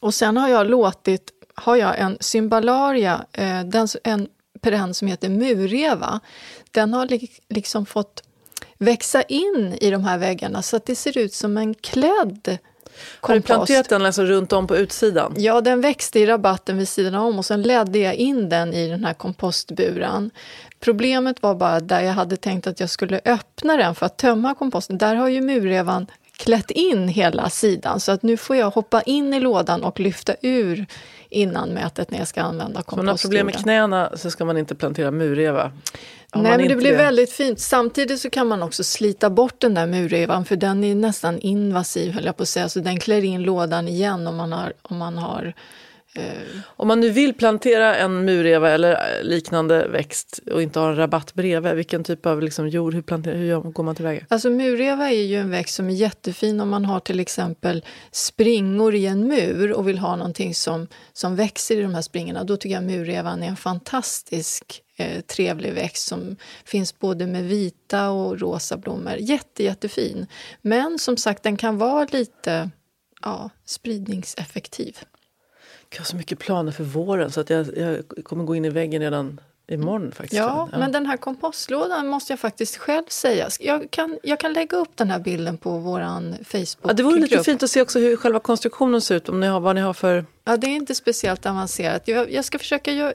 Och 0.00 0.14
sen 0.14 0.36
har 0.36 0.48
jag 0.48 0.66
låtit, 0.66 1.30
har 1.54 1.76
jag 1.76 1.98
en 1.98 2.16
cymbalaria, 2.20 3.24
eh, 3.32 3.64
den, 3.64 3.88
en 4.04 4.28
perenn 4.62 4.94
som 4.94 5.08
heter 5.08 5.28
mureva. 5.28 6.20
Den 6.70 6.94
har 6.94 7.06
li 7.06 7.30
liksom 7.48 7.86
fått 7.86 8.22
växa 8.78 9.22
in 9.22 9.76
i 9.80 9.90
de 9.90 10.04
här 10.04 10.18
väggarna 10.18 10.62
så 10.62 10.76
att 10.76 10.86
det 10.86 10.96
ser 10.96 11.18
ut 11.18 11.34
som 11.34 11.56
en 11.56 11.74
klädd 11.74 12.58
Kompost. 13.20 13.28
Har 13.28 13.34
du 13.34 13.40
planterat 13.40 13.88
den 13.88 14.06
alltså 14.06 14.24
runt 14.24 14.52
om 14.52 14.66
på 14.66 14.76
utsidan? 14.76 15.34
Ja, 15.36 15.60
den 15.60 15.80
växte 15.80 16.20
i 16.20 16.26
rabatten 16.26 16.78
vid 16.78 16.88
sidan 16.88 17.14
om 17.14 17.38
och 17.38 17.44
sen 17.44 17.62
ledde 17.62 17.98
jag 17.98 18.14
in 18.14 18.48
den 18.48 18.74
i 18.74 18.88
den 18.88 19.04
här 19.04 19.14
kompostburen. 19.14 20.30
Problemet 20.80 21.42
var 21.42 21.54
bara 21.54 21.80
där 21.80 22.00
jag 22.00 22.12
hade 22.12 22.36
tänkt 22.36 22.66
att 22.66 22.80
jag 22.80 22.90
skulle 22.90 23.20
öppna 23.24 23.76
den 23.76 23.94
för 23.94 24.06
att 24.06 24.16
tömma 24.16 24.54
komposten. 24.54 24.98
Där 24.98 25.14
har 25.14 25.28
ju 25.28 25.40
murrevan 25.40 26.06
klätt 26.42 26.70
in 26.70 27.08
hela 27.08 27.50
sidan 27.50 28.00
så 28.00 28.12
att 28.12 28.22
nu 28.22 28.36
får 28.36 28.56
jag 28.56 28.70
hoppa 28.70 29.02
in 29.02 29.34
i 29.34 29.40
lådan 29.40 29.84
och 29.84 30.00
lyfta 30.00 30.34
ur 30.42 30.86
innan 31.28 31.68
mätet 31.68 32.10
när 32.10 32.18
jag 32.18 32.28
ska 32.28 32.42
använda 32.42 32.82
kompostjorden. 32.82 32.88
Så 32.88 33.00
om 33.00 33.06
man 33.06 33.08
har 33.08 33.18
problem 33.18 33.46
med 33.46 33.54
knäna 33.54 34.16
så 34.16 34.30
ska 34.30 34.44
man 34.44 34.58
inte 34.58 34.74
plantera 34.74 35.10
murreva? 35.10 35.72
Nej, 36.34 36.58
men 36.58 36.68
det 36.68 36.76
blir 36.76 36.90
det. 36.90 36.96
väldigt 36.96 37.32
fint. 37.32 37.60
Samtidigt 37.60 38.20
så 38.20 38.30
kan 38.30 38.46
man 38.46 38.62
också 38.62 38.84
slita 38.84 39.30
bort 39.30 39.60
den 39.60 39.74
där 39.74 39.86
murrevan 39.86 40.44
för 40.44 40.56
den 40.56 40.84
är 40.84 40.94
nästan 40.94 41.38
invasiv 41.38 42.12
höll 42.12 42.24
jag 42.24 42.36
på 42.36 42.42
att 42.42 42.48
säga. 42.48 42.68
Så 42.68 42.80
den 42.80 43.00
klär 43.00 43.24
in 43.24 43.42
lådan 43.42 43.88
igen 43.88 44.26
om 44.26 44.36
man 44.36 44.52
har, 44.52 44.72
om 44.82 44.96
man 44.96 45.18
har. 45.18 45.54
Eh, 46.14 46.60
om 46.66 46.88
man 46.88 47.00
nu 47.00 47.10
vill 47.10 47.34
plantera 47.34 47.96
en 47.96 48.24
mureva 48.24 48.70
eller 48.70 48.92
eh, 48.92 49.24
liknande 49.24 49.88
växt 49.88 50.40
och 50.52 50.62
inte 50.62 50.80
har 50.80 50.90
en 50.90 50.96
rabatt 50.96 51.34
bredvid, 51.34 51.72
vilken 51.72 52.04
typ 52.04 52.26
av 52.26 52.42
liksom 52.42 52.68
jord, 52.68 52.94
hur, 52.94 53.02
planterar, 53.02 53.36
hur 53.36 53.60
går 53.60 53.82
man 53.82 53.94
tillväga? 53.94 54.26
Alltså 54.28 54.50
mureva 54.50 55.10
är 55.10 55.22
ju 55.22 55.36
en 55.36 55.50
växt 55.50 55.74
som 55.74 55.88
är 55.88 55.94
jättefin 55.94 56.60
om 56.60 56.68
man 56.68 56.84
har 56.84 57.00
till 57.00 57.20
exempel 57.20 57.84
springor 58.10 58.94
i 58.94 59.06
en 59.06 59.28
mur 59.28 59.72
och 59.72 59.88
vill 59.88 59.98
ha 59.98 60.16
någonting 60.16 60.54
som, 60.54 60.88
som 61.12 61.36
växer 61.36 61.76
i 61.76 61.82
de 61.82 61.94
här 61.94 62.02
springorna. 62.02 62.44
Då 62.44 62.56
tycker 62.56 62.74
jag 62.74 62.84
murrevan 62.84 63.42
är 63.42 63.48
en 63.48 63.56
fantastisk 63.56 64.82
eh, 64.96 65.20
trevlig 65.20 65.72
växt 65.72 66.06
som 66.06 66.36
finns 66.64 66.98
både 66.98 67.26
med 67.26 67.44
vita 67.44 68.10
och 68.10 68.40
rosa 68.40 68.76
blommor. 68.76 69.16
Jätte, 69.18 69.64
jättefin. 69.64 70.26
Men 70.62 70.98
som 70.98 71.16
sagt, 71.16 71.42
den 71.42 71.56
kan 71.56 71.78
vara 71.78 72.06
lite 72.10 72.70
ja, 73.22 73.50
spridningseffektiv 73.64 74.98
jag 75.92 76.00
har 76.00 76.04
så 76.04 76.16
mycket 76.16 76.38
planer 76.38 76.72
för 76.72 76.84
våren 76.84 77.30
så 77.32 77.40
att 77.40 77.50
jag, 77.50 77.78
jag 77.78 78.24
kommer 78.24 78.44
gå 78.44 78.56
in 78.56 78.64
i 78.64 78.70
väggen 78.70 79.02
redan 79.02 79.40
imorgon 79.66 80.12
faktiskt. 80.12 80.38
Ja, 80.38 80.68
men 80.72 80.92
den 80.92 81.06
här 81.06 81.16
kompostlådan 81.16 82.08
måste 82.08 82.32
jag 82.32 82.40
faktiskt 82.40 82.76
själv 82.76 83.04
säga. 83.08 83.48
Jag 83.60 83.90
kan, 83.90 84.18
jag 84.22 84.40
kan 84.40 84.52
lägga 84.52 84.76
upp 84.76 84.96
den 84.96 85.10
här 85.10 85.18
bilden 85.18 85.56
på 85.58 85.78
vår 85.78 86.00
Facebook-grupp. 86.44 86.78
Ja, 86.82 86.92
det 86.92 87.02
vore 87.02 87.20
lite 87.20 87.44
fint 87.44 87.62
att 87.62 87.70
se 87.70 87.82
också 87.82 87.98
hur 87.98 88.16
själva 88.16 88.40
konstruktionen 88.40 89.00
ser 89.00 89.14
ut, 89.14 89.28
om 89.28 89.40
ni 89.40 89.46
har, 89.46 89.60
vad 89.60 89.74
ni 89.74 89.80
har 89.80 89.92
för... 89.92 90.26
Ja, 90.44 90.56
det 90.56 90.66
är 90.66 90.76
inte 90.76 90.94
speciellt 90.94 91.46
avancerat. 91.46 92.08
Jag, 92.08 92.32
jag 92.32 92.44
ska 92.44 92.58
försöka 92.58 92.92
göra... 92.92 93.12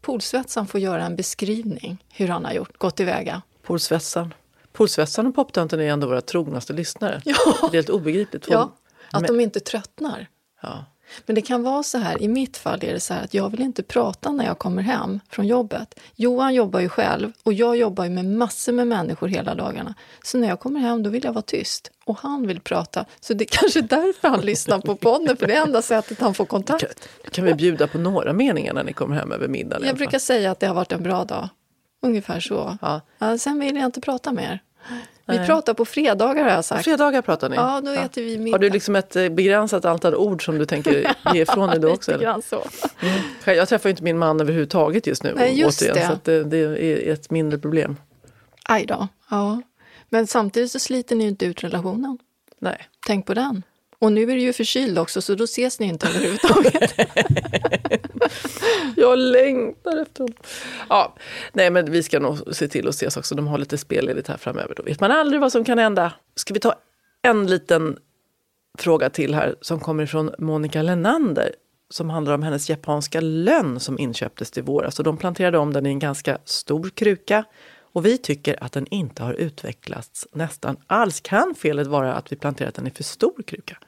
Poolsvetsaren 0.00 0.66
får 0.66 0.80
göra 0.80 1.06
en 1.06 1.16
beskrivning 1.16 2.04
hur 2.12 2.28
han 2.28 2.44
har 2.44 2.52
gjort, 2.52 2.78
gått 2.78 2.96
tillväga. 2.96 3.42
Poolsvetsaren. 3.62 4.34
Poolsvetsaren 4.72 5.26
och 5.26 5.34
poptönten 5.34 5.80
är 5.80 5.84
ändå 5.84 6.06
våra 6.06 6.20
trognaste 6.20 6.72
lyssnare. 6.72 7.22
Ja. 7.24 7.34
Det 7.60 7.66
är 7.66 7.72
helt 7.72 7.90
obegripligt. 7.90 8.46
Ja, 8.50 8.76
att 9.10 9.26
de 9.26 9.40
inte 9.40 9.60
tröttnar. 9.60 10.26
ja. 10.62 10.84
Men 11.26 11.34
det 11.34 11.42
kan 11.42 11.62
vara 11.62 11.82
så 11.82 11.98
här, 11.98 12.22
i 12.22 12.28
mitt 12.28 12.56
fall 12.56 12.84
är 12.84 12.92
det 12.92 13.00
så 13.00 13.14
här 13.14 13.24
att 13.24 13.34
jag 13.34 13.50
vill 13.50 13.60
inte 13.60 13.82
prata 13.82 14.32
när 14.32 14.44
jag 14.44 14.58
kommer 14.58 14.82
hem 14.82 15.20
från 15.30 15.46
jobbet. 15.46 16.00
Johan 16.14 16.54
jobbar 16.54 16.80
ju 16.80 16.88
själv 16.88 17.32
och 17.42 17.52
jag 17.52 17.76
jobbar 17.76 18.04
ju 18.04 18.10
med 18.10 18.24
massor 18.24 18.72
med 18.72 18.86
människor 18.86 19.28
hela 19.28 19.54
dagarna. 19.54 19.94
Så 20.24 20.38
när 20.38 20.48
jag 20.48 20.60
kommer 20.60 20.80
hem 20.80 21.02
då 21.02 21.10
vill 21.10 21.24
jag 21.24 21.32
vara 21.32 21.42
tyst 21.42 21.90
och 22.04 22.18
han 22.18 22.46
vill 22.46 22.60
prata. 22.60 23.04
Så 23.20 23.34
det 23.34 23.44
är 23.44 23.46
kanske 23.60 23.80
därför 23.80 24.28
han 24.28 24.40
lyssnar 24.40 24.80
på 24.80 24.96
podden, 24.96 25.36
för 25.36 25.46
det 25.46 25.54
är 25.54 25.62
enda 25.62 25.82
sättet 25.82 26.20
han 26.20 26.34
får 26.34 26.44
kontakt. 26.44 27.08
Kan, 27.22 27.30
kan 27.30 27.44
vi 27.44 27.54
bjuda 27.54 27.86
på 27.86 27.98
några 27.98 28.32
meningar 28.32 28.74
när 28.74 28.84
ni 28.84 28.92
kommer 28.92 29.16
hem 29.16 29.32
över 29.32 29.48
middagen? 29.48 29.86
Jag 29.86 29.96
brukar 29.96 30.18
säga 30.18 30.50
att 30.50 30.60
det 30.60 30.66
har 30.66 30.74
varit 30.74 30.92
en 30.92 31.02
bra 31.02 31.24
dag. 31.24 31.48
Ungefär 32.02 32.40
så. 32.40 32.78
Ja, 33.18 33.38
sen 33.38 33.60
vill 33.60 33.76
jag 33.76 33.84
inte 33.84 34.00
prata 34.00 34.32
mer. 34.32 34.62
Vi 35.28 35.36
Nej. 35.36 35.46
pratar 35.46 35.74
på 35.74 35.84
fredagar 35.84 36.44
har 36.44 36.50
jag 36.50 36.64
sagt. 36.64 36.84
Fredagar 36.84 37.22
pratar 37.22 37.48
ni? 37.48 37.56
Ja, 37.56 37.80
då 37.84 37.90
äter 37.90 38.22
vi 38.22 38.38
middag. 38.38 38.54
Har 38.54 38.58
du 38.58 38.70
liksom 38.70 38.96
ett 38.96 39.16
eh, 39.16 39.28
begränsat 39.28 39.84
antal 39.84 40.14
ord 40.14 40.44
som 40.44 40.58
du 40.58 40.64
tänker 40.66 40.92
ge 41.34 41.42
ifrån 41.42 41.68
dig 41.70 41.80
då 41.80 41.90
också? 41.90 42.10
Lite 42.12 42.24
grann 42.24 42.42
så. 42.42 42.64
Själv- 43.44 43.58
Jag 43.58 43.68
träffar 43.68 43.88
ju 43.88 43.90
inte 43.90 44.02
min 44.02 44.18
man 44.18 44.40
överhuvudtaget 44.40 45.06
just 45.06 45.22
nu. 45.22 45.32
Nej, 45.36 45.60
just 45.60 45.82
återigen, 45.82 45.96
det. 45.96 46.06
Så 46.06 46.18
det, 46.24 46.44
det 46.44 46.58
är 47.08 47.12
ett 47.12 47.30
mindre 47.30 47.58
problem. 47.58 47.96
Aj 48.64 48.86
då. 48.86 49.08
Ja. 49.30 49.62
Men 50.08 50.26
samtidigt 50.26 50.70
så 50.70 50.78
sliter 50.78 51.16
ni 51.16 51.24
ju 51.24 51.30
inte 51.30 51.46
ut 51.46 51.64
relationen. 51.64 52.18
Nej. 52.58 52.78
Tänk 53.06 53.26
på 53.26 53.34
den. 53.34 53.62
Och 54.00 54.12
nu 54.12 54.22
är 54.22 54.26
du 54.26 54.40
ju 54.40 54.52
förkyld 54.52 54.98
också, 54.98 55.22
så 55.22 55.34
då 55.34 55.44
ses 55.44 55.80
ni 55.80 55.86
inte 55.86 56.08
överhuvudtaget. 56.08 56.94
Jag 58.96 59.18
längtar 59.18 59.96
efter 59.96 60.20
honom. 60.20 60.36
Ja, 60.88 61.14
nej 61.52 61.70
men 61.70 61.92
vi 61.92 62.02
ska 62.02 62.20
nog 62.20 62.54
se 62.54 62.68
till 62.68 62.88
att 62.88 62.94
ses 62.94 63.16
också. 63.16 63.34
De 63.34 63.46
har 63.46 63.58
lite 63.58 63.78
spelledigt 63.78 64.28
här 64.28 64.36
framöver. 64.36 64.74
Då 64.74 64.82
vet 64.82 65.00
man 65.00 65.10
aldrig 65.10 65.40
vad 65.40 65.52
som 65.52 65.64
kan 65.64 65.78
hända. 65.78 66.12
Ska 66.34 66.54
vi 66.54 66.60
ta 66.60 66.74
en 67.22 67.46
liten 67.46 67.98
fråga 68.78 69.10
till 69.10 69.34
här 69.34 69.56
som 69.60 69.80
kommer 69.80 70.06
från 70.06 70.34
Monica 70.38 70.82
Lenander 70.82 71.52
som 71.90 72.10
handlar 72.10 72.34
om 72.34 72.42
hennes 72.42 72.70
japanska 72.70 73.20
lönn 73.20 73.80
som 73.80 73.98
inköptes 73.98 74.50
till 74.50 74.62
våras. 74.62 74.98
Och 74.98 75.04
de 75.04 75.16
planterade 75.16 75.58
om 75.58 75.72
den 75.72 75.86
i 75.86 75.88
en 75.88 75.98
ganska 75.98 76.38
stor 76.44 76.90
kruka. 76.90 77.44
Och 77.92 78.06
vi 78.06 78.18
tycker 78.18 78.64
att 78.64 78.72
den 78.72 78.86
inte 78.86 79.22
har 79.22 79.34
utvecklats 79.34 80.26
nästan 80.32 80.76
alls. 80.86 81.20
Kan 81.20 81.54
felet 81.54 81.86
vara 81.86 82.14
att 82.14 82.32
vi 82.32 82.36
planterat 82.36 82.74
den 82.74 82.86
i 82.86 82.90
för 82.90 83.04
stor 83.04 83.42
kruka? 83.46 83.78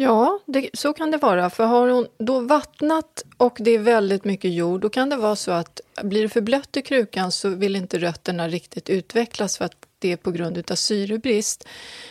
Ja, 0.00 0.40
det, 0.46 0.70
så 0.74 0.92
kan 0.92 1.10
det 1.10 1.16
vara. 1.16 1.50
För 1.50 1.64
har 1.64 1.88
hon 1.88 2.06
då 2.18 2.40
vattnat 2.40 3.24
och 3.36 3.56
det 3.60 3.70
är 3.70 3.78
väldigt 3.78 4.24
mycket 4.24 4.52
jord, 4.52 4.80
då 4.80 4.88
kan 4.88 5.08
det 5.08 5.16
vara 5.16 5.36
så 5.36 5.50
att 5.50 5.80
blir 6.02 6.22
det 6.22 6.28
för 6.28 6.40
blött 6.40 6.76
i 6.76 6.82
krukan 6.82 7.32
så 7.32 7.48
vill 7.48 7.76
inte 7.76 7.98
rötterna 7.98 8.48
riktigt 8.48 8.90
utvecklas 8.90 9.58
för 9.58 9.64
att 9.64 9.86
det 9.98 10.12
är 10.12 10.16
på 10.16 10.30
grund 10.30 10.70
av 10.70 10.74
syrebrist. 10.74 11.68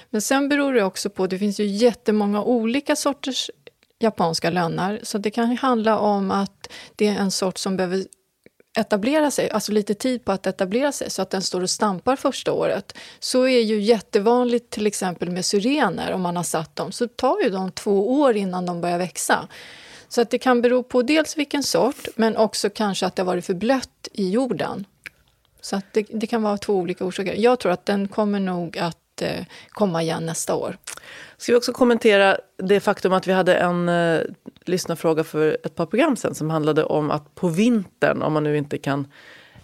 Men 0.10 0.22
sen 0.22 0.50
beror 0.50 0.74
det 0.74 0.84
också 0.84 1.10
på, 1.10 1.28
det 1.28 1.40
finns 1.40 1.60
ju 1.60 1.66
jättemånga 1.66 2.44
olika 2.44 2.96
sorters 2.96 3.52
japanska 4.00 4.50
lönnar, 4.50 5.00
så 5.04 5.18
det 5.18 5.32
kan 5.32 5.58
handla 5.58 6.00
om 6.00 6.32
att 6.32 6.70
det 6.96 7.08
är 7.08 7.20
en 7.20 7.32
sort 7.32 7.58
som 7.58 7.78
behöver 7.78 8.06
etablera 8.78 9.32
sig, 9.32 9.50
alltså 9.50 9.72
lite 9.72 9.94
tid 9.94 10.26
på 10.26 10.32
att 10.32 10.48
etablera 10.48 10.92
sig 10.92 11.10
så 11.10 11.22
att 11.22 11.30
den 11.30 11.42
står 11.42 11.62
och 11.62 11.70
stampar 11.70 12.16
första 12.16 12.52
året. 12.52 12.98
Så 13.20 13.44
är 13.44 13.62
ju 13.62 13.82
jättevanligt 13.82 14.70
till 14.70 14.88
exempel 14.88 15.32
med 15.32 15.46
syrener 15.46 16.12
om 16.12 16.22
man 16.22 16.36
har 16.36 16.44
satt 16.44 16.76
dem, 16.76 16.92
så 16.92 17.08
tar 17.08 17.44
ju 17.44 17.50
de 17.50 17.72
två 17.72 18.22
år 18.22 18.36
innan 18.36 18.66
de 18.66 18.82
börjar 18.82 18.98
växa. 18.98 19.48
Så 20.10 20.22
att 20.22 20.30
det 20.30 20.38
kan 20.38 20.62
bero 20.62 20.84
på 20.84 21.02
dels 21.02 21.38
vilken 21.38 21.64
sort, 21.64 22.08
men 22.16 22.38
också 22.38 22.70
kanske 22.70 23.06
att 23.06 23.16
det 23.16 23.22
har 23.22 23.28
varit 23.28 23.46
för 23.46 23.54
blött 23.54 24.08
i 24.12 24.30
jorden. 24.30 24.86
Så 25.62 25.76
att 25.76 25.86
det, 25.92 26.08
det 26.10 26.28
kan 26.28 26.44
vara 26.44 26.58
två 26.58 26.74
olika 26.74 27.06
orsaker. 27.06 27.36
Jag 27.36 27.60
tror 27.60 27.72
att 27.72 27.86
den 27.86 28.08
kommer 28.08 28.40
nog 28.40 28.78
att 28.78 29.22
eh, 29.22 29.46
komma 29.70 30.04
igen 30.04 30.26
nästa 30.26 30.56
år. 30.56 30.78
Ska 31.38 31.52
vi 31.52 31.58
också 31.58 31.74
kommentera 31.74 32.38
det 32.58 32.80
faktum 32.80 33.14
att 33.14 33.28
vi 33.28 33.34
hade 33.34 33.56
en 33.56 33.90
eh, 33.90 34.22
lyssnarfråga 34.68 35.24
för 35.24 35.58
ett 35.64 35.76
par 35.76 35.86
program 35.86 36.16
sedan 36.16 36.36
som 36.36 36.50
handlade 36.50 36.84
om 36.84 37.12
att 37.12 37.36
på 37.36 37.48
vintern, 37.48 38.22
om 38.22 38.34
man 38.34 38.44
nu 38.44 38.58
inte 38.58 38.78
kan 38.78 39.08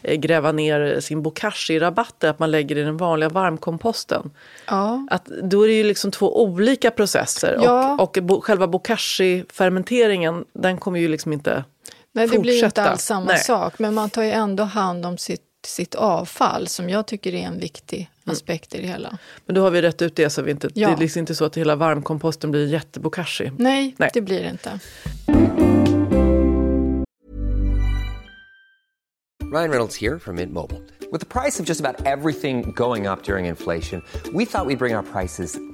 eh, 0.02 0.16
gräva 0.16 0.52
ner 0.52 1.00
sin 1.00 1.22
bokashi 1.22 1.74
i 1.74 1.80
rabatter, 1.80 2.30
att 2.30 2.40
man 2.40 2.52
lägger 2.52 2.78
i 2.78 2.82
den 2.84 2.98
vanliga 2.98 3.30
varmkomposten. 3.30 4.32
Ja. 4.68 5.08
Att 5.12 5.26
då 5.26 5.64
är 5.64 5.68
det 5.68 5.74
ju 5.74 5.84
liksom 5.84 6.12
två 6.12 6.44
olika 6.44 6.92
processer 6.92 7.60
Ja. 7.64 7.94
och, 7.94 8.18
och 8.18 8.24
bo, 8.24 8.42
själva 8.42 8.68
bokashi-fermenteringen 8.68 10.46
den 10.54 10.78
kommer 10.78 11.00
ju 11.00 11.08
liksom 11.08 11.34
inte 11.34 11.64
Nej, 12.12 12.28
det 12.28 12.40
blir 12.40 12.54
inte 12.54 12.66
fortsätta. 12.66 12.90
alls 12.90 13.02
samma 13.04 13.26
Nej. 13.26 13.38
sak, 13.38 13.80
men 13.80 13.94
man 13.94 14.10
tar 14.10 14.24
ju 14.24 14.32
ändå 14.32 14.64
hand 14.64 15.06
om 15.06 15.18
sitt, 15.18 15.42
sitt 15.66 15.96
avfall 15.96 16.68
som 16.68 16.90
jag 16.90 17.06
tycker 17.08 17.34
är 17.34 17.44
en 17.48 17.60
viktig 17.60 18.10
aspekt 18.26 18.76
i 18.76 18.82
det 18.82 18.88
hela. 18.88 19.18
Men 19.46 19.56
då 19.56 19.62
har 19.62 19.72
vi 19.72 19.82
rätt 19.82 20.02
ut 20.02 20.16
det 20.16 20.30
så 20.30 20.42
vi 20.42 20.52
inte, 20.52 20.70
Ja. 20.74 20.88
det 20.88 20.94
är 20.94 20.98
liksom 20.98 21.20
inte 21.20 21.36
så 21.36 21.46
att 21.46 21.58
hela 21.58 21.76
varmkomposten 21.76 22.52
blir 22.52 22.68
jättebokashi. 22.68 23.52
Nej, 23.58 23.96
Nej. 23.98 24.10
det 24.14 24.22
blir 24.22 24.44
det 24.44 24.50
inte. 24.50 24.80
Ryan 29.52 29.70
Reynolds 29.70 29.96
here 29.96 30.20
from 30.20 30.36
Mint 30.36 30.52
Mobile. 30.54 30.82
With 31.12 31.20
the 31.20 31.28
price 31.42 31.60
of 31.60 31.66
just 31.70 31.80
about 31.80 32.08
everything 32.08 32.72
going 32.76 33.06
up 33.08 33.24
during 33.24 33.46
inflation, 33.46 34.02
we 34.34 34.46
thought 34.46 34.66
we'd 34.66 34.80
bring 34.80 34.96
our 34.96 35.04
prices 35.04 35.60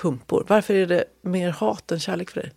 Pumpor. 0.00 0.44
Varför 0.48 0.74
är 0.74 0.86
det 0.86 1.04
mer 1.22 1.50
hat 1.50 1.92
än 1.92 2.00
kärlek 2.00 2.30
för 2.30 2.40
dig? 2.40 2.52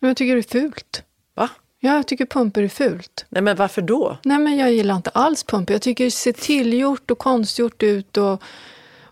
Men 0.00 0.08
jag 0.08 0.16
tycker 0.16 0.34
det 0.34 0.40
är 0.40 0.60
fult. 0.60 1.02
Va? 1.34 1.48
Ja, 1.80 1.94
jag 1.96 2.06
tycker 2.06 2.26
pumper 2.26 2.62
är 2.62 2.68
fult. 2.68 3.24
Nej 3.28 3.42
men 3.42 3.56
varför 3.56 3.82
då? 3.82 4.16
Nej, 4.24 4.38
men 4.38 4.56
jag 4.56 4.72
gillar 4.72 4.96
inte 4.96 5.10
alls 5.10 5.44
pumper. 5.44 5.74
Jag 5.74 5.82
tycker 5.82 6.04
det 6.04 6.10
ser 6.10 6.32
tillgjort 6.32 7.10
och 7.10 7.18
konstgjort 7.18 7.82
ut 7.82 8.16
och, 8.16 8.42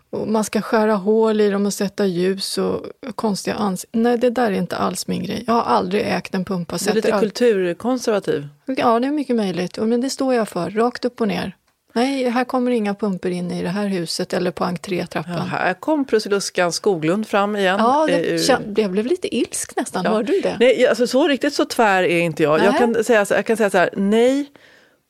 och 0.09 0.27
man 0.27 0.43
ska 0.43 0.61
skära 0.61 0.93
hål 0.95 1.41
i 1.41 1.49
dem 1.49 1.65
och 1.65 1.73
sätta 1.73 2.05
ljus 2.05 2.57
och 2.57 2.85
konstiga 3.15 3.55
ansikten. 3.55 4.01
Nej, 4.03 4.17
det 4.17 4.29
där 4.29 4.51
är 4.51 4.55
inte 4.55 4.75
alls 4.77 5.07
min 5.07 5.23
grej. 5.23 5.43
Jag 5.47 5.53
har 5.53 5.61
aldrig 5.61 6.01
ägt 6.07 6.35
en 6.35 6.45
pumpa. 6.45 6.77
Du 6.77 6.89
är 6.89 6.93
lite 6.95 7.13
all- 7.13 7.19
kulturkonservativ. 7.19 8.47
Ja, 8.65 8.99
det 8.99 9.07
är 9.07 9.11
mycket 9.11 9.35
möjligt. 9.35 9.77
Men 9.77 10.01
det 10.01 10.09
står 10.09 10.33
jag 10.33 10.49
för, 10.49 10.69
rakt 10.69 11.05
upp 11.05 11.21
och 11.21 11.27
ner. 11.27 11.55
Nej, 11.95 12.29
här 12.29 12.43
kommer 12.43 12.71
inga 12.71 12.93
pumper 12.95 13.29
in 13.29 13.51
i 13.51 13.61
det 13.63 13.69
här 13.69 13.87
huset 13.87 14.33
eller 14.33 14.51
på 14.51 14.63
Ja, 14.63 14.67
entrétrappan. 14.67 15.47
här 15.47 15.73
kom 15.73 16.05
Prussiluskan 16.05 16.71
Skoglund 16.71 17.27
fram 17.27 17.55
igen. 17.55 17.75
Ja, 17.79 18.07
kän- 18.09 18.79
jag 18.81 18.91
blev 18.91 19.05
lite 19.05 19.35
ilsk 19.35 19.75
nästan. 19.75 20.05
Ja. 20.05 20.11
Hörde 20.11 20.31
du 20.31 20.41
det? 20.41 20.57
Nej, 20.59 20.87
alltså, 20.87 21.07
så 21.07 21.27
riktigt 21.27 21.53
så 21.53 21.65
tvär 21.65 22.03
är 22.03 22.19
inte 22.19 22.43
jag. 22.43 22.59
Jag 22.59 22.77
kan, 22.77 23.03
säga, 23.03 23.25
jag 23.29 23.45
kan 23.45 23.57
säga 23.57 23.69
så 23.69 23.77
här, 23.77 23.89
nej, 23.95 24.45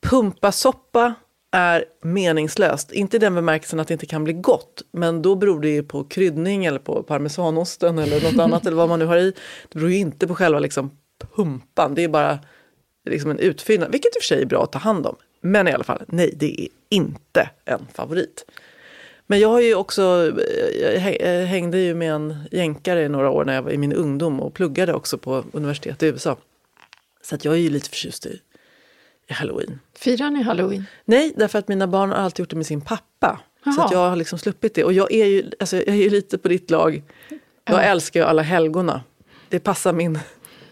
pumpasoppa 0.10 1.14
är 1.52 1.86
meningslöst. 2.04 2.92
Inte 2.92 3.18
i 3.18 3.20
den 3.20 3.36
bemärkelsen 3.36 3.80
att 3.80 3.88
det 3.88 3.94
inte 3.94 4.06
kan 4.06 4.24
bli 4.24 4.34
gott, 4.34 4.82
men 4.94 5.22
då 5.22 5.36
beror 5.36 5.62
det 5.62 5.70
ju 5.70 5.84
på 5.84 6.04
kryddning 6.04 6.66
eller 6.66 6.80
på 6.80 7.04
parmesanosten 7.04 8.00
eller 8.00 8.32
något 8.32 8.40
annat 8.40 8.66
eller 8.66 8.78
vad 8.78 8.90
man 8.90 9.00
nu 9.00 9.06
har 9.06 9.18
i. 9.18 9.34
Det 9.70 9.80
beror 9.80 9.92
ju 9.92 9.98
inte 9.98 10.28
på 10.28 10.36
själva 10.36 10.60
liksom, 10.60 10.92
pumpan, 11.36 11.96
det 11.96 12.04
är 12.04 12.08
bara 12.08 12.40
liksom 13.10 13.32
en 13.32 13.40
utfyllnad, 13.40 13.92
vilket 13.92 14.16
i 14.16 14.20
och 14.20 14.22
för 14.24 14.28
sig 14.28 14.42
är 14.42 14.46
bra 14.46 14.64
att 14.64 14.72
ta 14.72 14.80
hand 14.80 15.06
om. 15.06 15.16
Men 15.46 15.68
i 15.68 15.72
alla 15.72 15.84
fall, 15.84 16.02
nej 16.08 16.34
det 16.36 16.62
är 16.62 16.68
inte 16.90 17.50
en 17.66 17.88
favorit. 17.94 18.46
Men 19.28 19.40
jag 19.40 19.50
har 19.50 19.62
ju 19.62 19.76
också, 19.76 20.02
jag 20.82 20.92
hä- 21.00 21.46
hängde 21.46 21.78
ju 21.78 21.96
med 21.96 22.12
en 22.14 22.36
jänkare 22.52 23.04
i 23.04 23.10
några 23.10 23.30
år 23.30 23.46
när 23.46 23.54
jag 23.56 23.62
var 23.62 23.72
i 23.72 23.78
min 23.78 23.94
ungdom 23.94 24.40
och 24.40 24.54
pluggade 24.54 24.94
också 24.94 25.18
på 25.18 25.44
universitet 25.52 26.04
i 26.04 26.06
USA. 26.06 26.38
Så 27.22 27.36
att 27.36 27.46
jag 27.46 27.54
är 27.54 27.58
ju 27.58 27.70
lite 27.70 27.90
förtjust 27.90 28.26
i, 28.26 28.40
i 29.28 29.34
halloween. 29.34 29.80
Firar 29.96 30.30
ni 30.30 30.42
halloween? 30.44 30.84
Nej, 31.06 31.34
därför 31.36 31.60
att 31.60 31.68
mina 31.68 31.88
barn 31.88 32.10
har 32.10 32.18
alltid 32.18 32.40
gjort 32.44 32.50
det 32.50 32.56
med 32.56 32.66
sin 32.66 32.82
pappa. 32.82 33.40
Så 33.64 33.70
Jaha. 33.78 33.86
att 33.86 33.92
jag 33.92 34.10
har 34.10 34.16
liksom 34.16 34.40
sluppit 34.40 34.74
det. 34.76 34.84
Och 34.84 34.94
jag 34.94 35.12
är 35.12 35.26
ju, 35.26 35.52
alltså, 35.60 35.76
jag 35.78 35.88
är 35.88 35.94
ju 35.94 36.10
lite 36.10 36.38
på 36.38 36.48
ditt 36.48 36.72
lag. 36.72 37.04
Jag 37.66 37.86
älskar 37.86 38.20
ju 38.20 38.26
alla 38.26 38.42
helgona. 38.42 39.02
Det 39.50 39.60
passar 39.60 39.94
min 39.94 40.20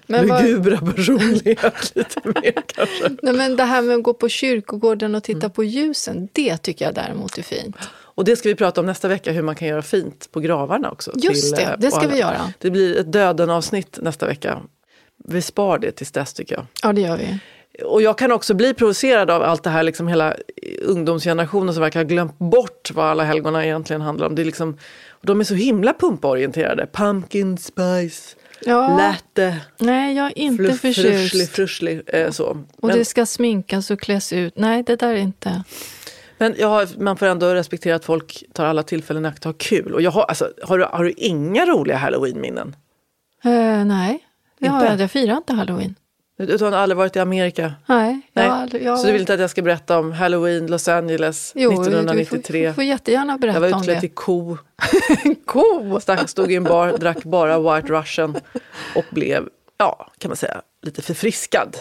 Men 0.07 0.27
lugubra 0.27 0.77
personlighet 0.77 1.91
lite 1.95 2.19
mer 2.25 2.53
kanske. 2.67 3.09
Nej, 3.21 3.33
men 3.33 3.55
det 3.55 3.63
här 3.63 3.81
med 3.81 3.95
att 3.95 4.03
gå 4.03 4.13
på 4.13 4.29
kyrkogården 4.29 5.15
och 5.15 5.23
titta 5.23 5.37
Mm. 5.39 5.51
på 5.51 5.63
ljusen, 5.63 6.27
det 6.33 6.57
tycker 6.57 6.85
jag 6.85 6.93
däremot 6.95 7.37
är 7.37 7.41
fint. 7.41 7.75
Och 8.15 8.25
det 8.25 8.35
ska 8.35 8.49
vi 8.49 8.55
prata 8.55 8.81
om 8.81 8.85
nästa 8.87 9.07
vecka, 9.07 9.31
hur 9.31 9.41
man 9.41 9.55
kan 9.55 9.67
göra 9.67 9.81
fint 9.81 10.31
på 10.31 10.39
gravarna 10.39 10.91
också. 10.91 11.11
Just 11.15 11.55
det, 11.55 11.61
eh, 11.61 11.69
det 11.77 11.91
ska 11.91 12.07
vi 12.07 12.17
göra. 12.19 12.53
Det 12.57 12.69
blir 12.71 12.97
ett 12.99 13.11
döden-avsnitt 13.11 13.99
nästa 14.01 14.25
vecka. 14.25 14.59
Vi 15.27 15.41
spar 15.41 15.79
det 15.79 15.91
tills 15.91 16.11
dess 16.11 16.33
tycker 16.33 16.55
jag. 16.55 16.65
Ja, 16.83 16.93
det 16.93 17.01
gör 17.01 17.17
vi. 17.17 17.39
Och 17.85 18.01
jag 18.01 18.17
kan 18.17 18.31
också 18.31 18.53
bli 18.53 18.73
provocerad 18.73 19.29
av 19.31 19.41
allt 19.43 19.63
det 19.63 19.69
här, 19.69 19.83
liksom 19.83 20.07
hela 20.07 20.35
ungdomsgenerationen 20.81 21.73
som 21.73 21.81
verkar 21.81 21.99
ha 21.99 22.03
glömt 22.07 22.39
bort 22.39 22.91
vad 22.93 23.05
alla 23.05 23.23
helgona 23.23 23.65
egentligen 23.65 24.01
handlar 24.01 24.27
om. 24.27 24.35
Det 24.35 24.41
är 24.41 24.45
liksom, 24.45 24.77
de 25.21 25.39
är 25.39 25.43
så 25.43 25.53
himla 25.53 25.93
pumporienterade. 25.93 26.87
Pumpkin 26.93 27.57
spice, 27.57 28.35
Ja, 28.65 28.97
latte, 28.97 29.57
nej, 29.77 30.15
jag 30.15 30.25
är 30.25 30.39
inte 30.39 30.63
fluff, 30.63 30.81
förtjust. 30.81 31.51
fruschlig. 31.51 32.01
Eh, 32.07 32.31
så. 32.31 32.45
Och 32.45 32.87
Men, 32.87 32.97
det 32.97 33.05
ska 33.05 33.25
sminkas 33.25 33.91
och 33.91 33.99
kläs 33.99 34.33
ut. 34.33 34.57
Nej, 34.57 34.83
det 34.83 34.95
där 34.95 35.13
är 35.13 35.17
inte... 35.17 35.63
men 36.37 36.63
har, 36.63 36.99
man 37.01 37.17
får 37.17 37.25
ändå 37.25 37.53
respektera 37.53 37.95
att 37.95 38.05
folk 38.05 38.43
tar 38.53 38.65
alla 38.65 38.83
tillfällen 38.83 39.25
i 39.25 39.27
akt 39.27 39.39
att 39.39 39.43
ha 39.43 39.53
kul. 39.53 39.93
Och 39.93 40.01
jag 40.01 40.11
har, 40.11 40.23
alltså, 40.23 40.51
har, 40.63 40.77
du, 40.77 40.83
har 40.83 41.03
du 41.03 41.11
inga 41.11 41.65
roliga 41.65 41.97
halloween-minnen? 41.97 42.75
Eh, 43.43 43.85
nej, 43.85 44.19
det 44.59 44.67
har. 44.67 44.97
Jag 44.97 45.11
firar 45.11 45.37
inte 45.37 45.53
halloween. 45.53 45.95
Du 46.45 46.65
har 46.65 46.71
aldrig 46.71 46.97
varit 46.97 47.15
i 47.15 47.19
Amerika? 47.19 47.73
Nej, 47.85 48.21
Nej. 48.33 48.45
Jag, 48.45 48.53
aldrig- 48.55 48.83
jag, 48.83 48.99
Så 48.99 49.05
du 49.05 49.11
vill 49.11 49.21
inte 49.21 49.33
att 49.33 49.39
jag 49.39 49.49
ska 49.49 49.61
berätta 49.61 49.99
om 49.99 50.11
halloween 50.11 50.67
Los 50.67 50.87
Angeles 50.87 51.51
Jo, 51.55 51.71
1993? 51.81 52.61
Du 52.61 52.67
får, 52.67 52.73
får 52.75 52.83
jättegärna 52.83 53.33
jag 53.33 53.39
berätta 53.39 53.59
var 53.59 53.73
om 53.73 53.79
utklädd 53.79 53.97
det. 53.97 54.01
till 54.01 54.11
ko. 54.13 54.57
Ko! 55.45 55.99
Stack, 55.99 56.29
stod 56.29 56.51
i 56.51 56.55
en 56.55 56.63
bar, 56.63 56.97
drack 56.97 57.23
bara 57.23 57.59
White 57.75 57.93
Russian 57.93 58.35
och 58.95 59.05
blev, 59.11 59.49
ja, 59.77 60.11
kan 60.17 60.29
man 60.29 60.35
säga, 60.37 60.61
lite 60.81 61.01
förfriskad. 61.01 61.75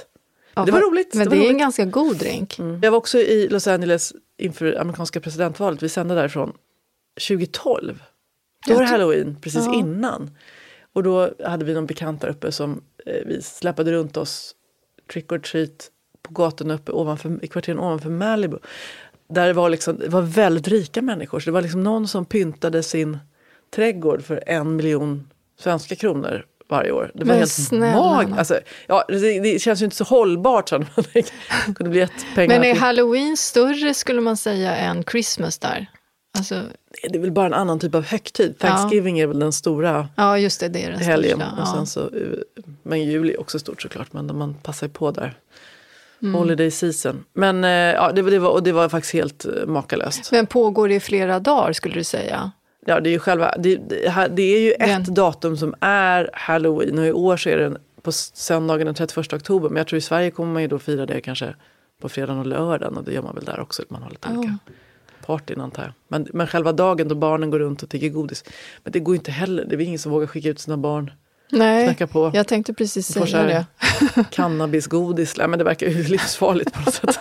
Ja, 0.55 0.65
det 0.65 0.73
var 0.73 0.81
roligt. 0.81 1.15
Men 1.15 1.25
det 1.29 1.31
det, 1.31 1.37
var 1.37 1.37
är 1.37 1.41
en 1.41 1.53
roligt. 1.53 1.61
ganska 1.61 1.85
god 1.85 2.17
drink. 2.17 2.59
Jag 2.83 2.91
var 2.91 2.99
också 2.99 3.19
i 3.19 3.49
Los 3.49 3.67
Angeles 3.67 4.13
inför 4.39 4.81
amerikanska 4.81 5.21
presidentvalet. 5.21 5.83
Vi 5.83 5.89
sände 5.89 6.15
därifrån 6.15 6.53
2012. 7.29 8.03
Då 8.67 8.73
Jag 8.73 8.77
var 8.77 8.83
det 8.83 8.89
halloween 8.89 9.37
precis 9.41 9.63
Ja. 9.67 9.75
innan. 9.75 10.31
Och 10.95 11.03
då 11.03 11.31
hade 11.45 11.65
vi 11.65 11.75
någon 11.75 11.87
bekant 11.87 12.21
där 12.21 12.29
uppe 12.29 12.53
som 12.53 12.83
eh, 13.07 13.15
vi 13.27 13.43
släpade 13.43 13.93
runt 13.93 14.17
oss 14.17 14.55
trick 15.13 15.33
or 15.33 15.39
treat 15.39 15.91
på 16.23 16.33
gatorna 16.33 16.75
uppe 16.75 16.93
ovanför, 16.93 17.45
i 17.45 17.49
kvarteren 17.49 17.79
ovanför 17.79 18.11
Malibu. 18.11 18.59
Där 19.29 19.47
det 19.47 19.53
var, 19.53 19.71
liksom, 19.71 19.99
det 19.99 20.09
var 20.09 20.23
väldigt 20.23 20.69
rika 20.69 21.03
människor. 21.03 21.41
Så 21.41 21.45
det 21.45 21.53
var 21.55 21.63
liksom 21.63 21.83
någon 21.83 22.09
som 22.09 22.25
pyntade 22.25 22.83
sin 22.83 23.19
trädgård 23.75 24.23
för 24.23 24.43
en 24.47 24.77
miljon 24.77 25.29
svenska 25.59 25.97
kronor 25.97 26.47
varje 26.69 26.93
år. 26.93 27.11
Det 27.15 27.25
var 27.25 27.27
Men 27.27 27.39
helt 27.39 27.71
magiskt. 27.97 28.39
Alltså, 28.39 28.61
ja, 28.87 29.05
det, 29.09 29.41
det 29.41 29.63
känns 29.63 29.81
ju 29.81 29.85
inte 29.85 29.97
så 29.97 30.05
hållbart 30.05 30.73
men 30.73 30.87
Det 31.13 31.33
kunde 31.75 31.91
bli 31.91 32.01
ett 32.01 32.13
pengar. 32.35 32.49
Men 32.59 32.65
är 32.65 32.73
till- 32.73 32.83
halloween 32.83 33.37
större 33.37 33.95
skulle 33.95 34.21
man 34.21 34.37
säga 34.37 34.77
än 34.77 35.05
Christmas 35.05 35.59
där? 35.59 35.87
Alltså, 36.39 36.63
det 37.11 37.15
är 37.15 37.21
väl 37.21 37.33
bara 37.33 37.47
en 37.47 37.55
annan 37.55 37.79
typ 37.79 37.95
av 37.95 38.03
högtid. 38.05 38.59
Thanksgiving 38.59 39.19
är 39.19 39.27
väl 39.27 39.39
den 39.39 39.53
stora 39.53 40.09
ja, 40.17 40.39
just 40.39 40.61
det, 40.61 40.69
det 40.69 40.85
är 40.85 40.91
den 40.91 41.01
helgen. 41.01 41.39
största. 41.39 41.53
Och 41.53 41.59
Ja. 41.69 41.73
sen 41.75 41.87
så, 41.87 42.01
eh, 42.01 42.39
men 42.83 43.05
juli 43.05 43.33
är 43.33 43.41
också 43.41 43.59
stort 43.59 43.83
såklart, 43.83 44.13
men 44.13 44.37
man 44.39 44.55
passar 44.55 44.89
på 44.89 45.11
där. 45.11 45.35
Mm. 46.23 46.35
Holiday 46.35 46.71
season. 46.71 47.25
Men 47.33 47.65
eh, 47.65 47.71
ja, 47.71 48.13
det, 48.13 48.23
det, 48.23 48.39
var, 48.39 48.51
och 48.51 48.63
det 48.63 48.73
var 48.73 48.89
faktiskt 48.89 49.15
helt 49.15 49.45
eh, 49.45 49.67
makalöst. 49.67 50.33
Men 50.33 50.47
pågår 50.47 50.89
det 50.89 50.95
i 50.95 51.01
flera 51.01 51.41
dagar 51.41 51.73
skulle 51.73 51.95
du 51.95 52.05
säga? 52.05 52.51
Ja, 52.87 53.01
det 53.01 53.09
är 53.09 53.13
ju 53.13 53.19
själva, 53.19 53.55
det, 53.59 53.77
det 54.31 54.43
är 54.43 54.61
ju 54.61 54.75
Den- 54.79 55.03
ett 55.03 55.09
datum 55.09 55.57
som 55.57 55.75
är 55.81 56.31
halloween 56.33 56.99
och 56.99 57.07
i 57.07 57.13
år 57.13 57.37
så 57.37 57.49
är 57.49 57.57
det 57.57 57.77
på 58.03 58.13
söndagen 58.13 58.87
den 58.87 58.95
31 58.95 59.33
oktober. 59.33 59.69
Men 59.69 59.77
jag 59.77 59.87
tror 59.87 59.99
i 59.99 60.01
Sverige 60.01 60.31
kommer 60.31 60.53
man 60.53 60.63
ju 60.63 60.69
då 60.69 60.79
fira 60.79 61.07
det 61.07 61.21
kanske 61.21 61.55
på 62.01 62.09
fredagen 62.09 62.39
och 62.39 62.47
lördagen 62.47 62.97
och 62.97 63.05
det 63.05 63.13
gör 63.13 63.23
man 63.23 63.35
väl 63.35 63.45
där 63.45 63.61
också. 63.61 63.83
Man 63.89 64.03
har 64.03 64.11
lite 64.11 64.29
olika 64.29 64.59
partyn 65.27 65.61
antar 65.61 65.83
jag. 65.83 65.93
Men, 66.09 66.27
men 66.33 66.47
själva 66.47 66.73
dagen 66.73 67.09
då 67.09 67.15
barnen 67.15 67.51
går 67.51 67.59
runt 67.59 67.83
och 67.83 67.89
tigger 67.91 68.09
godis. 68.09 68.45
Men 68.85 68.93
det 68.93 69.01
går 69.01 69.15
inte 69.15 69.31
heller, 69.31 69.65
det 69.65 69.75
är 69.75 69.81
ingen 69.81 69.99
som 69.99 70.13
vågar 70.13 70.27
skicka 70.27 70.49
ut 70.49 70.61
sina 70.61 70.77
barn 70.77 71.11
Nej, 71.53 71.85
Knacka 71.85 72.07
på. 72.07 72.31
jag 72.35 72.49
tänkte 72.49 72.75
precis 72.75 73.07
säga 73.07 73.37
här 73.37 73.47
det. 73.47 74.25
cannabisgodis. 74.31 75.37
Nej, 75.37 75.49
men 75.49 75.59
det 75.59 75.65
verkar 75.65 75.87
ju 75.87 76.03
livsfarligt 76.09 76.73
på 76.73 76.81
något 76.81 76.95
sätt. 76.95 77.19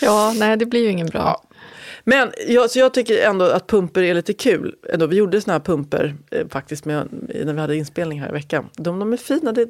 Ja, 0.00 0.32
nej, 0.36 0.56
det 0.56 0.66
blir 0.66 0.80
ju 0.84 0.90
ingen 0.90 1.06
bra. 1.06 1.20
Ja. 1.20 1.56
Men 2.04 2.32
jag, 2.48 2.70
så 2.70 2.78
jag 2.78 2.94
tycker 2.94 3.22
ändå 3.26 3.44
att 3.44 3.66
pumper 3.66 4.02
är 4.02 4.14
lite 4.14 4.32
kul. 4.32 4.74
Ändå, 4.92 5.06
vi 5.06 5.16
gjorde 5.16 5.40
såna 5.40 5.52
här 5.52 5.60
pumper 5.60 6.14
eh, 6.30 6.48
faktiskt 6.48 6.84
med, 6.84 7.08
när 7.44 7.52
vi 7.52 7.60
hade 7.60 7.76
inspelning 7.76 8.20
här 8.20 8.28
i 8.28 8.32
veckan. 8.32 8.68
De, 8.76 8.98
de 8.98 9.12
är 9.12 9.16
fina. 9.16 9.52
Det, 9.52 9.68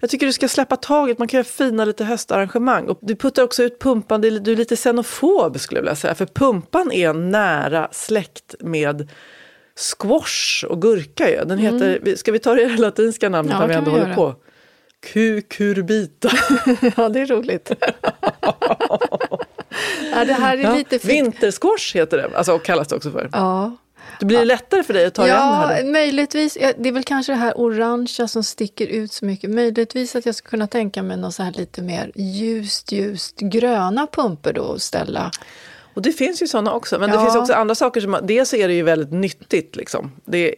jag 0.00 0.10
tycker 0.10 0.26
du 0.26 0.32
ska 0.32 0.48
släppa 0.48 0.76
taget. 0.76 1.18
Man 1.18 1.28
kan 1.28 1.38
göra 1.38 1.44
fina 1.48 1.84
lite 1.84 2.04
höstarrangemang. 2.04 2.88
Och 2.88 2.98
du 3.02 3.16
puttar 3.16 3.42
också 3.42 3.62
ut 3.62 3.78
pumpan. 3.78 4.20
Du 4.20 4.28
är 4.52 4.56
lite 4.56 4.76
xenofob 4.76 5.60
skulle 5.60 5.78
jag 5.78 5.82
vilja 5.82 5.96
säga. 5.96 6.14
För 6.14 6.26
pumpan 6.26 6.92
är 6.92 7.12
nära 7.12 7.88
släkt 7.92 8.54
med 8.60 9.08
squash 9.98 10.64
och 10.68 10.82
gurka. 10.82 11.30
Ju. 11.30 11.44
Den 11.44 11.58
heter, 11.58 11.98
vi- 12.02 12.16
Ska 12.16 12.32
vi 12.32 12.38
ta 12.38 12.54
det 12.54 12.68
latinska 12.76 13.28
namnet 13.28 13.52
Ja, 13.52 13.60
när 13.60 13.68
vi 13.68 13.74
ändå 13.74 13.90
vi 13.90 14.00
håller 14.00 14.14
på? 14.14 14.34
Cucurbita. 15.12 16.30
Ja, 16.96 17.08
det 17.08 17.20
är 17.20 17.26
roligt. 17.26 17.72
ja, 20.12 20.24
det 20.24 20.32
här 20.32 20.56
är 20.58 20.62
Ja, 20.62 20.74
lite 20.74 20.98
fint. 20.98 21.12
Vintersquash 21.12 21.94
heter 21.94 22.16
det, 22.16 22.30
alltså, 22.36 22.52
och 22.52 22.62
kallas 22.64 22.88
det 22.88 22.96
också 22.96 23.10
för. 23.10 23.28
Ja, 23.32 23.76
Det 24.20 24.26
blir 24.26 24.44
lättare 24.44 24.82
för 24.82 24.94
dig 24.94 25.06
att 25.06 25.14
ta 25.14 25.22
dig 25.22 25.30
an 25.30 25.38
det 25.38 25.44
ja 25.68 25.74
här 25.76 25.82
då? 25.84 25.90
möjligtvis. 25.90 26.58
Ja, 26.60 26.72
Det 26.78 26.88
är 26.88 26.92
väl 26.92 27.04
kanske 27.04 27.32
det 27.32 27.36
här 27.36 27.52
orangea 27.56 28.28
som 28.28 28.44
sticker 28.44 28.86
ut 28.86 29.12
så 29.12 29.24
mycket. 29.24 29.50
Möjligtvis 29.50 30.16
att 30.16 30.26
jag 30.26 30.34
skulle 30.34 30.50
kunna 30.50 30.66
tänka 30.66 31.02
mig 31.02 31.16
något 31.16 31.34
så 31.34 31.42
här 31.42 31.52
lite 31.52 31.82
mer 31.82 32.12
ljust, 32.14 32.92
ljust 32.92 33.36
gröna 33.40 34.06
pumper 34.12 34.52
då 34.52 34.72
att 34.72 34.82
ställa. 34.82 35.30
Och 35.94 36.02
det 36.02 36.12
finns 36.12 36.42
ju 36.42 36.46
sådana 36.46 36.72
också, 36.72 36.98
men 36.98 37.10
det 37.10 37.16
Ja. 37.16 37.22
finns 37.24 37.36
också 37.36 37.52
andra 37.52 37.74
saker 37.74 38.00
som, 38.00 38.18
dels 38.22 38.54
är 38.54 38.68
det 38.68 38.74
ju 38.74 38.82
väldigt 38.82 39.12
nyttigt 39.12 39.76
liksom. 39.76 40.12
Det, 40.24 40.54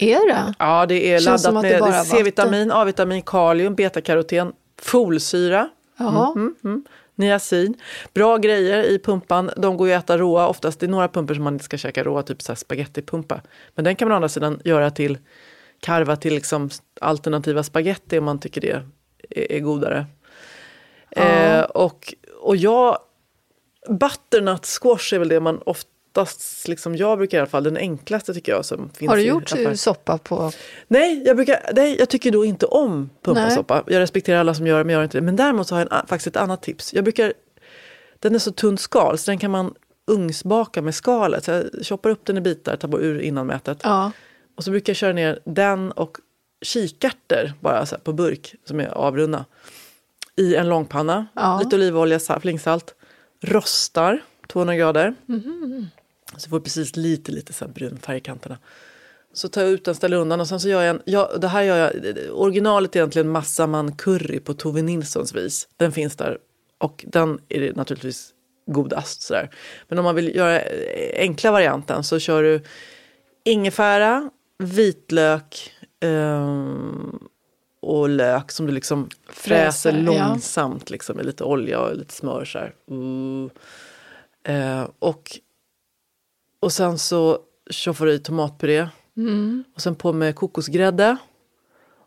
Är 0.00 0.28
det? 0.28 0.54
ja, 0.58 0.86
det 0.86 1.12
är 1.14 1.20
Känns 1.20 1.44
laddat 1.44 1.62
det 1.62 1.80
med 1.80 2.06
C-vitamin, 2.06 2.70
A-vitamin, 2.72 3.22
kalium, 3.22 3.74
betakaroten, 3.74 4.52
folsyra, 4.82 5.68
Ja. 5.98 6.32
Mm. 6.36 6.84
Niacin. 7.22 7.74
Bra 8.14 8.36
grejer 8.36 8.82
i 8.82 8.98
pumpan, 8.98 9.50
de 9.56 9.76
går 9.76 9.88
ju 9.88 9.94
att 9.94 10.04
äta 10.04 10.18
råa 10.18 10.48
oftast. 10.48 10.80
Det 10.80 10.86
är 10.86 10.90
några 10.90 11.08
pumpor 11.08 11.34
som 11.34 11.44
man 11.44 11.52
inte 11.52 11.64
ska 11.64 11.78
käka 11.78 12.04
råa, 12.04 12.22
typ 12.22 12.42
så 12.42 12.56
spagettipumpa. 12.56 13.40
Men 13.74 13.84
den 13.84 13.96
kan 13.96 14.08
man 14.08 14.12
å 14.12 14.16
andra 14.16 14.28
sidan 14.28 14.60
göra 14.64 14.90
till, 14.90 15.18
karva 15.80 16.16
till 16.16 16.34
liksom 16.34 16.70
alternativa 17.00 17.62
spaghetti 17.62 18.18
om 18.18 18.24
man 18.24 18.40
tycker 18.40 18.60
det 18.60 18.70
är, 18.70 19.52
är 19.52 19.60
godare. 19.60 20.06
Eh, 21.10 21.62
och, 21.62 22.14
och 22.40 22.56
jag, 22.56 22.98
butternut 23.88 24.66
squash 24.66 25.14
är 25.14 25.18
väl 25.18 25.28
det 25.28 25.40
man 25.40 25.58
oftast, 26.20 26.68
liksom 26.68 26.96
jag 26.96 27.18
brukar 27.18 27.38
i 27.38 27.40
alla 27.40 27.48
fall, 27.50 27.64
den 27.64 27.76
enklaste 27.76 28.34
tycker 28.34 28.52
jag 28.52 28.64
som 28.64 28.90
finns 28.90 29.08
Har 29.10 29.16
du 29.16 29.22
gjort 29.22 29.52
affärer. 29.52 29.74
soppa 29.74 30.18
på? 30.18 30.52
Nej, 30.88 31.22
jag, 31.26 31.36
brukar, 31.36 31.70
nej, 31.74 31.96
jag 31.98 32.08
tycker 32.08 32.30
då 32.30 32.44
inte 32.44 32.66
om 32.66 33.10
pumpasoppa. 33.22 33.84
Jag 33.86 34.00
respekterar 34.00 34.40
alla 34.40 34.54
som 34.54 34.66
gör 34.66 34.78
det, 34.78 34.84
men 34.84 34.92
jag 34.92 34.98
gör 34.98 35.04
inte 35.04 35.18
det. 35.18 35.22
Men 35.22 35.36
däremot 35.36 35.68
så 35.68 35.74
har 35.74 35.80
jag 35.80 35.92
en, 36.00 36.06
faktiskt 36.06 36.26
ett 36.26 36.36
annat 36.36 36.62
tips. 36.62 36.94
Jag 36.94 37.04
brukar, 37.04 37.32
den 38.18 38.34
är 38.34 38.38
så 38.38 38.52
tunt 38.52 38.80
skal, 38.80 39.18
så 39.18 39.30
den 39.30 39.38
kan 39.38 39.50
man 39.50 39.74
ugnsbaka 40.06 40.82
med 40.82 40.94
skalet. 40.94 41.44
Så 41.44 41.50
jag 41.50 41.64
choppar 41.82 42.10
upp 42.10 42.24
den 42.26 42.36
i 42.38 42.40
bitar, 42.40 42.76
tar 42.76 42.88
bort 42.88 43.00
ur 43.00 43.20
innanmätet. 43.20 43.78
Ja. 43.82 44.12
Och 44.56 44.64
så 44.64 44.70
brukar 44.70 44.90
jag 44.90 44.96
köra 44.96 45.12
ner 45.12 45.38
den 45.44 45.92
och 45.92 46.16
kikärtor 46.64 47.52
bara 47.60 47.86
så 47.86 47.96
på 47.98 48.12
burk 48.12 48.54
som 48.64 48.80
är 48.80 48.86
avrunna. 48.88 49.44
I 50.36 50.54
en 50.56 50.68
långpanna, 50.68 51.26
Ja. 51.34 51.60
lite 51.64 51.76
olivolja, 51.76 52.20
sa- 52.20 52.40
flingsalt. 52.40 52.94
Rostar 53.40 54.20
200 54.48 54.76
grader. 54.76 55.14
Mhm. 55.26 55.86
Så 56.36 56.50
får 56.50 56.60
precis 56.60 56.96
lite, 56.96 57.32
lite 57.32 57.52
så 57.52 57.68
brun 57.68 57.98
färg 57.98 58.16
i 58.16 58.20
kanterna. 58.20 58.58
Så 59.32 59.48
tar 59.48 59.62
jag 59.62 59.70
ut 59.70 59.84
den, 59.84 59.94
ställer 59.94 60.16
undan 60.16 60.40
och 60.40 60.48
sen 60.48 60.60
så 60.60 60.68
gör 60.68 60.82
jag 60.82 60.90
en, 60.90 61.02
ja, 61.04 61.30
det 61.40 61.48
här 61.48 61.62
gör 61.62 61.76
jag, 61.76 61.92
originalet 62.32 62.96
är 62.96 63.00
egentligen 63.00 63.28
massaman 63.28 63.96
curry 63.96 64.40
på 64.40 64.54
Tove 64.54 64.82
Nilssons 64.82 65.34
vis. 65.34 65.68
Den 65.76 65.92
finns 65.92 66.16
där 66.16 66.38
och 66.78 67.04
den 67.08 67.40
är 67.48 67.72
naturligtvis 67.72 68.30
godast 68.66 69.22
sådär. 69.22 69.50
Men 69.88 69.98
om 69.98 70.04
man 70.04 70.14
vill 70.14 70.36
göra 70.36 70.60
enkla 71.16 71.52
varianten 71.52 72.04
så 72.04 72.18
kör 72.18 72.42
du 72.42 72.62
ingefära, 73.44 74.30
vitlök, 74.58 75.72
ehm, 76.00 77.18
och 77.82 78.08
lök 78.08 78.50
som 78.50 78.66
du 78.66 78.72
liksom 78.72 79.08
Fräser, 79.28 79.64
fräser 79.64 79.92
ja. 79.92 80.28
långsamt 80.28 80.90
liksom, 80.90 81.16
med 81.16 81.26
lite 81.26 81.44
olja 81.44 81.80
och 81.80 81.96
lite 81.96 82.14
smör. 82.14 82.44
Så 82.44 82.58
här. 82.58 82.74
Uh. 84.48 84.88
Och, 84.98 85.38
och 86.62 86.72
sen 86.72 86.98
så 86.98 87.38
tjoffar 87.70 88.06
du 88.06 88.12
i 88.12 88.18
tomatpuré. 88.18 88.88
Mm. 89.16 89.64
Och 89.74 89.80
sen 89.80 89.94
på 89.94 90.12
med 90.12 90.34
kokosgrädde. 90.34 91.16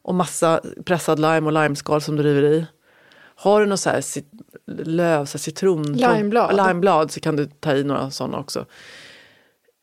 Och 0.01 0.15
massa 0.15 0.61
pressad 0.85 1.19
lime 1.19 1.47
och 1.47 1.53
limeskal 1.53 2.01
som 2.01 2.15
du 2.15 2.23
river 2.23 2.43
i. 2.43 2.65
Har 3.35 3.61
du 3.61 3.65
något 3.65 3.79
så 3.79 3.89
här 3.89 4.01
cit- 4.01 4.31
löv, 4.67 5.25
så 5.25 5.37
här 5.37 5.39
citron... 5.39 5.83
Limeblad. 5.83 6.55
Limeblad 6.55 7.11
så 7.11 7.19
kan 7.19 7.35
du 7.35 7.45
ta 7.45 7.75
i 7.75 7.83
några 7.83 8.11
sådana 8.11 8.37
också. 8.37 8.65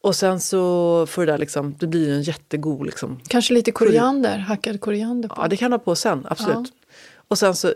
Och 0.03 0.17
sen 0.17 0.41
så 0.41 1.07
får 1.07 1.27
det 1.27 1.33
där 1.33 1.39
liksom, 1.39 1.75
det 1.79 1.87
blir 1.87 2.09
ju 2.09 2.15
en 2.15 2.23
jättegod 2.23 2.87
liksom. 2.87 3.21
Kanske 3.29 3.55
lite 3.55 3.73
koriander, 3.73 4.39
hackad 4.39 4.81
koriander 4.81 5.29
på. 5.29 5.35
Ja 5.39 5.49
det 5.49 5.57
kan 5.57 5.71
du 5.71 5.77
ha 5.77 5.85
på 5.85 5.95
sen, 5.95 6.27
absolut. 6.31 6.73
Och 7.33 7.38
sen 7.38 7.55
så 7.55 7.75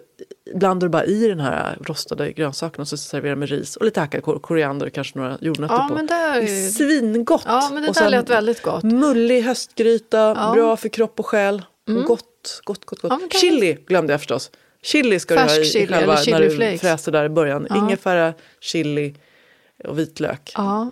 blandar 0.55 0.87
du 0.87 0.90
bara 0.90 1.05
i 1.05 1.29
den 1.29 1.40
här 1.40 1.79
rostade 1.81 2.33
grönsakerna 2.33 2.83
och 2.83 2.88
så 2.88 2.97
serverar 2.97 3.35
du 3.35 3.38
med 3.40 3.49
ris 3.49 3.77
och 3.77 3.85
lite 3.85 4.01
hackad 4.01 4.23
kor- 4.23 4.38
koriander 4.38 4.87
och 4.87 4.92
kanske 4.92 5.19
några 5.19 5.38
jordnötter 5.40 5.75
Ja, 5.75 5.87
på. 5.88 5.95
men 5.95 6.07
det 6.07 6.14
är 6.14 6.69
svingott! 6.71 7.42
Ja, 7.47 7.71
men 7.73 7.83
det 7.83 7.88
och 7.88 7.95
där 7.95 8.11
lät 8.11 8.31
väldigt 8.31 8.62
gott. 8.62 8.83
Mullig 8.85 9.42
höstgryta, 9.42 10.19
Ja. 10.19 10.42
Mm. 10.42 10.53
bra 10.55 10.77
för 10.77 10.88
kropp 10.88 11.21
och 11.21 11.27
själ. 11.27 11.62
Och 11.88 12.05
gott, 12.05 12.61
gott, 12.64 12.85
gott. 12.85 13.01
gott. 13.03 13.12
Ja, 13.33 13.38
chili 13.40 13.73
glömde 13.87 14.12
jag 14.12 14.21
förstås. 14.21 14.51
Chili 14.83 15.21
ska 15.21 15.35
du 15.35 15.40
ha 15.40 15.49
Färsk 15.49 15.61
i 15.61 15.64
chili 15.64 15.87
själva 15.87 16.12
när 16.14 16.19
du 16.19 16.25
chiliflakes. 16.25 16.81
fräser 16.81 17.12
där 17.12 17.25
i 17.25 17.29
början. 17.29 17.66
Ja. 17.71 17.77
Ingefära, 17.77 18.35
chili 18.61 19.14
och 19.85 19.99
vitlök. 19.99 20.53
Ja. 20.55 20.90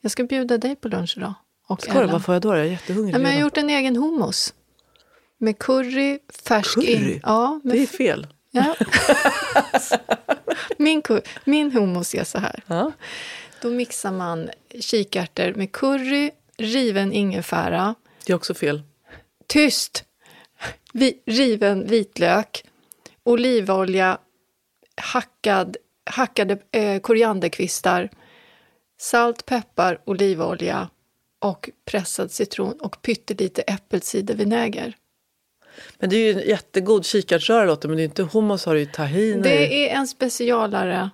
Jag 0.00 0.12
ska 0.12 0.24
bjuda 0.24 0.58
dig 0.58 0.76
på 0.76 0.88
lunch 0.88 1.14
idag. 1.16 1.34
Och 1.68 1.82
Ska 1.82 2.00
du? 2.00 2.06
Vad 2.06 2.24
får 2.24 2.34
jag 2.34 2.42
då? 2.42 2.48
Jag 2.48 2.58
är 2.58 2.64
jättehungrig 2.64 3.12
Nej, 3.12 3.22
men 3.22 3.30
jag 3.30 3.38
har 3.38 3.42
gjort 3.42 3.56
en 3.56 3.70
egen 3.70 3.96
hummus. 3.96 4.54
Med 5.38 5.58
curry, 5.58 6.18
färsk 6.44 6.74
Curry? 6.74 7.12
in. 7.12 7.20
Ja, 7.22 7.60
Det 7.64 7.82
är 7.82 7.86
fel. 7.86 8.26
Ja. 8.50 8.76
min, 10.78 11.02
min 11.44 11.72
hummus 11.72 12.14
är 12.14 12.24
så 12.24 12.38
här. 12.38 12.62
Ja. 12.66 12.92
Då 13.62 13.70
mixar 13.70 14.12
man 14.12 14.50
kikärtor 14.80 15.54
med 15.54 15.72
curry, 15.72 16.30
riven 16.56 17.12
ingefära, 17.12 17.94
Det 18.26 18.32
är 18.32 18.36
också 18.36 18.54
fel. 18.54 18.82
tyst, 19.46 20.04
vi, 20.92 21.22
riven 21.26 21.86
vitlök, 21.86 22.64
olivolja, 23.22 24.18
hackad, 24.96 25.76
hackade 26.10 26.58
eh, 26.72 27.00
korianderkvistar, 27.00 28.10
salt, 28.98 29.46
peppar, 29.46 30.00
olivolja 30.04 30.88
och 31.38 31.70
pressad 31.84 32.30
citron 32.30 32.80
och 32.80 33.02
pyttelite 33.02 33.62
äppelcidervinäger. 33.62 34.96
Men 35.98 36.10
det 36.10 36.16
är 36.16 36.32
ju 36.34 36.40
en 36.42 36.48
jättegod 36.48 37.04
kikärtsröra 37.06 37.64
låter 37.64 37.88
men 37.88 37.96
det 37.96 38.02
är 38.02 38.04
inte 38.04 38.22
hummus 38.32 38.66
har 38.66 38.74
du 38.74 38.80
ju 38.80 38.86
tahini. 38.86 39.42
Det 39.42 39.90
är 39.90 39.96
en 39.96 40.08
specialare. 40.08 41.10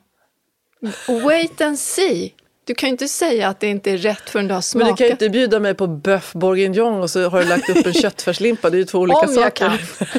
Wait 1.25 1.61
and 1.61 1.79
see. 1.79 2.33
Du 2.65 2.75
kan 2.75 2.89
ju 2.89 2.91
inte 2.91 3.09
säga 3.09 3.49
att 3.49 3.61
det 3.61 3.67
inte 3.67 3.91
är 3.91 3.97
rätt 3.99 4.31
förrän 4.31 4.49
du 4.49 4.55
har 4.55 4.59
Men 4.59 4.63
smakat. 4.63 4.89
du 4.89 4.97
kan 4.97 5.07
ju 5.07 5.11
inte 5.13 5.29
bjuda 5.29 5.61
mig 5.61 5.75
på 5.75 5.87
bœuf 5.87 6.33
bourguignon 6.39 7.01
och 7.03 7.11
så 7.11 7.29
har 7.29 7.43
du 7.43 7.49
lagt 7.49 7.69
upp 7.71 7.87
en 7.87 7.93
köttfärslimpa. 8.03 8.71
Det 8.71 8.77
är 8.77 8.79
ju 8.79 8.85
två 8.85 8.99
olika 8.99 9.19
Om 9.19 9.29
saker. 9.29 9.43
jag 9.43 9.55
kan. 9.55 9.79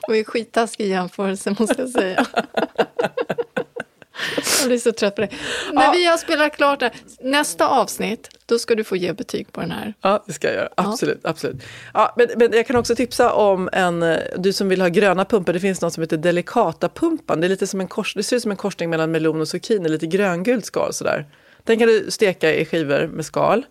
Det 0.00 0.08
var 0.08 0.14
ju 0.16 0.24
skittaskig 0.24 0.88
jämförelse 0.88 1.54
måste 1.58 1.74
jag 1.82 1.88
säga. 1.90 2.26
Jag 4.60 4.68
blir 4.68 4.78
så 4.78 4.92
trött 4.92 5.14
på 5.14 5.20
det. 5.20 5.28
När 5.72 5.92
vi 5.92 6.06
har 6.06 6.16
spelat 6.16 6.56
klart 6.56 6.80
det, 6.80 6.90
nästa 7.20 7.68
avsnitt, 7.68 8.28
då 8.46 8.58
ska 8.58 8.74
du 8.74 8.84
få 8.84 8.96
ge 8.96 9.12
betyg 9.12 9.52
på 9.52 9.60
den 9.60 9.70
här. 9.70 9.94
Ja, 10.00 10.24
det 10.26 10.32
ska 10.32 10.46
jag 10.46 10.56
göra. 10.56 10.68
Absolut. 10.74 11.20
absolut. 11.22 11.62
Ja, 11.94 12.14
men, 12.16 12.28
men 12.36 12.52
jag 12.52 12.66
kan 12.66 12.76
också 12.76 12.94
tipsa 12.94 13.32
om 13.32 13.68
en, 13.72 14.02
eh, 14.02 14.18
du 14.36 14.52
som 14.52 14.68
vill 14.68 14.80
ha 14.80 14.88
gröna 14.88 15.24
pumpor, 15.24 15.52
det 15.52 15.60
finns 15.60 15.80
något 15.80 15.92
som 15.92 16.02
heter 16.02 16.16
Delicata-pumpan. 16.16 17.40
Det, 17.40 17.46
är 17.46 17.48
lite 17.48 17.66
som 17.66 17.80
en 17.80 17.88
kors, 17.88 18.14
det 18.14 18.22
ser 18.22 18.36
ut 18.36 18.42
som 18.42 18.50
en 18.50 18.56
korsning 18.56 18.90
mellan 18.90 19.10
melon 19.10 19.40
och 19.40 19.48
zucchini, 19.48 19.88
lite 19.88 20.06
gröngult 20.06 20.66
skal 20.66 20.92
sådär. 20.92 21.26
Den 21.64 21.78
kan 21.78 21.88
du 21.88 22.10
steka 22.10 22.54
i 22.54 22.64
skivor 22.64 23.06
med 23.06 23.24
skal. 23.24 23.66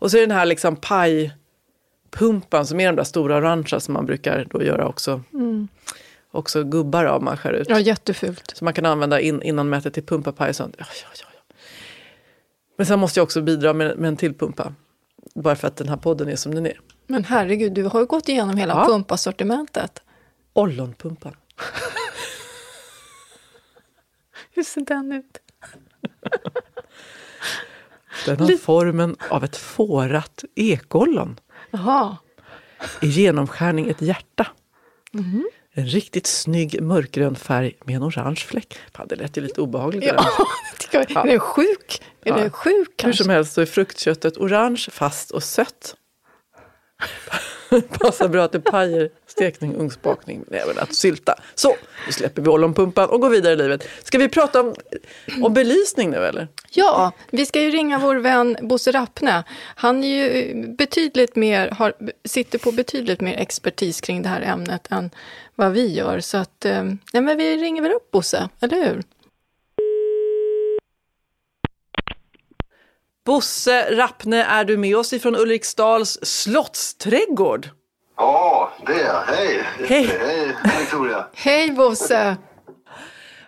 Och 0.00 0.10
så 0.10 0.16
är 0.16 0.20
det 0.20 0.26
den 0.26 0.36
här 0.36 0.46
liksom 0.46 0.76
pajpumpan 0.76 2.66
som 2.66 2.80
är 2.80 2.86
de 2.86 2.96
där 2.96 3.04
stora 3.04 3.36
orangea 3.36 3.80
som 3.80 3.94
man 3.94 4.06
brukar 4.06 4.46
då 4.50 4.62
göra 4.62 4.88
också, 4.88 5.22
också 6.30 6.64
gubbar 6.64 7.04
av 7.04 7.22
man 7.22 7.36
skär 7.36 7.52
ut. 7.52 7.68
Ja, 7.68 7.80
jättefult. 7.80 8.52
Som 8.56 8.64
man 8.64 8.74
kan 8.74 8.86
använda 8.86 9.20
in, 9.20 9.42
innan 9.42 9.68
man 9.68 9.78
äter 9.78 9.90
till 9.90 10.06
pumpapaj 10.06 10.48
och 10.50 10.56
sånt. 10.56 10.74
Ja, 10.78 10.84
ja, 11.02 11.08
ja, 11.20 11.26
ja. 11.34 11.54
Men 12.76 12.86
sen 12.86 12.98
måste 12.98 13.20
jag 13.20 13.24
också 13.24 13.42
bidra 13.42 13.72
med, 13.72 13.98
med 13.98 14.08
en 14.08 14.16
till 14.16 14.34
pumpa. 14.34 14.74
Bara 15.34 15.56
för 15.56 15.68
att 15.68 15.76
den 15.76 15.88
här 15.88 15.96
podden 15.96 16.28
är 16.28 16.36
som 16.36 16.54
den 16.54 16.66
är. 16.66 16.80
Men 17.06 17.24
herregud, 17.24 17.72
du 17.72 17.84
har 17.84 18.00
ju 18.00 18.06
gått 18.06 18.28
igenom 18.28 18.56
hela 18.56 18.74
Ja. 18.74 18.86
pumpasortimentet. 18.86 20.02
Ollonpumpan. 20.52 21.36
Hur 24.54 24.62
ser 24.62 24.80
den 24.80 25.12
ut? 25.12 25.38
Den 28.26 28.40
har 28.40 28.56
formen 28.58 29.16
av 29.30 29.44
ett 29.44 29.56
fårat 29.56 30.44
ekollon. 30.54 31.40
Jaha. 31.70 32.16
I 33.02 33.06
genomskärning 33.06 33.88
ett 33.88 34.02
hjärta. 34.02 34.46
En 35.74 35.86
riktigt 35.86 36.26
snygg 36.26 36.82
mörkgrön 36.82 37.36
färg 37.36 37.72
med 37.84 37.96
en 37.96 38.02
orange 38.02 38.40
fläck. 38.40 38.78
Fan, 38.94 39.08
det 39.08 39.16
lät 39.16 39.36
ju 39.36 39.40
lite 39.40 39.60
obehagligt. 39.60 40.04
Ja, 40.04 40.26
jag. 40.92 41.10
Är 41.10 41.32
det 41.32 41.38
sjuk? 41.38 42.02
Är 42.24 42.32
det 42.34 42.50
sjuk 42.50 42.74
Hur 42.74 42.84
kanske? 42.96 43.22
som 43.24 43.30
helst 43.30 43.52
så 43.52 43.60
är 43.60 43.66
fruktköttet 43.66 44.36
orange, 44.38 44.86
fast 44.90 45.30
och 45.30 45.42
sött. 45.42 45.96
Passar 48.00 48.28
bra 48.28 48.48
till 48.48 48.60
pajer, 48.60 49.10
stekning, 49.26 49.74
ugnsbakning, 49.74 50.44
men 50.46 50.60
även 50.60 50.78
att 50.78 50.94
sylta. 50.94 51.34
Så, 51.54 51.76
nu 52.06 52.12
släpper 52.12 52.42
vi 52.42 52.48
ollonpumpan 52.48 53.08
och 53.08 53.20
går 53.20 53.30
vidare 53.30 53.52
i 53.52 53.56
livet. 53.56 53.88
Ska 54.02 54.18
vi 54.18 54.28
prata 54.28 54.60
om, 54.60 54.74
om 55.42 55.54
belysning 55.54 56.10
nu 56.10 56.16
eller? 56.16 56.48
Ja, 56.70 57.12
vi 57.30 57.46
ska 57.46 57.60
ju 57.60 57.70
ringa 57.70 57.98
vår 57.98 58.16
vän 58.16 58.56
Bosse 58.62 58.92
Rappne. 58.92 59.44
Han 59.74 60.04
är 60.04 60.08
ju 60.08 60.54
betydligt 60.76 61.36
mer, 61.36 61.70
har, 61.70 61.92
sitter 62.24 62.58
på 62.58 62.72
betydligt 62.72 63.20
mer 63.20 63.36
expertis 63.36 64.00
kring 64.00 64.22
det 64.22 64.28
här 64.28 64.42
ämnet 64.42 64.86
än 64.90 65.10
vad 65.54 65.72
vi 65.72 65.94
gör. 65.94 66.20
Så 66.20 66.38
att, 66.38 66.64
eh, 66.64 66.84
nej 67.12 67.22
men 67.22 67.38
vi 67.38 67.56
ringer 67.56 67.82
väl 67.82 67.92
upp 67.92 68.10
Bosse, 68.10 68.48
eller 68.60 68.84
hur? 68.84 69.02
Bosse 73.30 73.96
Rappne, 73.96 74.44
är 74.44 74.64
du 74.64 74.76
med 74.76 74.96
oss 74.96 75.12
ifrån 75.12 75.36
Ulriksdals 75.36 76.18
slottsträdgård? 76.22 77.68
Ja, 78.16 78.72
det 78.86 78.92
är 78.92 79.06
jag. 79.06 79.20
Hej! 79.20 79.64
Hej. 79.86 80.04
Hej, 80.04 80.56
Victoria. 80.78 81.26
Hej 81.34 81.70
Bosse! 81.70 82.36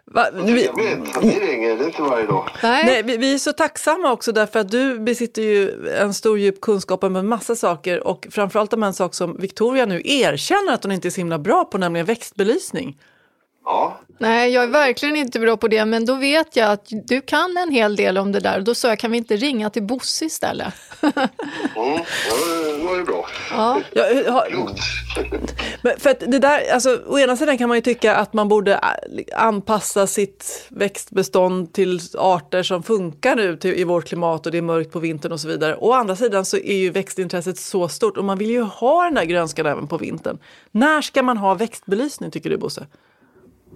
Va, 0.04 0.26
vi, 0.34 0.68
att 0.68 0.76
ni 1.22 1.40
ringer. 1.40 1.76
Det 1.76 1.84
är 1.84 1.86
inte 1.86 2.02
varje 2.02 2.26
dag. 2.26 2.50
Nej, 2.62 2.84
nej, 2.86 3.02
vi, 3.02 3.16
vi 3.16 3.34
är 3.34 3.38
så 3.38 3.52
tacksamma 3.52 4.12
också 4.12 4.32
därför 4.32 4.60
att 4.60 4.70
du 4.70 4.98
besitter 4.98 5.42
ju 5.42 5.88
en 5.88 6.14
stor 6.14 6.38
djup 6.38 6.60
kunskap 6.60 7.04
om 7.04 7.16
en 7.16 7.28
massa 7.28 7.56
saker 7.56 8.06
och 8.06 8.26
framförallt 8.30 8.72
om 8.72 8.82
en 8.82 8.94
sak 8.94 9.14
som 9.14 9.36
Victoria 9.36 9.86
nu 9.86 10.02
erkänner 10.04 10.72
att 10.72 10.82
hon 10.82 10.92
inte 10.92 11.08
är 11.08 11.10
så 11.10 11.20
himla 11.20 11.38
bra 11.38 11.64
på, 11.64 11.78
nämligen 11.78 12.06
växtbelysning. 12.06 12.98
Ja, 13.64 14.00
nej, 14.18 14.50
jag 14.50 14.64
är 14.64 14.68
verkligen 14.68 15.16
inte 15.16 15.40
bra 15.40 15.56
på 15.56 15.68
det, 15.68 15.84
men 15.84 16.04
då 16.04 16.14
vet 16.14 16.56
jag 16.56 16.72
att 16.72 16.86
du 17.04 17.20
kan 17.20 17.56
en 17.56 17.70
hel 17.70 17.96
del 17.96 18.18
om 18.18 18.32
det 18.32 18.40
där. 18.40 18.60
Då 18.60 18.74
sa 18.74 18.88
jag, 18.88 18.98
kan 18.98 19.10
vi 19.10 19.18
inte 19.18 19.36
ringa 19.36 19.70
till 19.70 19.82
Bosse 19.82 20.24
istället? 20.24 20.74
mm. 21.02 21.14
ja 21.76 22.34
det 22.78 22.84
var 22.84 22.96
ju 22.96 23.04
bra. 23.04 23.26
Ja, 23.50 23.80
Ja, 23.92 24.10
eh, 24.10 24.32
har. 24.32 24.48
Men 25.82 26.00
för 26.00 26.10
att 26.10 26.20
det 26.20 26.38
där, 26.38 26.72
alltså, 26.74 27.00
å 27.06 27.18
ena 27.18 27.36
sidan 27.36 27.58
kan 27.58 27.68
man 27.68 27.78
ju 27.78 27.82
tycka 27.82 28.16
att 28.16 28.32
man 28.32 28.48
borde 28.48 28.74
ä, 28.74 28.80
anpassa 29.36 30.06
sitt 30.06 30.66
växtbestånd 30.68 31.72
till 31.72 32.00
arter 32.18 32.62
som 32.62 32.82
funkar 32.82 33.36
nu 33.36 33.56
till, 33.56 33.74
i 33.74 33.84
vårt 33.84 34.08
klimat 34.08 34.46
och 34.46 34.52
det 34.52 34.58
är 34.58 34.62
mörkt 34.62 34.92
på 34.92 34.98
vintern 34.98 35.32
och 35.32 35.40
så 35.40 35.48
vidare. 35.48 35.76
Å 35.76 35.92
andra 35.92 36.16
sidan 36.16 36.44
så 36.44 36.56
är 36.56 36.76
ju 36.76 36.90
växtintresset 36.90 37.58
så 37.58 37.88
stort 37.88 38.16
och 38.16 38.24
man 38.24 38.38
vill 38.38 38.50
ju 38.50 38.62
ha 38.62 39.04
den 39.04 39.14
där 39.14 39.24
grönskan 39.24 39.66
även 39.66 39.86
på 39.88 39.98
vintern. 39.98 40.38
När 40.70 41.02
ska 41.02 41.22
man 41.22 41.36
ha 41.36 41.54
växtbelysning 41.54 42.30
tycker 42.30 42.50
du 42.50 42.56
Bosse? 42.56 42.86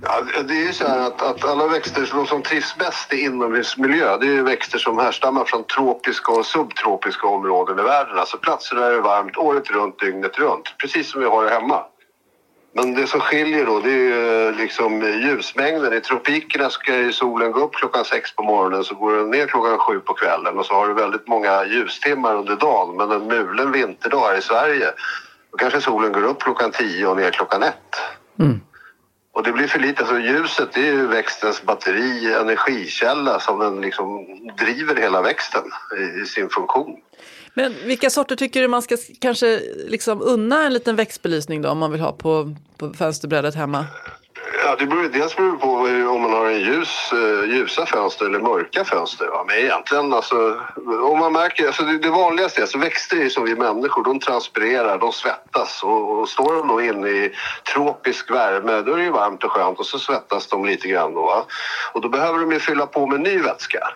Ja, 0.03 0.43
det 0.43 0.55
är 0.55 0.67
ju 0.67 0.73
så 0.73 0.89
här 0.89 1.07
att, 1.07 1.23
att 1.23 1.45
alla 1.45 1.67
växter 1.67 2.11
de 2.15 2.27
som 2.27 2.43
trivs 2.43 2.77
bäst 2.79 3.13
i 3.13 3.21
inomhusmiljö 3.21 4.17
det 4.17 4.27
är 4.27 4.33
ju 4.33 4.43
växter 4.43 4.79
som 4.79 4.99
härstammar 4.99 5.45
från 5.45 5.65
tropiska 5.65 6.33
och 6.33 6.47
subtropiska 6.47 7.27
områden 7.27 7.79
i 7.79 7.83
världen. 7.83 8.19
Alltså 8.19 8.39
platser 8.39 8.77
där 8.77 8.91
det 8.91 8.97
är 8.97 9.01
varmt 9.01 9.37
året 9.37 9.71
runt, 9.71 9.99
dygnet 9.99 10.39
runt. 10.39 10.75
Precis 10.79 11.11
som 11.11 11.21
vi 11.21 11.27
har 11.27 11.45
det 11.45 11.51
hemma. 11.51 11.85
Men 12.73 12.95
det 12.95 13.07
som 13.07 13.21
skiljer 13.21 13.67
då 13.67 13.81
det 13.81 13.91
är 13.91 13.93
ju 13.93 14.49
eh, 14.49 14.55
liksom 14.55 15.03
ljusmängden. 15.03 15.93
I 15.93 16.01
tropikerna 16.01 16.71
ska 16.71 16.97
ju 16.97 17.13
solen 17.13 17.53
gå 17.53 17.61
upp 17.61 17.75
klockan 17.75 18.05
sex 18.05 18.37
på 18.37 18.43
morgonen 18.43 18.85
så 18.85 18.95
går 18.95 19.17
den 19.17 19.31
ner 19.31 19.47
klockan 19.47 19.79
sju 19.79 20.01
på 20.01 20.15
kvällen 20.15 20.59
och 20.59 20.67
så 20.67 20.75
har 20.75 20.89
du 20.89 20.95
väldigt 20.95 21.29
många 21.29 21.65
ljustimmar 21.65 22.35
under 22.35 22.57
dagen. 22.57 22.97
Men 22.97 23.11
en 23.11 23.27
mulen 23.27 23.73
vinterdag 23.73 24.21
här 24.21 24.39
i 24.39 24.43
Sverige 24.43 24.87
då 25.51 25.59
kanske 25.59 25.81
solen 25.81 26.13
går 26.13 26.25
upp 26.25 26.43
klockan 26.43 26.71
tio 26.71 27.07
och 27.07 27.17
ner 27.17 27.31
klockan 27.31 27.63
ett. 27.63 27.97
Mm. 28.39 28.61
Och 29.37 29.43
det 29.43 29.53
blir 29.53 29.67
för 29.67 29.79
lite. 29.79 30.01
Alltså 30.01 30.19
ljuset 30.19 30.69
det 30.75 30.89
är 30.89 30.93
ju 30.93 31.07
växtens 31.07 31.63
batteri, 31.63 32.35
energikälla 32.41 33.41
som 33.41 33.59
den 33.59 33.81
liksom 33.81 34.27
driver 34.59 34.97
hela 34.97 35.23
växten 35.23 35.63
i, 35.99 36.23
i 36.23 36.27
sin 36.27 36.49
funktion. 36.49 36.97
Men 37.55 37.75
vilka 37.85 38.11
sorter 38.11 38.37
tycker 38.37 38.63
du 38.63 38.69
man 38.69 38.83
ska 38.83 38.97
kanske 39.21 39.61
liksom 39.89 40.23
unna 40.23 40.67
en 40.67 40.73
liten 40.73 40.97
växtbelysning 40.97 41.63
då 41.63 41.69
om 41.69 41.79
man 41.79 41.93
vill 41.93 42.01
ha 42.01 42.13
på, 42.13 42.55
på 42.77 42.93
fönsterbrädet 42.93 43.55
hemma? 43.55 43.87
Ja, 44.65 44.77
det 44.79 44.87
beror, 44.87 45.03
dels 45.03 45.37
beror 45.37 45.53
det 45.53 45.59
på 45.59 45.73
om 46.11 46.23
man 46.23 46.33
har 46.33 46.47
en 46.47 46.61
ljus, 46.61 47.13
eh, 47.13 47.51
ljusa 47.51 47.87
fönster 47.87 48.27
eller 48.27 48.41
mörka 48.41 48.85
fönster. 48.85 49.27
Va? 49.27 49.45
Men 49.47 49.57
egentligen, 49.57 50.13
alltså, 50.13 50.61
om 51.11 51.19
man 51.19 51.33
märker, 51.33 51.67
alltså 51.67 51.83
det, 51.83 51.99
det 51.99 52.11
vanligaste 52.11 52.61
är, 52.61 52.63
alltså 52.63 52.79
växter 52.79 53.17
är 53.17 53.21
ju 53.21 53.31
som 53.31 53.45
vi 53.45 53.55
människor, 53.55 54.05
de 54.05 54.21
transpirerar, 54.21 54.99
de 54.99 55.13
svettas 55.13 55.83
och, 55.83 56.19
och 56.19 56.29
står 56.29 56.57
de 56.57 56.69
då 56.69 56.83
inne 56.83 57.09
i 57.09 57.33
tropisk 57.73 58.31
värme, 58.31 58.83
då 58.83 58.93
är 58.93 58.97
det 58.97 59.05
ju 59.05 59.11
varmt 59.11 59.45
och 59.45 59.53
skönt 59.53 59.79
och 59.79 59.87
så 59.87 59.99
svettas 59.99 60.47
de 60.47 60.65
lite 60.65 60.89
grann 60.89 61.15
då. 61.15 61.23
Va? 61.23 61.45
Och 61.93 62.01
då 62.01 62.09
behöver 62.09 62.39
de 62.39 62.53
ju 62.53 62.59
fylla 62.59 62.87
på 62.87 63.07
med 63.07 63.21
ny 63.21 63.39
vätska. 63.39 63.89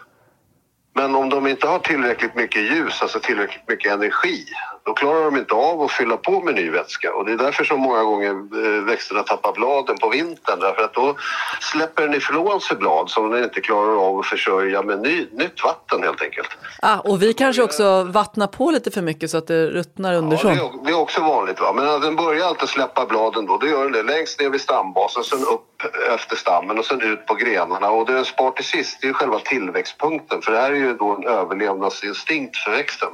Men 0.95 1.15
om 1.15 1.29
de 1.29 1.47
inte 1.47 1.67
har 1.67 1.79
tillräckligt 1.79 2.35
mycket 2.35 2.63
ljus, 2.63 3.03
alltså 3.03 3.21
tillräckligt 3.21 3.69
mycket 3.69 3.93
energi, 3.93 4.45
då 4.85 4.93
klarar 4.95 5.24
de 5.24 5.37
inte 5.37 5.55
av 5.55 5.83
att 5.83 5.91
fylla 5.91 6.16
på 6.16 6.41
med 6.41 6.55
ny 6.55 6.70
vätska. 6.70 7.14
Och 7.14 7.24
det 7.26 7.33
är 7.33 7.37
därför 7.37 7.64
som 7.64 7.81
många 7.81 8.03
gånger 8.03 8.31
eh, 8.31 8.83
växterna 8.85 9.22
tappar 9.22 9.53
bladen 9.53 9.99
på 9.99 10.09
vintern. 10.09 10.61
Därför 10.61 10.83
att 10.83 10.95
då 10.95 11.16
släpper 11.61 12.03
den 12.03 12.14
ifrån 12.14 12.61
sig 12.61 12.76
blad 12.76 13.11
som 13.11 13.31
den 13.31 13.45
inte 13.45 13.61
klarar 13.61 14.07
av 14.09 14.18
att 14.18 14.26
försörja 14.26 14.83
med 14.83 15.01
ny, 15.01 15.26
nytt 15.33 15.64
vatten 15.64 16.03
helt 16.03 16.22
enkelt. 16.22 16.49
Ah, 16.83 16.99
och 16.99 17.22
vi 17.22 17.33
kanske 17.33 17.62
också 17.62 18.03
vattnar 18.05 18.47
på 18.47 18.70
lite 18.70 18.91
för 18.91 19.03
mycket 19.03 19.31
så 19.31 19.39
att 19.39 19.47
det 19.47 19.66
ruttnar 19.66 20.12
Ja, 20.12 20.18
underifrån. 20.18 20.53
det, 20.55 20.61
är, 20.61 20.85
det 20.85 20.91
är 20.91 20.99
också 21.01 21.20
vanligt. 21.20 21.61
Va? 21.61 21.72
Men 21.72 22.01
den 22.01 22.16
börjar 22.16 22.47
alltid 22.47 22.68
släppa 22.68 23.07
bladen 23.07 23.47
då. 23.47 23.57
Det 23.59 23.68
gör 23.68 23.83
den 23.83 23.93
det 23.93 24.03
längst 24.03 24.41
ner 24.41 24.51
vid 24.51 24.61
stambasen, 24.61 25.24
sen 25.24 25.39
upp 25.39 25.66
efter 26.14 26.37
stammen 26.37 26.78
och 26.78 26.85
sen 26.85 27.01
ut 27.01 27.26
på 27.26 27.35
grenarna. 27.35 27.91
Och 27.91 28.07
det 28.07 28.12
den 28.12 28.24
spar 28.24 28.51
till 28.51 28.64
sist, 28.64 28.99
det 29.01 29.07
är 29.07 29.09
ju 29.09 29.14
själva 29.14 29.39
tillväxtpunkten. 29.39 30.43
För 30.43 30.53
det 30.53 30.59
här 30.59 30.70
är 30.70 30.76
ju 30.76 30.95
då 30.97 31.16
en 31.16 31.24
överlevnadsinstinkt 31.26 32.57
för 32.57 32.70
växten. 32.70 33.09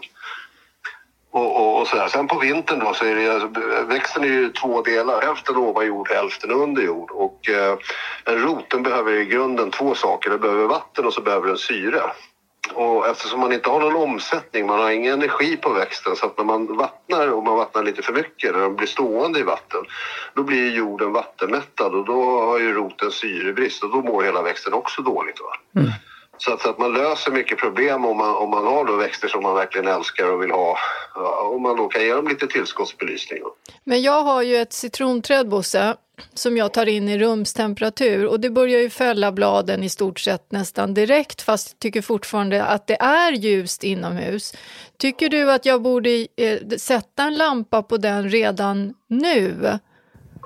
Och, 1.37 1.57
och, 1.57 1.81
och 1.81 1.87
så. 1.87 2.09
Sen 2.09 2.29
på 2.29 2.39
vintern 2.39 2.79
då 2.79 2.95
så 2.95 3.05
är 3.05 3.15
det, 3.15 3.29
alltså, 3.29 3.49
växten 3.87 4.25
är 4.25 4.29
ju 4.29 4.53
två 4.53 4.83
delar. 4.83 5.23
Hälften 5.23 5.57
ovan 5.57 5.87
jord, 5.87 6.09
hälften 6.11 6.51
under 6.51 6.83
jord. 6.83 7.11
Och 7.11 7.49
eh, 7.49 7.79
en 8.25 8.39
rot 8.39 8.71
den 8.71 8.83
behöver 8.83 9.13
i 9.13 9.25
grunden 9.25 9.71
två 9.71 9.95
saker. 9.95 10.31
Den 10.31 10.41
behöver 10.41 10.67
vatten 10.67 11.07
och 11.07 11.13
så 11.13 11.21
behöver 11.21 11.49
den 11.49 11.59
syre. 11.59 12.01
Och 12.75 13.09
eftersom 13.09 13.41
man 13.41 13.53
inte 13.53 13.71
har 13.71 13.81
någon 13.81 13.97
omsättning, 13.97 14.67
man 14.67 14.79
har 14.79 14.91
ingen 14.91 15.13
energi 15.13 15.57
på 15.57 15.71
växten 15.71 16.17
så 16.17 16.27
att 16.27 16.39
när 16.39 16.45
man 16.45 16.77
vattnar 16.77 17.29
och 17.29 17.45
man 17.45 17.57
vattnar 17.57 17.83
lite 17.83 18.03
för 18.03 18.13
mycket, 18.13 18.55
när 18.55 18.61
de 18.61 18.77
blir 18.77 18.87
stående 18.87 19.39
i 19.39 19.43
vatten, 19.43 19.85
då 20.35 20.43
blir 20.43 20.71
jorden 20.71 21.13
vattenmättad 21.13 21.95
och 21.95 22.05
då 22.05 22.41
har 22.41 22.59
ju 22.59 22.73
roten 22.73 23.11
syrebrist 23.11 23.85
och 23.85 23.91
då 23.91 24.03
mår 24.03 24.23
hela 24.23 24.43
växten 24.43 24.73
också 24.73 25.03
dåligt. 25.03 25.41
Va? 25.41 25.81
Mm. 25.81 25.93
Så, 26.39 26.53
att, 26.53 26.61
så 26.61 26.71
att 26.71 26.79
man 26.79 26.93
löser 26.93 27.31
mycket 27.31 27.59
problem 27.59 28.05
om 28.05 28.17
man, 28.17 28.37
om 28.37 28.51
man 28.51 28.65
har 28.65 28.85
då 28.85 28.97
växter 28.97 29.29
som 29.29 29.43
man 29.43 29.55
verkligen 29.55 29.87
älskar 29.87 30.33
och 30.33 30.43
vill 30.43 30.51
ha. 30.51 30.79
Om 31.55 31.63
man 31.63 31.77
då 31.77 31.89
kan 31.89 32.03
ge 32.03 32.15
dem 32.15 32.29
lite 32.29 32.47
tillskottsbelysning. 32.47 33.43
Men 33.85 34.03
jag 34.03 34.23
har 34.23 34.43
ju 34.43 34.57
ett 34.57 34.73
citronträd, 34.73 35.49
Bosse, 35.49 35.97
som 36.35 36.57
jag 36.57 36.73
tar 36.73 36.87
in 36.87 37.09
i 37.09 37.19
rumstemperatur 37.19 38.27
och 38.27 38.41
det 38.41 38.51
börjar 38.51 38.81
ju 38.81 38.91
fälla 38.91 39.33
bladen 39.33 39.83
i 39.83 39.89
stort 39.89 40.21
sett 40.21 40.53
nästan 40.53 40.95
direkt 40.95 41.43
fast 41.43 41.69
jag 41.71 41.79
tycker 41.79 42.03
fortfarande 42.03 42.65
att 42.65 42.87
det 42.87 43.01
är 43.01 43.33
ljust 43.33 43.85
inomhus. 43.85 44.55
Tycker 44.99 45.29
du 45.29 45.53
att 45.53 45.67
jag 45.67 45.83
borde 45.83 46.27
eh, 46.37 46.59
sätta 46.79 47.23
en 47.23 47.35
lampa 47.35 47.83
på 47.83 47.97
den 47.97 48.31
redan 48.31 48.95
nu? 49.09 49.79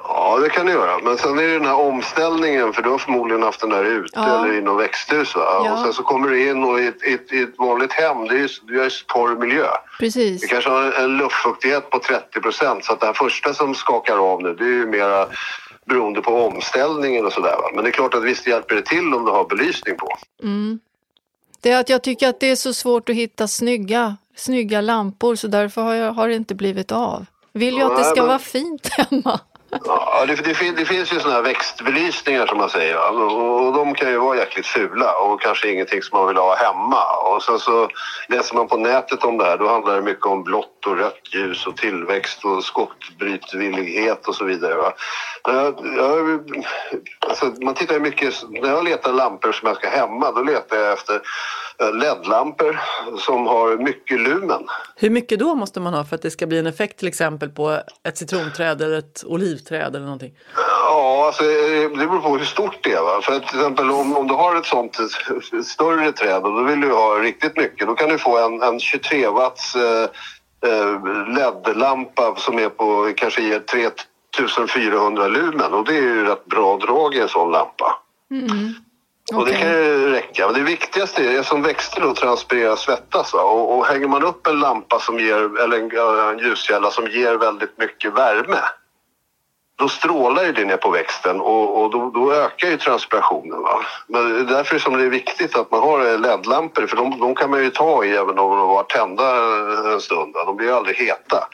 Ja, 0.04 0.38
det 0.42 0.48
kan 0.48 0.66
du 0.66 0.72
göra. 0.72 0.98
Men 1.04 1.18
sen 1.18 1.38
är 1.38 1.42
det 1.42 1.52
den 1.52 1.64
här 1.66 1.80
omställningen, 1.80 2.72
för 2.72 2.82
du 2.82 2.90
har 2.90 2.98
förmodligen 2.98 3.42
haft 3.42 3.60
den 3.60 3.70
där 3.70 3.84
ute 3.84 4.10
Ja. 4.14 4.44
eller 4.44 4.54
i 4.54 4.60
något 4.62 4.82
växthus. 4.82 5.32
Ja. 5.34 5.72
Och 5.72 5.78
sen 5.78 5.92
så 5.92 6.02
kommer 6.02 6.28
du 6.28 6.48
in 6.50 6.64
och 6.64 6.80
i 6.80 6.86
ett, 6.86 7.02
i 7.02 7.36
i 7.36 7.42
ett 7.42 7.58
vanligt 7.58 7.92
hem, 7.92 8.24
det 8.28 8.34
är 8.34 8.38
ju 8.38 8.48
det 8.62 8.72
är 8.80 8.84
ju 8.84 8.90
torr 8.90 9.36
miljö. 9.36 9.66
Precis. 9.98 10.42
Vi 10.44 10.48
kanske 10.48 10.70
har 10.70 10.92
en 10.92 11.16
luftfuktighet 11.16 11.90
på 11.90 11.98
30 11.98 12.40
procent 12.40 12.84
så 12.84 12.92
att 12.92 13.00
det 13.00 13.06
här 13.06 13.12
första 13.12 13.54
som 13.54 13.74
skakar 13.74 14.32
av 14.32 14.42
nu 14.42 14.54
det 14.54 14.64
är 14.64 14.68
ju 14.68 14.86
mera 14.86 15.26
beroende 15.86 16.20
på 16.20 16.44
omställningen 16.46 17.26
och 17.26 17.32
sådär. 17.32 17.56
Men 17.74 17.84
det 17.84 17.90
är 17.90 17.92
klart 17.92 18.14
att 18.14 18.22
visst 18.24 18.46
hjälper 18.46 18.74
det 18.74 18.82
till 18.82 19.14
om 19.14 19.24
du 19.24 19.30
har 19.30 19.44
belysning 19.44 19.96
på. 19.96 20.08
Det 21.60 21.70
är 21.70 21.80
att 21.80 21.88
jag 21.88 22.02
tycker 22.02 22.28
att 22.28 22.40
det 22.40 22.50
är 22.50 22.56
så 22.56 22.74
svårt 22.74 23.08
att 23.08 23.14
hitta 23.16 23.48
snygga, 23.48 24.16
snygga 24.36 24.80
lampor 24.80 25.34
så 25.34 25.46
därför 25.48 25.82
har, 25.82 25.94
jag, 25.94 26.12
har 26.12 26.28
det 26.28 26.34
inte 26.34 26.54
blivit 26.54 26.92
av. 26.92 27.26
Vill 27.52 27.74
ju 27.76 27.82
att 27.82 27.96
det 27.96 28.04
ska 28.04 28.14
men- 28.20 28.26
vara 28.26 28.38
fint 28.38 28.88
hemma. 28.88 29.40
Ja, 29.70 30.24
det, 30.26 30.34
det, 30.34 30.72
det 30.76 30.84
finns 30.84 31.12
ju 31.12 31.20
såna 31.20 31.34
här 31.34 31.42
växtbelysningar 31.42 32.46
som 32.46 32.58
man 32.58 32.70
säger 32.70 33.10
och, 33.10 33.66
och 33.66 33.72
de 33.72 33.94
kan 33.94 34.10
ju 34.10 34.18
vara 34.18 34.36
jäkligt 34.36 34.66
fula 34.66 35.14
och 35.14 35.40
kanske 35.40 35.72
ingenting 35.72 36.02
som 36.02 36.18
man 36.18 36.28
vill 36.28 36.36
ha 36.36 36.56
hemma. 36.56 37.04
Och 37.16 37.42
sen 37.42 37.58
så 37.58 37.88
läser 38.28 38.54
man 38.54 38.68
på 38.68 38.76
nätet 38.76 39.24
om 39.24 39.38
det 39.38 39.44
här 39.44 39.56
då 39.56 39.68
handlar 39.68 39.96
det 39.96 40.02
mycket 40.02 40.26
om 40.26 40.42
blått 40.42 40.86
och 40.86 40.96
rött 40.96 41.34
ljus 41.34 41.66
och 41.66 41.76
tillväxt 41.76 42.44
och 42.44 42.64
skottbrytvillighet 42.64 44.28
och 44.28 44.34
så 44.34 44.44
vidare. 44.44 44.74
Va? 44.74 44.92
Men 45.46 45.56
Jag, 45.56 45.74
jag, 45.96 46.40
alltså, 47.28 47.52
man 47.60 47.74
tittar 47.74 47.94
ju 47.94 48.00
mycket, 48.00 48.34
när 48.50 48.68
jag 48.68 48.84
letar 48.84 49.12
lampor 49.12 49.52
som 49.52 49.68
jag 49.68 49.76
ska 49.76 49.88
hemma 49.88 50.32
då 50.32 50.42
letar 50.42 50.76
jag 50.76 50.92
efter 50.92 51.20
eh, 51.78 51.92
LED-lampor 51.94 52.80
som 53.18 53.46
har 53.46 53.76
mycket 53.76 54.20
lumen. 54.20 54.66
Hur 54.96 55.10
mycket 55.10 55.38
då 55.38 55.54
måste 55.54 55.80
man 55.80 55.94
ha 55.94 56.04
för 56.04 56.16
att 56.16 56.22
det 56.22 56.30
ska 56.30 56.46
bli 56.46 56.58
en 56.58 56.66
effekt 56.66 56.98
till 56.98 57.08
exempel 57.08 57.48
på 57.48 57.80
ett 58.08 58.18
citronträd 58.18 58.82
eller 58.82 58.98
ett 58.98 59.24
olivträd 59.26 59.96
eller 59.96 60.04
någonting? 60.04 60.32
Ja, 60.56 61.26
alltså, 61.26 61.44
eh, 61.44 61.90
det 61.90 62.06
beror 62.06 62.20
på 62.20 62.36
hur 62.36 62.44
stort 62.44 62.84
det 62.84 62.92
är. 62.92 63.02
Va? 63.02 63.20
För 63.22 63.32
att, 63.32 63.48
till 63.48 63.58
exempel 63.58 63.90
om, 63.90 64.16
om 64.16 64.26
du 64.26 64.34
har 64.34 64.56
ett 64.56 64.66
sånt 64.66 64.98
eh, 64.98 65.60
större 65.62 66.12
träd 66.12 66.42
och 66.42 66.52
då 66.52 66.62
vill 66.62 66.80
du 66.80 66.92
ha 66.92 67.14
riktigt 67.14 67.56
mycket, 67.56 67.86
då 67.86 67.94
kan 67.94 68.08
du 68.08 68.18
få 68.18 68.38
en, 68.38 68.62
en 68.62 68.80
23 68.80 69.28
watts 69.28 69.76
eh, 69.76 70.08
LED-lampa 71.28 72.34
som 72.36 72.58
är 72.58 72.68
på, 72.68 73.12
kanske 73.16 73.42
ger 73.42 73.60
3400 74.36 75.28
lumen 75.28 75.72
och 75.72 75.84
det 75.84 75.96
är 75.96 76.02
ju 76.02 76.24
rätt 76.24 76.46
bra 76.46 76.76
drag 76.76 77.14
i 77.14 77.20
en 77.20 77.28
sån 77.28 77.52
lampa. 77.52 77.96
Och 79.34 79.46
det 79.46 79.52
kan 79.52 79.68
ju 79.68 80.10
räcka. 80.10 80.46
Men 80.46 80.54
det 80.54 80.60
viktigaste 80.60 81.24
är 81.24 81.42
som 81.42 81.62
växter 81.62 82.00
då 82.00 82.14
transpirerar 82.14 82.76
svettas. 82.76 83.34
Och, 83.34 83.78
och 83.78 83.86
hänger 83.86 84.08
man 84.08 84.24
upp 84.24 84.46
en 84.46 84.60
lampa 84.60 84.98
som 84.98 85.18
ger, 85.18 85.60
eller 85.60 85.76
en, 85.76 86.38
en 86.38 86.38
ljuskälla 86.38 86.90
som 86.90 87.06
ger 87.06 87.34
väldigt 87.34 87.78
mycket 87.78 88.14
värme. 88.14 88.58
Då 89.76 89.88
strålar 89.88 90.44
ju 90.44 90.52
det 90.52 90.64
ner 90.64 90.76
på 90.76 90.90
växten 90.90 91.40
och, 91.40 91.82
och 91.82 91.90
då, 91.90 92.10
då 92.10 92.32
ökar 92.32 92.68
ju 92.68 92.76
transpirationen. 92.76 93.62
Va? 93.62 93.80
Men 94.06 94.36
är 94.36 94.44
därför 94.44 94.78
som 94.78 94.96
det 94.96 95.04
är 95.04 95.10
viktigt 95.10 95.56
att 95.56 95.70
man 95.70 95.80
har 95.80 96.18
LED-lampor 96.18 96.86
för 96.86 96.96
de, 96.96 97.20
de 97.20 97.34
kan 97.34 97.50
man 97.50 97.62
ju 97.62 97.70
ta 97.70 98.04
i 98.04 98.16
även 98.16 98.38
om 98.38 98.58
de 98.58 98.68
var 98.68 98.82
tända 98.82 99.24
en 99.92 100.00
stund. 100.00 100.34
Va? 100.34 100.44
De 100.44 100.56
blir 100.56 100.66
ju 100.66 100.74
aldrig 100.74 100.96
heta. 100.96 101.48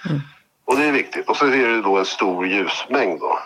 Och 0.66 0.76
det 0.76 0.84
är 0.84 0.92
viktigt. 0.92 1.28
Och 1.28 1.36
så 1.36 1.46
är 1.46 1.68
det 1.68 1.82
då 1.82 1.96
en 1.96 2.04
stor 2.04 2.46
ljusmängd 2.46 3.20
då. 3.20 3.38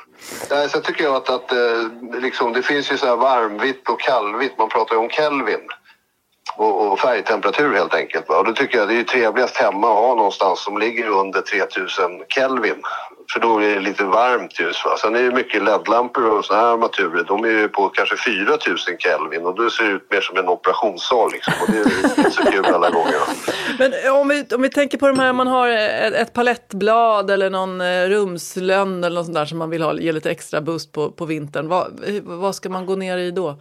Ja, 0.50 0.68
Sen 0.68 0.82
tycker 0.82 1.04
jag 1.04 1.14
att, 1.16 1.30
att 1.30 1.52
eh, 1.52 2.18
liksom, 2.20 2.52
det 2.52 2.62
finns 2.62 2.92
ju 2.92 2.96
så 2.96 3.06
här 3.06 3.16
varmvitt 3.16 3.88
och 3.88 4.00
kallvitt. 4.00 4.58
Man 4.58 4.68
pratar 4.68 4.94
ju 4.94 5.00
om 5.00 5.10
Kelvin. 5.10 5.68
Och, 6.56 6.92
och 6.92 6.98
färgtemperatur 6.98 7.74
helt 7.74 7.94
enkelt. 7.94 8.28
Va? 8.28 8.38
Och 8.38 8.44
då 8.44 8.52
tycker 8.52 8.78
jag 8.78 8.88
det 8.88 8.94
är 8.94 8.98
ju 8.98 9.04
trevligast 9.04 9.56
hemma 9.56 9.92
att 9.92 9.98
ha 9.98 10.14
någonstans 10.14 10.60
som 10.60 10.78
ligger 10.78 11.08
under 11.08 11.40
3000 11.40 12.24
Kelvin. 12.28 12.82
För 13.32 13.40
då 13.40 13.58
är 13.62 13.74
det 13.74 13.80
lite 13.80 14.04
varmt 14.04 14.60
ljus. 14.60 14.84
Va? 14.84 14.96
Sen 14.96 15.14
är 15.16 15.22
det 15.22 15.30
mycket 15.30 15.62
LED-lampor 15.62 16.24
och 16.38 16.44
såna 16.44 16.60
här 16.60 16.66
armaturer. 16.66 17.24
De 17.24 17.44
är 17.44 17.48
ju 17.48 17.68
på 17.68 17.88
kanske 17.88 18.16
4000 18.16 18.96
Kelvin 18.98 19.46
och 19.46 19.54
då 19.54 19.70
ser 19.70 19.84
det 19.84 19.90
ut 19.90 20.10
mer 20.10 20.20
som 20.20 20.36
en 20.38 20.48
operationssal 20.48 21.32
liksom. 21.32 21.52
Och 21.62 21.72
det 21.72 21.78
är 21.78 22.18
inte 22.18 22.30
så 22.30 22.42
kul 22.42 22.64
alla 22.66 22.90
gånger. 22.90 23.12
Va? 23.12 23.26
Men 23.78 23.92
eh, 24.04 24.20
om 24.20 24.28
vi, 24.28 24.44
om 24.54 24.62
vi 24.62 24.70
tänker 24.70 24.98
på 24.98 25.06
de 25.08 25.18
här, 25.18 25.32
man 25.32 25.46
har 25.46 25.68
ett, 25.68 26.14
ett 26.14 26.32
palettblad 26.32 27.30
eller 27.30 27.50
någon 27.50 27.80
eh, 27.80 28.08
rumslönn 28.08 29.04
eller 29.04 29.14
något 29.14 29.24
sånt 29.26 29.34
där 29.36 29.44
som 29.44 29.58
man 29.58 29.70
vill 29.70 29.82
ha, 29.82 29.94
ge 29.94 30.12
lite 30.12 30.30
extra 30.30 30.60
boost 30.60 30.92
på, 30.92 31.10
på 31.10 31.24
vintern. 31.24 31.68
Vad, 31.68 31.86
eh, 31.86 32.22
vad 32.22 32.54
ska 32.54 32.68
man 32.68 32.86
gå 32.86 32.96
ner 32.96 33.18
i 33.18 33.30
då? 33.30 33.58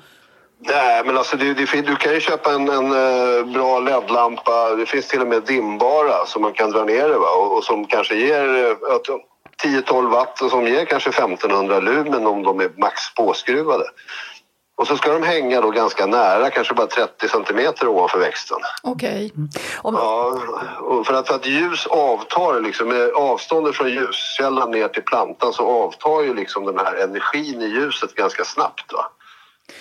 Nej, 0.67 1.03
men 1.05 1.17
alltså 1.17 1.37
det, 1.37 1.53
det, 1.53 1.81
du 1.81 1.95
kan 1.95 2.13
ju 2.13 2.19
köpa 2.19 2.51
en, 2.51 2.69
en 2.69 2.85
eh, 2.85 3.45
bra 3.53 3.79
LED-lampa. 3.79 4.75
Det 4.75 4.85
finns 4.85 5.07
till 5.07 5.21
och 5.21 5.27
med 5.27 5.43
dimbara 5.43 6.25
som 6.25 6.41
man 6.41 6.53
kan 6.53 6.71
dra 6.71 6.83
ner 6.83 7.09
det 7.09 7.17
va? 7.17 7.29
Och, 7.37 7.57
och 7.57 7.63
som 7.63 7.85
kanske 7.85 8.15
ger 8.15 8.65
eh, 8.65 8.95
att- 8.95 9.28
10-12 9.63 10.09
watt 10.09 10.37
som 10.37 10.67
ger 10.67 10.85
kanske 10.85 11.09
1500 11.09 11.79
lumen 11.79 12.27
om 12.27 12.43
de 12.43 12.59
är 12.59 12.69
max 12.77 13.13
påskruvade. 13.15 13.83
Och 14.79 14.87
så 14.87 14.97
ska 14.97 15.13
de 15.13 15.23
hänga 15.23 15.61
då 15.61 15.71
ganska 15.71 16.05
nära, 16.05 16.49
kanske 16.49 16.73
bara 16.73 16.87
30 16.87 17.27
centimeter 17.27 17.87
ovanför 17.87 18.19
växten. 18.19 18.57
Okej. 18.83 19.33
Ja, 19.83 20.39
och 20.79 21.05
för 21.05 21.13
att, 21.13 21.27
för 21.27 21.35
att 21.35 21.45
ljus 21.45 21.87
avtar, 21.87 22.61
liksom, 22.61 22.87
med 22.87 23.09
avståndet 23.09 23.75
från 23.75 23.89
ljuskällan 23.89 24.71
ner 24.71 24.87
till 24.87 25.03
plantan 25.03 25.53
så 25.53 25.67
avtar 25.83 26.21
ju 26.21 26.33
liksom 26.33 26.65
den 26.65 26.77
här 26.77 26.95
energin 26.95 27.61
i 27.61 27.67
ljuset 27.67 28.15
ganska 28.15 28.43
snabbt. 28.43 28.93
Va? 28.93 29.05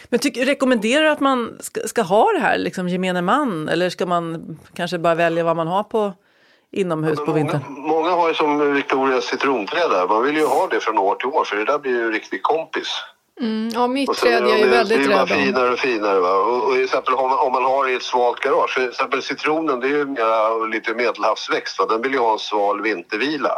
Men 0.09 0.21
tyck, 0.21 0.37
rekommenderar 0.37 1.03
du 1.03 1.11
att 1.11 1.21
man 1.21 1.59
ska, 1.61 1.81
ska 1.81 2.03
ha 2.03 2.33
det 2.33 2.41
här, 2.41 2.59
liksom 2.59 2.89
gemene 2.89 3.23
man? 3.23 3.69
Eller 3.69 3.91
ska 3.91 4.07
man 4.07 4.59
kanske 4.75 4.99
bara 4.99 5.15
välja 5.15 5.45
vad 5.45 5.57
man 5.57 5.67
har 5.67 5.83
på 5.83 6.13
inomhus 6.73 7.19
på 7.25 7.33
vintern? 7.33 7.61
Många, 7.69 7.89
många 7.89 8.11
har 8.11 8.29
ju 8.29 8.35
som 8.35 8.75
Victorias 8.75 9.25
citronträd 9.25 9.91
där. 9.91 10.09
Man 10.09 10.23
vill 10.23 10.37
ju 10.37 10.47
ha 10.47 10.67
det 10.67 10.81
från 10.81 10.99
år 10.99 11.15
till 11.15 11.29
år 11.29 11.45
för 11.45 11.57
det 11.57 11.65
där 11.65 11.79
blir 11.79 11.93
ju 11.93 12.03
en 12.07 12.13
riktig 12.13 12.43
kompis 12.43 12.89
Mm, 13.41 13.69
ja, 13.75 13.87
mitt 13.87 14.15
träd 14.15 14.43
är 14.47 14.57
ju 14.57 14.65
de- 14.65 14.71
väldigt 14.71 15.03
Det 15.03 15.09
bara 15.09 15.25
rädd 15.25 15.33
om. 15.39 15.45
finare 15.45 15.71
och 15.73 15.79
finare. 15.79 16.21
Va? 16.21 16.35
Och, 16.35 16.65
och 16.65 16.77
exempel 16.77 17.15
om 17.15 17.31
man, 17.31 17.39
om 17.39 17.53
man 17.53 17.65
har 17.65 17.89
i 17.89 17.95
ett 17.95 18.03
svalt 18.03 18.41
garage. 18.41 18.71
För 18.75 18.81
till 18.81 18.89
exempel 18.91 19.23
citronen 19.23 19.81
det 19.81 19.87
är 19.87 19.91
ju 19.91 20.05
mera 20.05 20.49
lite 20.67 20.95
medelhavsväxt. 20.95 21.79
Va? 21.79 21.87
Den 21.87 22.03
vill 22.03 22.13
ju 22.13 22.19
ha 22.19 22.33
en 22.33 22.39
sval 22.39 22.81
vintervila. 22.83 23.53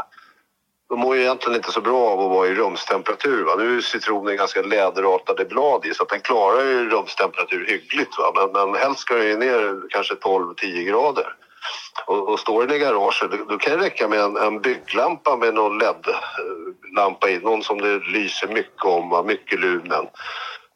De 0.88 0.98
mår 1.00 1.16
ju 1.16 1.22
egentligen 1.22 1.56
inte 1.56 1.72
så 1.72 1.80
bra 1.80 1.98
av 2.10 2.20
att 2.20 2.30
vara 2.30 2.46
i 2.48 2.54
rumstemperatur. 2.54 3.44
Va? 3.44 3.54
Nu 3.58 3.76
är 3.76 3.80
citronen 3.80 4.36
ganska 4.36 4.62
läderartade 4.62 5.44
blad 5.44 5.86
i 5.86 5.94
så 5.94 6.02
att 6.02 6.08
den 6.08 6.20
klarar 6.20 6.64
ju 6.64 6.90
rumstemperatur 6.90 7.66
hyggligt. 7.66 8.18
Va? 8.18 8.32
Men, 8.52 8.70
men 8.70 8.80
helst 8.80 9.00
ska 9.00 9.14
den 9.14 9.26
ju 9.26 9.36
ner 9.36 9.80
kanske 9.90 10.14
12-10 10.14 10.82
grader. 10.84 11.34
Och, 12.06 12.28
och 12.28 12.38
står 12.38 12.66
den 12.66 12.76
i 12.76 12.78
garaget 12.78 13.30
då, 13.30 13.36
då 13.48 13.58
kan 13.58 13.78
det 13.78 13.84
räcka 13.84 14.08
med 14.08 14.20
en, 14.20 14.36
en 14.36 14.60
bygglampa 14.60 15.36
med 15.36 15.54
någon 15.54 15.78
LED-lampa 15.78 17.28
i. 17.30 17.38
Någon 17.38 17.62
som 17.62 17.80
det 17.80 17.98
lyser 17.98 18.48
mycket 18.48 18.84
om, 18.84 19.26
mycket 19.26 19.60
lumen. 19.60 20.06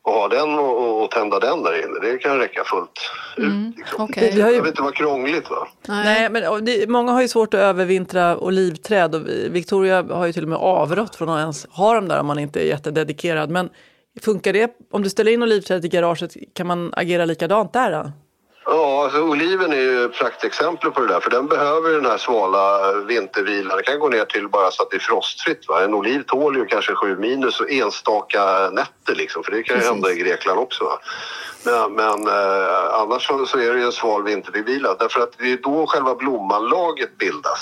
Och 0.02 0.12
ha 0.12 0.28
den 0.28 0.58
och, 0.58 0.78
och, 0.82 1.02
och 1.04 1.10
tända 1.10 1.38
den 1.40 1.62
där 1.62 1.84
inne, 1.84 2.00
det 2.12 2.18
kan 2.18 2.38
räcka 2.38 2.64
fullt 2.64 3.10
ut. 3.36 3.76
Liksom. 3.78 4.04
Okej. 4.04 4.30
Vi 4.34 4.40
har 4.40 4.48
Det 4.48 4.52
behöver 4.52 4.68
inte 4.68 4.82
vara 4.82 4.92
krångligt 4.92 5.50
va? 5.50 5.68
Nej, 5.88 6.30
men 6.30 6.48
och 6.48 6.62
det, 6.62 6.88
många 6.90 7.12
har 7.12 7.22
ju 7.22 7.28
svårt 7.28 7.54
att 7.54 7.60
övervintra 7.60 8.36
olivträd 8.38 9.14
och 9.14 9.28
vi- 9.28 9.48
Victoria 9.48 10.02
har 10.10 10.26
ju 10.26 10.32
till 10.32 10.42
och 10.42 10.48
med 10.48 10.58
avrått 10.58 11.16
från 11.16 11.28
att 11.28 11.40
ens 11.40 11.66
ha 11.70 11.94
dem 11.94 12.08
där 12.08 12.20
om 12.20 12.26
man 12.26 12.38
inte 12.38 12.60
är 12.60 12.64
jättededikerad. 12.64 13.50
Men 13.50 13.70
funkar 14.24 14.52
det, 14.52 14.70
om 14.92 15.02
du 15.02 15.10
ställer 15.10 15.32
in 15.32 15.42
olivträdet 15.42 15.84
i 15.84 15.88
garaget, 15.88 16.32
kan 16.54 16.66
man 16.66 16.92
agera 16.96 17.24
likadant 17.24 17.72
där 17.72 17.92
då? 17.92 18.12
Ja, 18.66 19.04
alltså 19.04 19.22
oliven 19.22 19.72
är 19.72 19.76
ju 19.76 20.08
praktexempel 20.08 20.90
på 20.90 21.00
det 21.00 21.06
där 21.06 21.20
för 21.20 21.30
den 21.30 21.46
behöver 21.46 21.88
ju 21.88 21.94
den 22.00 22.10
här 22.10 22.18
svala 22.18 22.92
vintervilan. 22.92 23.76
Det 23.76 23.82
kan 23.82 23.98
gå 23.98 24.08
ner 24.08 24.24
till 24.24 24.48
bara 24.48 24.70
så 24.70 24.82
att 24.82 24.90
det 24.90 24.96
är 24.96 25.00
frostfritt. 25.00 25.68
Va? 25.68 25.84
En 25.84 25.94
oliv 25.94 26.22
tål 26.22 26.56
ju 26.56 26.66
kanske 26.66 26.94
7 26.94 27.16
minus 27.16 27.60
och 27.60 27.70
enstaka 27.70 28.70
nätter 28.70 29.14
liksom 29.14 29.44
för 29.44 29.52
det 29.52 29.62
kan 29.62 29.76
ju 29.76 29.80
Precis. 29.80 29.92
hända 29.92 30.12
i 30.12 30.16
Grekland 30.16 30.58
också. 30.58 30.84
Va? 30.84 30.98
Men, 31.64 31.92
men 31.92 32.28
eh, 32.28 32.94
annars 33.00 33.26
så, 33.26 33.46
så 33.46 33.58
är 33.58 33.72
det 33.72 33.78
ju 33.78 33.84
en 33.84 33.92
sval 33.92 34.22
vintervila 34.24 34.94
därför 34.94 35.20
att 35.20 35.38
det 35.38 35.52
är 35.52 35.56
då 35.56 35.86
själva 35.86 36.14
blommanlaget 36.14 37.18
bildas. 37.18 37.60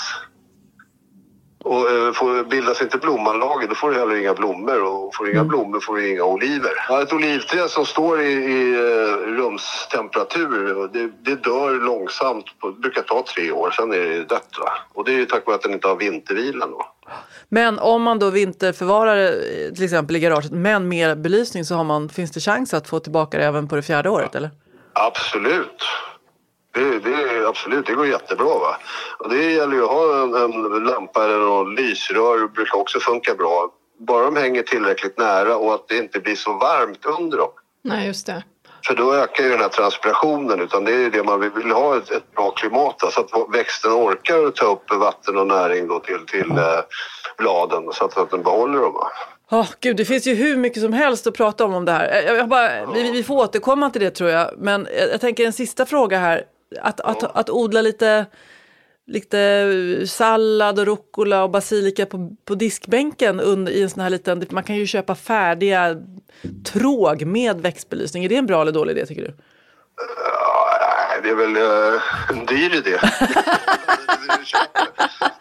Och 1.63 1.91
eh, 1.91 2.13
får, 2.13 2.43
bildas 2.43 2.81
inte 2.81 2.97
blommanlaget 2.97 3.69
då 3.69 3.75
får 3.75 3.91
du 3.91 3.99
heller 3.99 4.15
inga 4.15 4.33
blommor 4.33 4.83
och 4.83 5.15
får 5.15 5.25
du 5.25 5.31
inga 5.31 5.43
blommor 5.43 5.79
får 5.79 5.95
du 5.95 6.11
inga 6.11 6.23
oliver. 6.23 6.71
Ja, 6.89 7.01
ett 7.01 7.13
olivträd 7.13 7.69
som 7.69 7.85
står 7.85 8.21
i, 8.21 8.31
i 8.33 8.73
eh, 8.73 9.15
rumstemperatur 9.37 10.89
det, 10.93 11.09
det 11.21 11.43
dör 11.43 11.85
långsamt, 11.85 12.45
det 12.61 12.81
brukar 12.81 13.01
ta 13.01 13.25
tre 13.35 13.51
år, 13.51 13.71
sen 13.71 13.91
är 13.91 13.97
det 13.97 14.23
dött. 14.23 14.49
Va? 14.59 14.71
Och 14.93 15.05
det 15.05 15.11
är 15.11 15.15
ju 15.15 15.25
tack 15.25 15.45
vare 15.45 15.55
att 15.55 15.61
den 15.61 15.73
inte 15.73 15.87
har 15.87 15.95
vintervilan 15.95 16.71
då. 16.71 16.85
Men 17.49 17.79
om 17.79 18.01
man 18.01 18.19
då 18.19 18.29
vinterförvarar 18.29 19.15
det 19.15 19.29
eh, 19.29 19.73
till 19.73 19.83
exempel 19.83 20.15
i 20.15 20.19
garaget 20.19 20.51
men 20.51 20.87
med 20.87 21.21
belysning 21.21 21.65
så 21.65 21.75
har 21.75 21.83
man, 21.83 22.09
finns 22.09 22.31
det 22.31 22.39
chans 22.39 22.73
att 22.73 22.87
få 22.87 22.99
tillbaka 22.99 23.37
det 23.37 23.45
även 23.45 23.67
på 23.67 23.75
det 23.75 23.81
fjärde 23.81 24.09
året 24.09 24.35
eller? 24.35 24.49
Absolut. 24.93 25.83
Det, 26.73 26.99
det 26.99 27.13
är 27.13 27.47
absolut, 27.49 27.85
det 27.85 27.93
går 27.93 28.07
jättebra. 28.07 28.45
Va? 28.45 28.77
Och 29.19 29.29
det 29.29 29.51
gäller 29.51 29.73
ju 29.75 29.83
att 29.83 29.89
ha 29.89 30.23
en, 30.23 30.33
en 30.33 30.83
lampa 30.83 31.23
eller 31.23 31.37
någon 31.37 31.75
lysrör 31.75 32.47
brukar 32.47 32.77
också 32.77 32.99
funka 32.99 33.35
bra. 33.35 33.69
Bara 34.07 34.25
de 34.25 34.35
hänger 34.35 34.61
tillräckligt 34.61 35.17
nära 35.17 35.57
och 35.57 35.73
att 35.73 35.87
det 35.87 35.97
inte 35.97 36.19
blir 36.19 36.35
så 36.35 36.53
varmt 36.53 37.05
under 37.19 37.37
dem. 37.37 37.51
Nej, 37.81 38.07
just 38.07 38.25
det. 38.25 38.43
För 38.87 38.95
då 38.95 39.13
ökar 39.13 39.43
ju 39.43 39.49
den 39.49 39.59
här 39.59 39.67
transpirationen 39.69 40.59
utan 40.61 40.83
det 40.85 40.91
är 40.93 40.97
ju 40.99 41.09
det 41.09 41.23
man 41.23 41.39
vill, 41.39 41.49
vill 41.51 41.71
ha 41.71 41.97
ett, 41.97 42.11
ett 42.11 42.35
bra 42.35 42.51
klimat 42.51 42.99
då, 42.99 43.11
så 43.11 43.21
att 43.21 43.29
växten 43.53 43.91
orkar 43.91 44.51
ta 44.51 44.65
upp 44.65 44.93
vatten 44.93 45.37
och 45.37 45.47
näring 45.47 45.87
då 45.87 45.99
till, 45.99 46.25
till 46.27 46.51
eh, 46.51 46.79
bladen 47.37 47.83
så 47.93 48.05
att, 48.05 48.17
att 48.17 48.31
den 48.31 48.43
behåller 48.43 48.79
dem. 48.79 48.93
Va? 48.93 49.07
Oh, 49.51 49.67
gud, 49.79 49.97
det 49.97 50.05
finns 50.05 50.27
ju 50.27 50.33
hur 50.33 50.57
mycket 50.57 50.81
som 50.83 50.93
helst 50.93 51.27
att 51.27 51.33
prata 51.33 51.65
om 51.65 51.73
om 51.73 51.85
det 51.85 51.91
här. 51.91 52.11
Eh, 52.17 52.25
Jag, 52.25 52.37
jag 52.37 52.47
bara, 52.49 52.85
vi, 52.93 53.11
vi 53.11 53.23
får 53.23 53.35
återkomma 53.35 53.89
till 53.89 54.01
det 54.01 54.09
tror 54.11 54.29
jag. 54.29 54.49
Men 54.57 54.87
jag, 54.99 55.09
jag 55.09 55.21
tänker 55.21 55.45
en 55.45 55.53
sista 55.53 55.85
fråga 55.85 56.19
här. 56.19 56.43
Att, 56.81 56.99
att, 56.99 57.23
att 57.23 57.49
odla 57.49 57.81
lite, 57.81 58.25
lite 59.07 60.07
sallad 60.07 60.79
och 60.79 60.85
rucola 60.85 61.43
och 61.43 61.49
basilika 61.49 62.05
på, 62.05 62.35
på 62.45 62.55
diskbänken 62.55 63.39
under, 63.39 63.71
i 63.71 63.81
en 63.81 63.89
sån 63.89 64.03
här 64.03 64.09
liten... 64.09 64.45
Man 64.49 64.63
kan 64.63 64.75
ju 64.75 64.87
köpa 64.87 65.15
färdiga 65.15 65.95
tråg 66.65 67.25
med 67.25 67.61
växtbelysning. 67.61 68.25
Är 68.25 68.29
det 68.29 68.35
en 68.35 68.45
bra 68.45 68.61
eller 68.61 68.71
dålig 68.71 68.97
idé 68.97 69.05
tycker 69.05 69.21
du? 69.21 69.33
Ja, 69.97 71.21
det 71.23 71.29
är 71.29 71.35
väl 71.35 71.55
eh, 71.55 72.01
en 72.29 72.45
dyr 72.45 72.75
idé. 72.75 72.99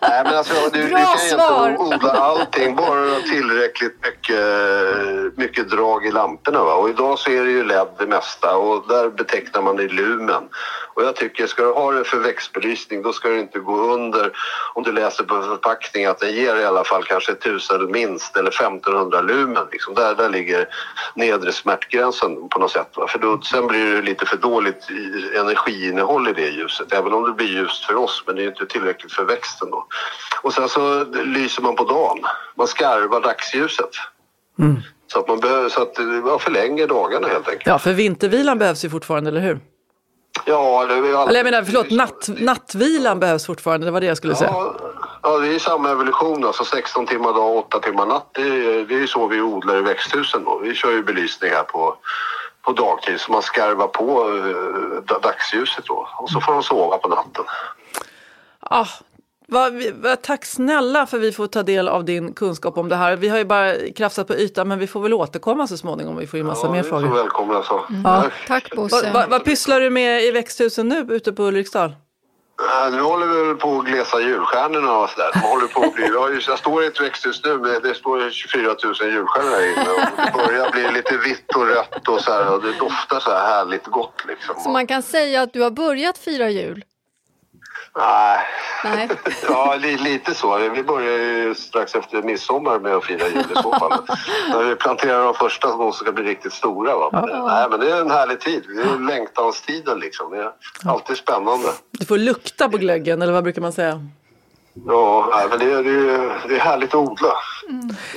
nej, 0.01 0.21
men 0.25 0.35
alltså, 0.37 0.55
du, 0.73 0.83
du 0.83 0.89
Bra 0.89 0.99
kan 0.99 1.19
svar. 1.19 1.69
egentligen 1.69 1.95
odla 1.95 2.13
allting, 2.13 2.77
bara 2.77 3.01
du 3.01 3.11
har 3.11 3.21
tillräckligt 3.21 3.97
mycket, 4.05 5.39
mycket 5.39 5.71
drag 5.71 6.07
i 6.07 6.11
lamporna. 6.11 6.65
Va? 6.65 6.75
Och 6.75 6.91
idag 6.91 7.19
så 7.19 7.31
är 7.31 7.45
det 7.45 7.51
ju 7.51 7.65
LED 7.65 7.89
det 7.99 8.07
mesta 8.07 8.57
och 8.57 8.89
där 8.89 9.09
betecknar 9.09 9.63
man 9.63 9.77
det 9.77 9.83
i 9.83 9.89
lumen. 9.89 10.49
Och 10.95 11.03
jag 11.03 11.17
tycker, 11.17 11.47
ska 11.47 11.63
du 11.63 11.73
ha 11.73 11.93
det 11.93 12.05
för 12.05 12.19
växtbelysning 12.19 13.03
då 13.03 13.13
ska 13.13 13.29
det 13.29 13.41
inte 13.41 13.59
gå 13.59 13.93
under, 13.95 14.33
om 14.75 14.83
du 14.83 14.93
läser 14.93 15.25
på 15.25 15.43
förpackningen, 15.43 16.11
att 16.11 16.19
den 16.19 16.35
ger 16.35 16.57
i 16.57 16.65
alla 16.65 16.85
fall 16.85 17.05
kanske 17.05 17.33
1000 17.33 17.91
minst 17.91 18.37
eller 18.37 18.51
1500 18.51 19.21
lumen. 19.21 19.67
Liksom. 19.73 19.95
Där, 19.95 20.15
där 20.15 20.29
ligger 20.29 20.69
nedre 21.15 21.53
smärtgränsen 21.53 22.49
på 22.49 22.59
något 22.59 22.71
sätt. 22.71 22.89
Va? 22.97 23.07
För 23.09 23.19
då, 23.19 23.41
sen 23.41 23.67
blir 23.67 23.95
det 23.95 24.03
lite 24.03 24.27
för 24.27 24.37
dåligt 24.37 24.89
energiinnehåll 25.37 26.29
i 26.29 26.33
det 26.33 26.49
ljuset. 26.49 26.93
Även 26.93 27.13
om 27.13 27.23
det 27.25 27.33
blir 27.33 27.47
ljust 27.47 27.85
för 27.85 27.97
oss, 27.97 28.23
men 28.27 28.37
det 28.37 28.43
är 28.43 28.47
inte 28.47 28.67
tillräckligt 28.67 29.13
för 29.13 29.25
växten 29.25 29.71
då. 29.73 29.87
Och 30.43 30.55
sen 30.55 30.69
så 30.69 31.05
lyser 31.05 31.63
man 31.63 31.77
på 31.77 31.85
dagen. 31.85 32.19
Man 32.55 32.67
skarvar 32.67 33.21
dagsljuset. 33.21 33.91
Så 35.13 35.19
att 35.19 35.29
man 35.29 35.41
behöver, 35.41 35.69
så 35.69 35.83
att 35.83 35.99
man 36.25 36.39
förlänger 36.39 36.87
dagarna 36.87 37.29
helt 37.29 37.49
enkelt. 37.49 37.67
Ja, 37.67 37.79
för 37.79 37.93
vintervilan 37.93 38.59
behövs 38.59 38.85
ju 38.85 38.91
fortfarande, 38.91 39.31
eller 39.31 39.41
hur? 39.41 39.61
Ja, 40.45 40.87
det 40.87 40.95
är 40.95 40.99
alla... 40.99 41.29
Eller 41.29 41.39
jag 41.39 41.45
menar, 41.45 41.63
förlåt, 41.63 41.91
natt, 41.91 42.29
nattvilan 42.29 43.21
behövs 43.21 43.47
fortfarande, 43.47 43.87
det 43.87 43.91
var 43.91 44.01
det 44.01 44.07
jag 44.07 44.17
skulle 44.17 44.35
säga. 44.35 44.51
Ja, 44.51 44.75
ja, 45.23 45.39
det 45.39 45.55
är 45.55 45.59
samma 45.59 45.91
evolution. 45.91 46.45
Alltså 46.45 46.65
16 46.65 47.07
timmar 47.07 47.33
dag, 47.33 47.57
8 47.57 47.79
timmar 47.81 48.07
natt. 48.07 48.31
Det 48.35 48.43
är, 48.43 48.87
det 48.87 48.95
är 49.03 49.07
så 49.07 49.27
vi 49.27 49.41
odlar 49.41 49.79
i 49.79 49.81
växthusen. 49.81 50.45
Då. 50.45 50.59
Vi 50.59 50.75
kör 50.75 50.91
ju 50.91 51.03
belysning 51.03 51.51
här 51.51 51.63
på, 51.63 51.97
på 52.63 52.73
dagtid 52.73 53.21
så 53.21 53.33
man 53.33 53.43
skarvar 53.43 53.87
på 53.87 54.37
eh, 55.09 55.19
dagsljuset 55.23 55.85
då. 55.85 56.09
Och 56.19 56.31
så 56.31 56.41
får 56.41 56.53
de 56.53 56.63
sova 56.63 56.99
på 56.99 57.09
natten. 57.09 57.45
Ah, 58.61 58.87
vad, 59.53 59.73
vi- 59.73 59.93
vad, 59.95 60.23
tack 60.23 60.45
snälla 60.45 61.07
för 61.07 61.19
vi 61.19 61.33
får 61.33 61.47
ta 61.47 61.63
del 61.63 61.89
av 61.89 62.05
din 62.05 62.33
kunskap 62.35 62.79
om 62.79 62.89
det 62.89 62.97
här. 62.97 63.17
Vi 63.17 63.29
har 63.29 63.39
ju 63.39 63.45
bara 63.45 63.75
krafsat 63.97 64.27
på 64.27 64.35
ytan 64.35 64.69
men 64.69 64.79
vi 64.79 64.87
får 64.87 65.01
väl 65.01 65.13
återkomma 65.15 65.67
så 65.67 65.77
småningom. 65.77 66.17
Vi 66.17 66.27
får 66.27 66.39
ju 66.39 66.45
massa 66.45 66.67
Ja, 66.67 66.73
mer 66.73 66.83
frågor. 66.83 67.09
så 67.09 67.15
välkomna 67.15 67.55
alltså. 67.57 67.85
Ja. 68.05 68.25
Tack. 68.47 68.75
Bosse. 68.77 69.11
vad, 69.15 69.29
vad 69.31 69.45
pysslar 69.45 69.81
du 69.81 69.91
med 69.91 70.23
i 70.25 70.31
växthusen 70.31 70.89
nu 70.89 71.07
ute 71.11 71.33
på 71.33 71.43
Ulriksdal? 71.43 71.95
Äh, 72.87 72.93
Nu 72.95 73.01
håller 73.03 73.27
vi 73.27 73.45
väl 73.47 73.57
på 73.57 73.79
att 73.79 73.85
glesa 73.87 74.21
julstjärnorna 74.21 74.99
och 74.99 75.11
sådär. 75.11 75.31
Håller 75.35 75.67
på 75.67 75.83
att 75.85 75.95
bli, 75.95 76.07
jag, 76.09 76.35
jag 76.49 76.59
står 76.59 76.85
i 76.85 76.87
ett 76.87 77.01
växthus 77.01 77.41
nu, 77.45 77.59
men 77.59 77.83
det 77.83 77.95
står 77.95 78.31
24 78.31 78.63
000 78.63 78.77
julstjärnor 78.85 79.51
här 79.51 79.73
inne. 79.73 79.91
Och 79.91 80.41
det 80.43 80.47
börjar 80.47 80.71
bli 80.71 80.93
lite 80.93 81.17
vitt 81.17 81.57
och 81.57 81.67
rött 81.67 82.09
och 82.09 82.21
så 82.21 82.33
här, 82.33 82.55
och 82.55 82.63
det 82.63 82.73
doftar 82.79 83.21
så 83.21 83.31
här 83.31 83.47
härligt 83.47 83.87
gott 83.87 84.15
liksom. 84.29 84.55
Så 84.61 84.69
man 84.71 84.87
kan 84.87 85.03
säga 85.03 85.43
att 85.43 85.53
du 85.53 85.61
har 85.63 85.71
börjat 85.71 86.19
fira 86.19 86.51
jul? 86.51 86.85
Nej. 87.97 88.39
Nej. 88.85 89.09
ja, 89.49 89.77
li, 89.81 89.97
lite 89.97 90.35
så. 90.35 90.59
Vi 90.59 90.83
börjar 90.83 91.19
ju 91.19 91.55
strax 91.55 91.95
efter 91.95 92.23
midsommar 92.23 92.79
med 92.79 92.95
att 92.95 93.05
fira 93.05 93.29
jul 93.29 93.47
i 93.59 93.63
så 93.63 93.73
fall. 93.73 93.93
När 94.49 94.65
vi 94.65 94.77
planterar 94.77 95.25
de 95.25 95.35
första 95.35 95.69
som 95.69 95.93
ska 95.93 96.13
bli 96.13 96.25
riktigt 96.25 96.53
stora. 96.53 96.97
Va? 96.97 97.09
Men, 97.13 97.47
nej, 97.47 97.67
men 97.71 97.81
det 97.81 97.91
är 97.91 98.01
en 98.01 98.11
härlig 98.11 98.41
tid. 98.41 98.63
Det 98.77 98.83
är 98.83 98.99
längtanstiden 98.99 99.99
liksom. 99.99 100.31
Det 100.31 100.37
är 100.37 100.53
alltid 100.85 101.17
spännande. 101.17 101.69
Du 101.91 102.07
får 102.07 102.19
lukta 102.19 102.69
på 102.69 102.77
glöggen, 102.77 103.23
eller 103.23 103.33
vad 103.33 103.45
brukar 103.45 103.63
man 103.63 103.73
säga? 103.73 104.07
Ja, 104.87 105.29
nej, 105.37 105.47
men 105.51 105.59
det 105.59 105.73
är, 105.73 105.85
det, 105.85 105.91
är, 105.91 106.49
det 106.49 106.57
är 106.57 106.61
härligt 106.61 106.89
att 106.89 107.11
odla. 107.11 107.33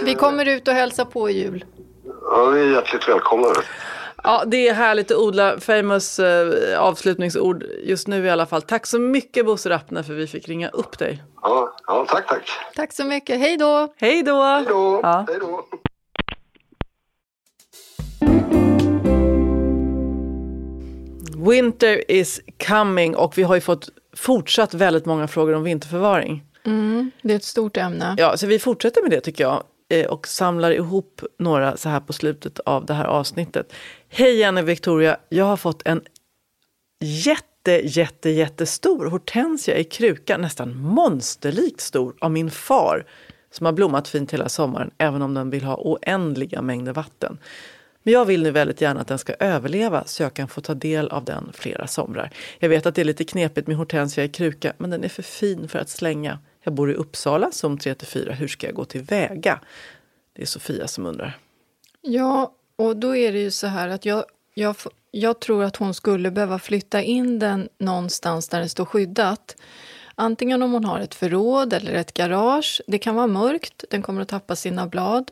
Vi 0.02 0.16
kommer 0.16 0.46
ut 0.46 0.68
och 0.68 0.74
hälsar 0.74 1.06
på 1.06 1.30
i 1.30 1.42
jul. 1.42 1.66
Ja, 2.22 2.50
ni 2.54 2.60
är 2.60 2.72
hjärtligt 2.72 3.08
välkomna. 3.08 3.48
Ja, 4.26 4.44
det 4.48 4.68
är 4.68 4.74
härligt 4.74 5.12
att 5.12 5.18
odla. 5.18 5.60
Famous 5.60 6.20
eh, 6.20 6.80
avslutningsord 6.80 7.64
just 7.84 8.08
nu 8.08 8.26
i 8.26 8.30
alla 8.30 8.46
fall. 8.46 8.62
Tack 8.62 8.86
så 8.86 9.00
mycket 9.00 9.46
Bosse 9.46 9.70
Rappner 9.70 10.04
för 10.04 10.14
vi 10.14 10.28
fick 10.28 10.50
ringa 10.50 10.70
upp 10.70 11.00
dig. 11.00 11.24
Ja, 11.42 11.76
ja, 11.88 12.06
tack, 12.10 12.28
tack. 12.28 12.50
Tack 12.76 12.94
så 12.94 13.04
mycket. 13.04 13.40
Hej 13.40 13.58
då! 13.58 13.94
Hej 13.98 14.24
då! 14.24 14.44
Hej 14.44 14.66
då. 14.68 15.00
Ja. 15.04 15.26
Hej 15.28 15.38
då. 15.40 15.66
Winter 21.52 22.12
is 22.12 22.42
coming 22.68 23.16
och 23.16 23.38
vi 23.38 23.44
har 23.44 23.56
ju 23.56 23.62
fått 23.62 23.90
fortsatt 24.16 24.74
väldigt 24.74 25.06
många 25.06 25.28
frågor 25.28 25.54
om 25.54 25.64
vinterförvaring. 25.64 26.44
Det 27.22 27.34
är 27.34 27.38
ett 27.38 27.44
stort 27.44 27.78
ämne. 27.78 28.16
Ja, 28.18 28.38
så 28.38 28.48
vi 28.48 28.60
fortsätter 28.60 29.02
med 29.02 29.12
det 29.12 29.22
tycker 29.22 29.44
jag 29.44 29.64
eh, 29.90 30.06
och 30.06 30.28
samlar 30.28 30.72
ihop 30.72 31.22
några 31.40 31.78
så 31.78 31.90
här 31.90 32.00
på 32.00 32.14
slutet 32.14 32.60
av 32.60 32.86
det 32.86 32.94
här 32.94 33.06
avsnittet. 33.06 33.74
Hej 34.18 34.38
Jenny 34.38 34.62
och 34.62 34.70
Victoria, 34.70 35.18
jag 35.30 35.46
har 35.46 35.58
fått 35.58 35.82
en 35.86 36.02
jätte, 37.00 37.72
jätte, 37.72 38.30
jättestor 38.30 39.06
hortensia 39.06 39.78
i 39.78 39.84
kruka, 39.84 40.38
nästan 40.38 40.78
monsterlikt 40.78 41.82
stor, 41.82 42.16
av 42.22 42.32
min 42.32 42.52
far 42.52 43.06
som 43.52 43.66
har 43.66 43.74
blommat 43.74 44.08
fint 44.08 44.34
hela 44.34 44.50
sommaren 44.50 44.92
även 44.98 45.22
om 45.22 45.34
den 45.34 45.50
vill 45.50 45.64
ha 45.64 45.76
oändliga 45.76 46.62
mängder 46.62 46.94
vatten. 46.94 47.38
Men 48.04 48.14
jag 48.14 48.26
vill 48.26 48.44
nu 48.44 48.52
väldigt 48.52 48.82
gärna 48.82 49.02
att 49.02 49.08
den 49.08 49.20
ska 49.20 49.34
överleva 49.34 50.04
så 50.06 50.24
jag 50.24 50.34
kan 50.34 50.48
få 50.48 50.62
ta 50.62 50.74
del 50.74 51.08
av 51.08 51.26
den 51.26 51.52
flera 51.54 51.88
somrar. 51.88 52.34
Jag 52.60 52.70
vet 52.70 52.86
att 52.86 52.96
det 52.96 53.02
är 53.02 53.06
lite 53.06 53.24
knepigt 53.24 53.68
med 53.68 53.78
hortensia 53.78 54.24
i 54.24 54.30
kruka 54.30 54.74
men 54.78 54.90
den 54.90 55.04
är 55.04 55.10
för 55.10 55.24
fin 55.24 55.68
för 55.68 55.80
att 55.80 55.90
slänga. 55.90 56.40
Jag 56.64 56.74
bor 56.74 56.92
i 56.92 56.94
Uppsala 56.94 57.52
som 57.52 57.78
3-4. 57.78 58.32
Hur 58.32 58.48
ska 58.48 58.68
jag 58.68 58.76
gå 58.76 58.86
tillväga? 58.86 59.60
Det 60.34 60.42
är 60.42 60.46
Sofia 60.46 60.88
som 60.88 61.06
undrar. 61.06 61.38
Ja, 62.02 62.54
och 62.76 62.98
då 62.98 63.16
är 63.16 63.32
det 63.32 63.40
ju 63.40 63.52
så 63.52 63.68
här 63.68 63.90
att 63.90 64.06
jag, 64.06 64.26
jag, 64.54 64.76
jag 65.12 65.40
tror 65.40 65.64
att 65.64 65.76
hon 65.76 65.94
skulle 65.94 66.32
behöva 66.32 66.60
flytta 66.60 67.02
in 67.02 67.40
den 67.40 67.70
någonstans 67.78 68.50
där 68.50 68.60
den 68.60 68.70
står 68.70 68.86
skyddat. 68.86 69.56
Antingen 70.16 70.64
om 70.64 70.74
hon 70.74 70.86
har 70.86 71.00
ett 71.00 71.16
förråd 71.16 71.74
eller 71.74 71.94
ett 71.94 72.14
garage. 72.14 72.82
Det 72.88 72.98
kan 72.98 73.16
vara 73.16 73.28
mörkt, 73.28 73.84
den 73.90 74.02
kommer 74.02 74.22
att 74.22 74.28
tappa 74.28 74.56
sina 74.56 74.88
blad. 74.88 75.32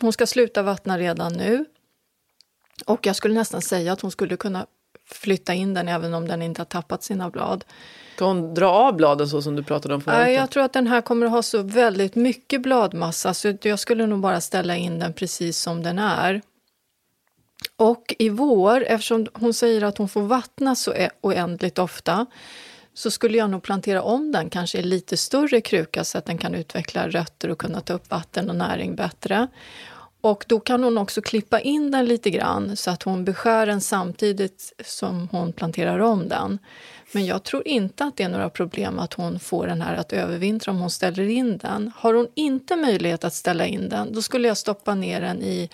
Hon 0.00 0.12
ska 0.12 0.26
sluta 0.26 0.62
vattna 0.62 0.98
redan 0.98 1.32
nu. 1.32 1.64
Och 2.86 3.06
jag 3.06 3.16
skulle 3.16 3.34
nästan 3.34 3.62
säga 3.62 3.92
att 3.92 4.00
hon 4.00 4.10
skulle 4.10 4.36
kunna 4.36 4.66
flytta 5.06 5.54
in 5.54 5.74
den 5.74 5.88
även 5.88 6.14
om 6.14 6.28
den 6.28 6.42
inte 6.42 6.60
har 6.60 6.66
tappat 6.66 7.02
sina 7.02 7.30
blad. 7.30 7.64
Ska 8.14 8.24
hon 8.24 8.54
dra 8.54 8.70
av 8.70 8.96
bladen 8.96 9.28
så 9.28 9.42
som 9.42 9.56
du 9.56 9.62
pratade 9.62 9.94
om 9.94 10.00
förut? 10.00 10.18
Nej, 10.18 10.34
jag 10.34 10.50
tror 10.50 10.62
att 10.62 10.72
den 10.72 10.86
här 10.86 11.00
kommer 11.00 11.26
att 11.26 11.32
ha 11.32 11.42
så 11.42 11.62
väldigt 11.62 12.14
mycket 12.14 12.62
bladmassa 12.62 13.34
så 13.34 13.54
jag 13.62 13.78
skulle 13.78 14.06
nog 14.06 14.20
bara 14.20 14.40
ställa 14.40 14.76
in 14.76 14.98
den 14.98 15.12
precis 15.12 15.58
som 15.58 15.82
den 15.82 15.98
är. 15.98 16.42
Och 17.76 18.14
i 18.18 18.28
vår, 18.28 18.84
eftersom 18.84 19.26
hon 19.32 19.54
säger 19.54 19.82
att 19.82 19.98
hon 19.98 20.08
får 20.08 20.22
vattna 20.22 20.74
så 20.74 20.94
e- 20.94 21.10
oändligt 21.20 21.78
ofta, 21.78 22.26
så 22.94 23.10
skulle 23.10 23.38
jag 23.38 23.50
nog 23.50 23.62
plantera 23.62 24.02
om 24.02 24.32
den 24.32 24.50
kanske 24.50 24.78
i 24.78 24.82
lite 24.82 25.16
större 25.16 25.60
kruka 25.60 26.04
så 26.04 26.18
att 26.18 26.26
den 26.26 26.38
kan 26.38 26.54
utveckla 26.54 27.08
rötter 27.08 27.50
och 27.50 27.58
kunna 27.58 27.80
ta 27.80 27.92
upp 27.92 28.10
vatten 28.10 28.50
och 28.50 28.56
näring 28.56 28.96
bättre. 28.96 29.48
Och 30.20 30.44
då 30.48 30.60
kan 30.60 30.84
hon 30.84 30.98
också 30.98 31.22
klippa 31.22 31.60
in 31.60 31.90
den 31.90 32.06
lite 32.06 32.30
grann 32.30 32.76
så 32.76 32.90
att 32.90 33.02
hon 33.02 33.24
beskär 33.24 33.66
den 33.66 33.80
samtidigt 33.80 34.72
som 34.84 35.28
hon 35.32 35.52
planterar 35.52 35.98
om 35.98 36.28
den. 36.28 36.58
Men 37.12 37.26
jag 37.26 37.42
tror 37.42 37.68
inte 37.68 38.04
att 38.04 38.16
det 38.16 38.24
är 38.24 38.28
några 38.28 38.50
problem 38.50 38.98
att 38.98 39.14
hon 39.14 39.40
får 39.40 39.66
den 39.66 39.82
här 39.82 39.96
att 39.96 40.12
övervintra 40.12 40.72
om 40.72 40.78
hon 40.78 40.90
ställer 40.90 41.28
in 41.28 41.58
den. 41.58 41.92
Har 41.96 42.14
hon 42.14 42.28
inte 42.34 42.76
möjlighet 42.76 43.24
att 43.24 43.34
ställa 43.34 43.66
in 43.66 43.88
den, 43.88 44.12
då 44.12 44.22
skulle 44.22 44.48
jag 44.48 44.56
stoppa 44.56 44.94
ner 44.94 45.20
den 45.20 45.42
i 45.42 45.70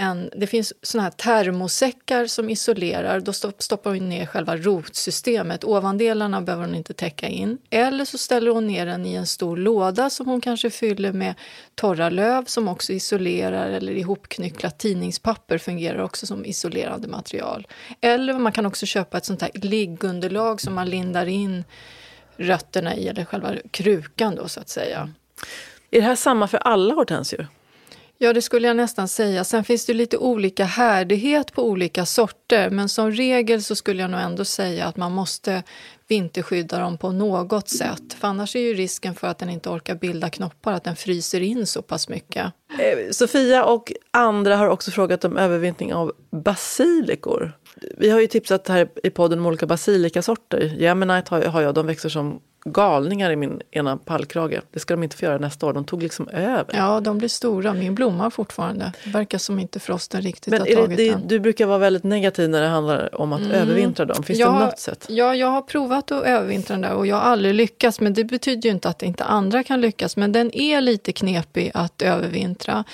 en, 0.00 0.30
det 0.36 0.46
finns 0.46 0.72
såna 0.82 1.02
här 1.02 1.10
termosäckar 1.10 2.26
som 2.26 2.50
isolerar. 2.50 3.20
Då 3.20 3.32
stoppar 3.58 3.90
hon 3.90 4.08
ner 4.08 4.26
själva 4.26 4.56
rotsystemet. 4.56 5.64
Ovandelarna 5.64 6.40
behöver 6.40 6.64
hon 6.64 6.74
inte 6.74 6.94
täcka 6.94 7.28
in. 7.28 7.58
Eller 7.70 8.04
så 8.04 8.18
ställer 8.18 8.50
hon 8.50 8.66
ner 8.66 8.86
den 8.86 9.06
i 9.06 9.14
en 9.14 9.26
stor 9.26 9.56
låda 9.56 10.10
som 10.10 10.26
hon 10.26 10.40
kanske 10.40 10.70
fyller 10.70 11.12
med 11.12 11.34
torra 11.74 12.10
löv 12.10 12.44
som 12.44 12.68
också 12.68 12.92
isolerar. 12.92 13.70
Eller 13.70 13.92
ihopknycklat 13.92 14.78
tidningspapper 14.78 15.58
fungerar 15.58 15.98
också 15.98 16.26
som 16.26 16.44
isolerande 16.44 17.08
material. 17.08 17.66
Eller 18.00 18.38
man 18.38 18.52
kan 18.52 18.66
också 18.66 18.86
köpa 18.86 19.18
ett 19.18 19.24
sånt 19.24 19.42
här 19.42 19.50
liggunderlag 19.54 20.60
som 20.60 20.74
man 20.74 20.90
lindar 20.90 21.26
in 21.26 21.64
rötterna 22.36 22.96
i, 22.96 23.08
eller 23.08 23.24
själva 23.24 23.54
krukan 23.70 24.34
då 24.34 24.48
så 24.48 24.60
att 24.60 24.68
säga. 24.68 25.10
Är 25.90 26.00
det 26.00 26.06
här 26.06 26.16
samma 26.16 26.48
för 26.48 26.58
alla 26.58 26.94
hortensior? 26.94 27.48
Ja, 28.20 28.32
det 28.32 28.42
skulle 28.42 28.68
jag 28.68 28.76
nästan 28.76 29.08
säga. 29.08 29.44
Sen 29.44 29.64
finns 29.64 29.86
det 29.86 29.94
lite 29.94 30.18
olika 30.18 30.64
härdighet 30.64 31.52
på 31.52 31.62
olika 31.62 32.06
sorter 32.06 32.70
men 32.70 32.88
som 32.88 33.10
regel 33.10 33.62
så 33.62 33.76
skulle 33.76 34.02
jag 34.02 34.10
nog 34.10 34.20
ändå 34.20 34.44
säga 34.44 34.86
att 34.86 34.96
man 34.96 35.12
måste 35.12 35.62
vinterskydda 36.08 36.78
dem 36.78 36.98
på 36.98 37.12
något 37.12 37.68
sätt. 37.68 38.14
För 38.20 38.28
annars 38.28 38.56
är 38.56 38.60
ju 38.60 38.74
risken 38.74 39.14
för 39.14 39.26
att 39.26 39.38
den 39.38 39.50
inte 39.50 39.68
orkar 39.68 39.94
bilda 39.94 40.30
knoppar 40.30 40.72
att 40.72 40.84
den 40.84 40.96
fryser 40.96 41.40
in 41.40 41.66
så 41.66 41.82
pass 41.82 42.08
mycket. 42.08 42.52
Eh, 42.78 43.10
Sofia 43.10 43.64
och 43.64 43.92
andra 44.10 44.56
har 44.56 44.68
också 44.68 44.90
frågat 44.90 45.24
om 45.24 45.36
övervintring 45.36 45.94
av 45.94 46.12
basilikor. 46.30 47.52
Vi 47.96 48.10
har 48.10 48.20
ju 48.20 48.26
tipsat 48.26 48.68
här 48.68 48.88
i 49.02 49.10
podden 49.10 49.38
om 49.38 49.46
olika 49.46 49.66
basilikasorter. 49.66 50.74
Geminite 50.78 51.34
har 51.34 51.62
jag, 51.62 51.74
de 51.74 51.86
växer 51.86 52.08
som 52.08 52.40
galningar 52.64 53.30
i 53.30 53.36
min 53.36 53.60
ena 53.70 53.96
pallkrage. 53.96 54.60
Det 54.70 54.80
ska 54.80 54.94
de 54.94 55.02
inte 55.02 55.16
få 55.16 55.24
göra 55.24 55.38
nästa 55.38 55.66
år. 55.66 55.72
De 55.72 55.84
tog 55.84 56.02
liksom 56.02 56.28
över. 56.28 56.74
Ja, 56.76 57.00
de 57.00 57.18
blir 57.18 57.28
stora. 57.28 57.74
Min 57.74 57.94
blommar 57.94 58.30
fortfarande. 58.30 58.92
Det 59.04 59.10
verkar 59.10 59.38
som 59.38 59.58
inte 59.58 59.80
frosten 59.80 60.22
riktigt 60.22 60.50
Men 60.50 60.60
har 60.60 60.66
tagit 60.66 60.96
det, 60.96 61.10
den. 61.10 61.28
Du 61.28 61.40
brukar 61.40 61.66
vara 61.66 61.78
väldigt 61.78 62.04
negativ 62.04 62.50
när 62.50 62.60
det 62.60 62.66
handlar 62.66 63.20
om 63.20 63.32
att 63.32 63.40
övervintra 63.52 64.06
dem. 64.06 64.22
Finns 64.22 64.38
jag, 64.38 64.54
det 64.54 64.66
något 64.66 64.78
sätt? 64.78 65.06
Ja, 65.08 65.34
jag 65.34 65.48
har 65.48 65.62
provat 65.62 66.12
att 66.12 66.24
övervintra 66.24 66.74
den 66.74 66.82
där 66.82 66.94
och 66.94 67.06
jag 67.06 67.16
har 67.16 67.22
aldrig 67.22 67.54
lyckats. 67.54 68.00
Men 68.00 68.14
det 68.14 68.24
betyder 68.24 68.68
ju 68.68 68.70
inte 68.70 68.88
att 68.88 69.02
inte 69.02 69.24
andra 69.24 69.62
kan 69.62 69.80
lyckas. 69.80 70.16
Men 70.16 70.32
den 70.32 70.54
är 70.54 70.80
lite 70.80 71.12
knepig 71.12 71.70
att 71.74 72.02
övervintra. 72.02 72.84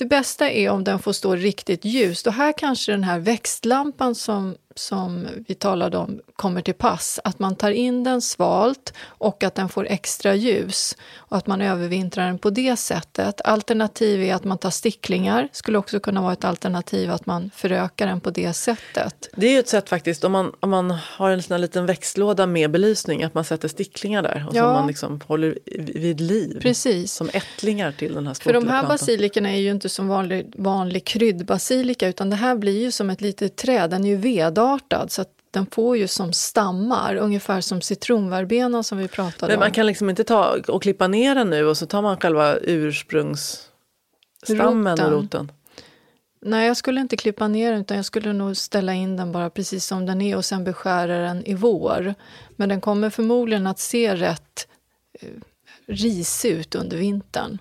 Det 0.00 0.06
bästa 0.06 0.50
är 0.50 0.70
om 0.70 0.84
den 0.84 0.98
får 0.98 1.12
stå 1.12 1.36
riktigt 1.36 1.84
ljust. 1.84 2.26
Och 2.26 2.32
här 2.32 2.52
kanske 2.58 2.92
den 2.92 3.04
här 3.04 3.18
växtlampan 3.18 4.14
som, 4.14 4.56
som 4.80 5.26
vi 5.48 5.54
talade 5.54 5.96
om 5.98 6.20
kommer 6.36 6.60
till 6.60 6.74
pass. 6.74 7.20
Att 7.24 7.38
man 7.38 7.56
tar 7.56 7.70
in 7.70 8.04
den 8.04 8.22
svalt 8.22 8.92
och 9.02 9.44
att 9.44 9.54
den 9.54 9.68
får 9.68 9.86
extra 9.86 10.34
ljus. 10.34 10.96
Och 11.16 11.36
att 11.36 11.46
man 11.46 11.60
övervintrar 11.60 12.26
den 12.26 12.38
på 12.38 12.50
det 12.50 12.76
sättet. 12.76 13.40
Alternativ 13.44 14.22
är 14.22 14.34
att 14.34 14.44
man 14.44 14.58
tar 14.58 14.70
sticklingar. 14.70 15.48
Skulle 15.52 15.78
också 15.78 16.00
kunna 16.00 16.22
vara 16.22 16.32
ett 16.32 16.44
alternativ 16.44 17.10
att 17.10 17.26
man 17.26 17.50
förökar 17.54 18.06
den 18.06 18.20
på 18.20 18.30
det 18.30 18.52
sättet. 18.52 19.28
Det 19.36 19.46
är 19.46 19.50
ju 19.52 19.58
ett 19.58 19.68
sätt 19.68 19.88
faktiskt 19.88 20.24
om 20.24 20.32
man, 20.32 20.52
om 20.60 20.70
man 20.70 20.90
har 20.90 21.30
en 21.30 21.42
sån 21.42 21.54
här 21.54 21.58
liten 21.58 21.86
växtlåda 21.86 22.46
med 22.46 22.70
belysning. 22.70 23.24
Att 23.24 23.34
man 23.34 23.44
sätter 23.44 23.68
sticklingar 23.68 24.22
där 24.22 24.44
och 24.48 24.54
Ja. 24.56 24.62
som 24.62 24.72
man 24.72 24.86
liksom 24.86 25.20
håller 25.26 25.58
vid 25.78 26.20
liv. 26.20 26.58
Precis. 26.62 27.12
Som 27.12 27.30
ättlingar 27.32 27.92
till 27.92 28.14
den 28.14 28.26
här 28.26 28.34
För 28.34 28.52
de 28.52 28.68
här 28.68 28.86
basilikerna 28.86 29.50
är 29.50 29.58
ju 29.58 29.70
inte 29.70 29.88
som 29.88 30.08
vanlig, 30.08 30.52
vanlig 30.56 31.04
kryddbasilika 31.04 32.08
utan 32.08 32.30
det 32.30 32.36
här 32.36 32.56
blir 32.56 32.80
ju 32.80 32.90
som 32.90 33.10
ett 33.10 33.20
litet 33.20 33.56
träd. 33.56 33.90
Den 33.90 34.04
är 34.04 34.08
ju 34.08 34.16
vedartad 34.16 34.69
så 35.08 35.22
att 35.22 35.30
den 35.50 35.66
får 35.66 35.96
ju 35.96 36.08
som 36.08 36.32
stammar, 36.32 37.16
ungefär 37.16 37.60
som 37.60 37.80
citronverbena 37.80 38.82
som 38.82 38.98
vi 38.98 39.08
pratade 39.08 39.52
Men 39.52 39.58
man 39.60 39.68
om. 39.68 39.74
kan 39.74 39.86
liksom 39.86 40.10
inte 40.10 40.24
ta 40.24 40.56
och 40.68 40.82
klippa 40.82 41.08
ner 41.08 41.34
den 41.34 41.50
nu 41.50 41.66
och 41.66 41.76
så 41.76 41.86
tar 41.86 42.02
man 42.02 42.16
själva 42.20 42.56
ursprungsstammen 42.56 44.92
och 44.92 44.98
Roten. 44.98 45.10
roten. 45.12 45.52
Nej, 46.42 46.66
jag 46.66 46.76
skulle 46.76 47.00
inte 47.00 47.16
klippa 47.16 47.48
ner 47.48 47.72
den 47.72 47.80
utan 47.80 47.96
jag 47.96 48.06
skulle 48.06 48.32
nog 48.32 48.56
ställa 48.56 48.94
in 48.94 49.16
den 49.16 49.32
bara 49.32 49.50
precis 49.50 49.86
som 49.86 50.06
den 50.06 50.20
är 50.20 50.36
och 50.36 50.44
sen 50.44 50.64
beskära 50.64 51.18
den 51.18 51.44
i 51.44 51.54
vår. 51.54 52.14
Men 52.56 52.68
den 52.68 52.80
kommer 52.80 53.10
förmodligen 53.10 53.66
att 53.66 53.78
se 53.78 54.16
rätt 54.16 54.68
eh, 55.20 55.28
risig 55.86 56.50
ut 56.50 56.74
under 56.74 56.96
vintern. 56.96 57.58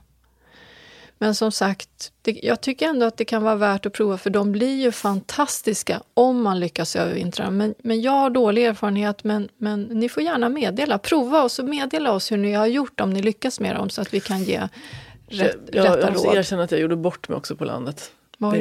Men 1.21 1.35
som 1.35 1.51
sagt, 1.51 2.11
det, 2.21 2.39
jag 2.43 2.61
tycker 2.61 2.87
ändå 2.87 3.05
att 3.05 3.17
det 3.17 3.25
kan 3.25 3.43
vara 3.43 3.55
värt 3.55 3.85
att 3.85 3.93
prova 3.93 4.17
för 4.17 4.29
de 4.29 4.51
blir 4.51 4.81
ju 4.81 4.91
fantastiska 4.91 6.01
om 6.13 6.41
man 6.43 6.59
lyckas 6.59 6.95
övervintra. 6.95 7.51
Men, 7.51 7.75
men 7.83 8.01
jag 8.01 8.11
har 8.11 8.29
dålig 8.29 8.65
erfarenhet, 8.65 9.23
men, 9.23 9.49
men 9.57 9.81
ni 9.83 10.09
får 10.09 10.23
gärna 10.23 10.49
meddela. 10.49 10.97
Prova 10.97 11.43
och 11.43 11.51
så 11.51 11.63
meddela 11.63 12.11
oss 12.11 12.31
hur 12.31 12.37
ni 12.37 12.53
har 12.53 12.65
gjort 12.67 12.99
om 12.99 13.09
ni 13.09 13.21
lyckas 13.21 13.59
med 13.59 13.75
dem 13.75 13.89
så 13.89 14.01
att 14.01 14.13
vi 14.13 14.19
kan 14.19 14.43
ge 14.43 14.59
rätt, 15.27 15.57
jag, 15.71 15.85
jag 15.85 15.97
rätta 15.97 16.11
måste 16.11 16.27
råd. 16.27 16.37
erkänna 16.37 16.63
att 16.63 16.71
jag 16.71 16.79
gjorde 16.81 16.95
bort 16.95 17.29
mig 17.29 17.37
också 17.37 17.55
på 17.55 17.65
landet. 17.65 18.11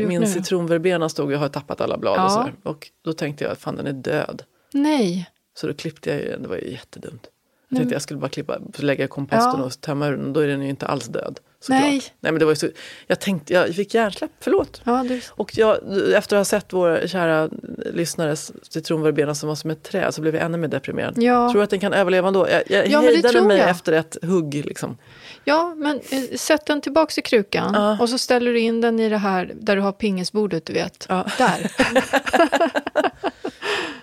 Min 0.07 0.27
citronverbena 0.29 1.09
stod 1.09 1.27
och 1.27 1.33
jag 1.33 1.39
har 1.39 1.49
tappat 1.49 1.81
alla 1.81 1.99
blad 1.99 2.19
Ja. 2.19 2.25
och 2.25 2.31
sådär. 2.33 2.55
Och 2.63 2.91
då 3.05 3.13
tänkte 3.13 3.45
jag, 3.45 3.59
fan 3.59 3.77
den 3.77 3.87
är 3.87 3.93
död. 3.93 4.43
Nej, 4.73 5.31
Så 5.55 5.67
då 5.67 5.75
klippte 5.75 6.11
jag 6.11 6.21
ju 6.21 6.31
den, 6.31 6.43
det 6.43 6.49
var 6.49 6.57
ju 6.57 6.71
jättedumt. 6.73 7.27
Jag 7.69 7.77
tänkte 7.77 7.95
jag 7.95 8.03
skulle 8.03 8.21
bara 8.21 8.29
klippa, 8.29 8.59
lägga 8.77 9.07
komposten 9.07 9.55
Ja. 9.61 9.65
och 9.65 9.81
tömma 9.81 10.07
ur 10.07 10.17
den, 10.17 10.33
då 10.33 10.41
är 10.41 10.47
den 10.47 10.63
ju 10.63 10.69
inte 10.69 10.87
alls 10.87 11.07
död. 11.07 11.41
Såklart. 11.61 11.81
Nej. 11.81 12.03
Nej 12.21 12.33
men 12.33 12.39
det 12.39 12.45
var 12.45 12.55
så, 12.55 12.69
jag 13.07 13.21
tänkte, 13.21 13.53
jag 13.55 13.75
fick 13.75 13.95
hjärnsläpp, 13.95 14.31
förlåt. 14.41 14.81
ja, 14.85 15.05
du, 15.09 15.21
Och 15.31 15.59
jag, 15.59 15.79
efter 16.15 16.37
att 16.37 16.41
ha 16.41 16.45
sett 16.45 16.73
vår 16.73 17.07
kära 17.07 17.49
lyssnares 17.93 18.53
citronverbena 18.71 19.35
som 19.35 19.49
var 19.49 19.57
som 19.57 19.71
ett 19.71 19.83
träd 19.83 20.15
så 20.15 20.21
blev 20.21 20.35
jag 20.35 20.45
ännu 20.45 20.59
mer 20.59 20.69
deprimerad. 20.69 21.15
Ja. 21.23 21.49
Tror 21.51 21.61
du 21.61 21.65
att 21.65 21.71
den 21.71 21.81
kan 21.81 21.93
överleva 21.93 22.29
ändå? 22.29 22.49
Jag, 22.49 22.63
jag 22.67 22.89
Ja, 22.89 23.01
hejdade 23.01 23.43
mig 23.43 23.59
jag. 23.59 23.69
efter 23.71 23.93
ett 23.93 24.17
hugg 24.23 24.55
liksom. 24.55 24.97
ja 25.45 25.75
men 25.77 26.01
eh, 26.11 26.37
sätt 26.37 26.67
den 26.67 26.81
tillbaks 26.81 27.19
i 27.19 27.23
krukan 27.23 27.71
Ja. 27.75 27.99
och 28.01 28.09
så 28.09 28.19
ställer 28.19 28.53
du 28.53 28.61
in 28.61 28.81
den 28.81 29.01
i 29.01 29.09
det 29.09 29.19
här 29.19 29.53
där 29.61 29.77
du 29.77 29.83
har 29.83 29.93
pingisbordet, 29.93 30.67
du 30.67 30.73
vet. 30.73 31.07
Ja. 31.09 31.27
Där. 31.39 31.73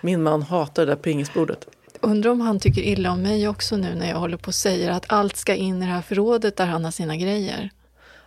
Min 0.00 0.22
man 0.22 0.42
hatar 0.42 0.86
det 0.86 0.92
där 0.92 0.96
pingisbordet. 0.96 1.66
Undrar 2.00 2.30
om 2.30 2.40
han 2.40 2.60
tycker 2.60 2.82
illa 2.82 3.10
om 3.10 3.22
mig 3.22 3.48
också 3.48 3.76
nu 3.76 3.94
när 3.94 4.08
jag 4.08 4.16
håller 4.16 4.36
på 4.36 4.48
och 4.48 4.54
säger 4.54 4.90
att 4.90 5.04
allt 5.08 5.36
ska 5.36 5.54
in 5.54 5.76
i 5.82 5.86
det 5.86 5.92
här 5.92 6.02
förrådet 6.02 6.56
där 6.56 6.66
han 6.66 6.84
har 6.84 6.90
sina 6.90 7.16
grejer. 7.16 7.70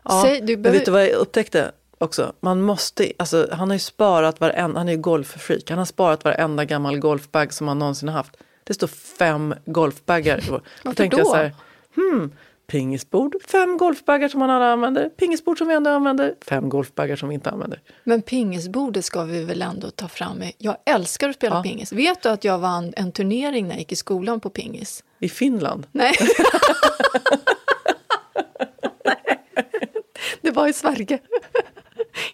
Ja, 0.03 0.23
Säg, 0.25 0.41
du 0.41 0.53
men 0.53 0.61
behöver, 0.61 0.79
vet 0.79 0.85
du 0.85 0.91
vad 0.91 1.03
jag 1.03 1.11
upptäckte 1.11 1.71
också? 1.97 2.33
Man 2.39 2.61
måste, 2.61 3.11
alltså, 3.17 3.49
han 3.51 3.69
har 3.69 3.75
ju 3.75 3.79
sparat 3.79 4.39
varenda, 4.39 4.79
han 4.79 4.87
är 4.87 4.93
ju 4.93 4.97
golffreak, 4.97 5.69
han 5.69 5.77
har 5.77 5.85
sparat 5.85 6.23
varenda 6.23 6.65
gammal 6.65 6.99
golfbag 6.99 7.53
som 7.53 7.67
han 7.67 7.79
någonsin 7.79 8.09
har 8.09 8.15
haft. 8.15 8.37
Det 8.63 8.73
står 8.73 8.87
fem 8.87 9.55
golfbaggar. 9.65 10.43
Då 10.47 10.59
Varför 10.83 10.97
tänkte 10.97 11.17
jag 11.17 11.25
då? 11.25 11.31
så 11.31 11.35
här, 11.35 11.55
hmm, 11.95 12.31
pingisbord, 12.69 13.35
fem 13.47 13.77
golfbaggar 13.77 14.27
som 14.27 14.39
man 14.39 14.49
alla 14.49 14.71
använder, 14.71 15.09
pingisbord 15.09 15.57
som 15.57 15.67
vi 15.67 15.73
ändå 15.73 15.89
använder, 15.89 16.35
fem 16.41 16.69
golfbaggar 16.69 17.15
som 17.15 17.29
vi 17.29 17.35
inte 17.35 17.49
använder. 17.49 17.81
Men 18.03 18.21
pingisbordet 18.21 19.05
ska 19.05 19.23
vi 19.23 19.43
väl 19.43 19.61
ändå 19.61 19.89
ta 19.89 20.07
fram. 20.07 20.43
Jag 20.57 20.77
älskar 20.85 21.29
att 21.29 21.35
spela 21.35 21.55
Ja. 21.55 21.63
pingis. 21.63 21.91
Vet 21.91 22.21
du 22.23 22.29
att 22.29 22.43
jag 22.43 22.59
vann 22.59 22.93
en 22.97 23.11
turnering 23.11 23.63
när 23.67 23.71
jag 23.71 23.79
gick 23.79 23.91
i 23.91 23.95
skolan 23.95 24.39
på 24.39 24.49
pingis? 24.49 25.03
I 25.19 25.29
Finland. 25.29 25.87
Nej. 25.91 26.13
det 30.41 30.51
var 30.51 30.67
i 30.67 30.73
Sverige. 30.73 31.19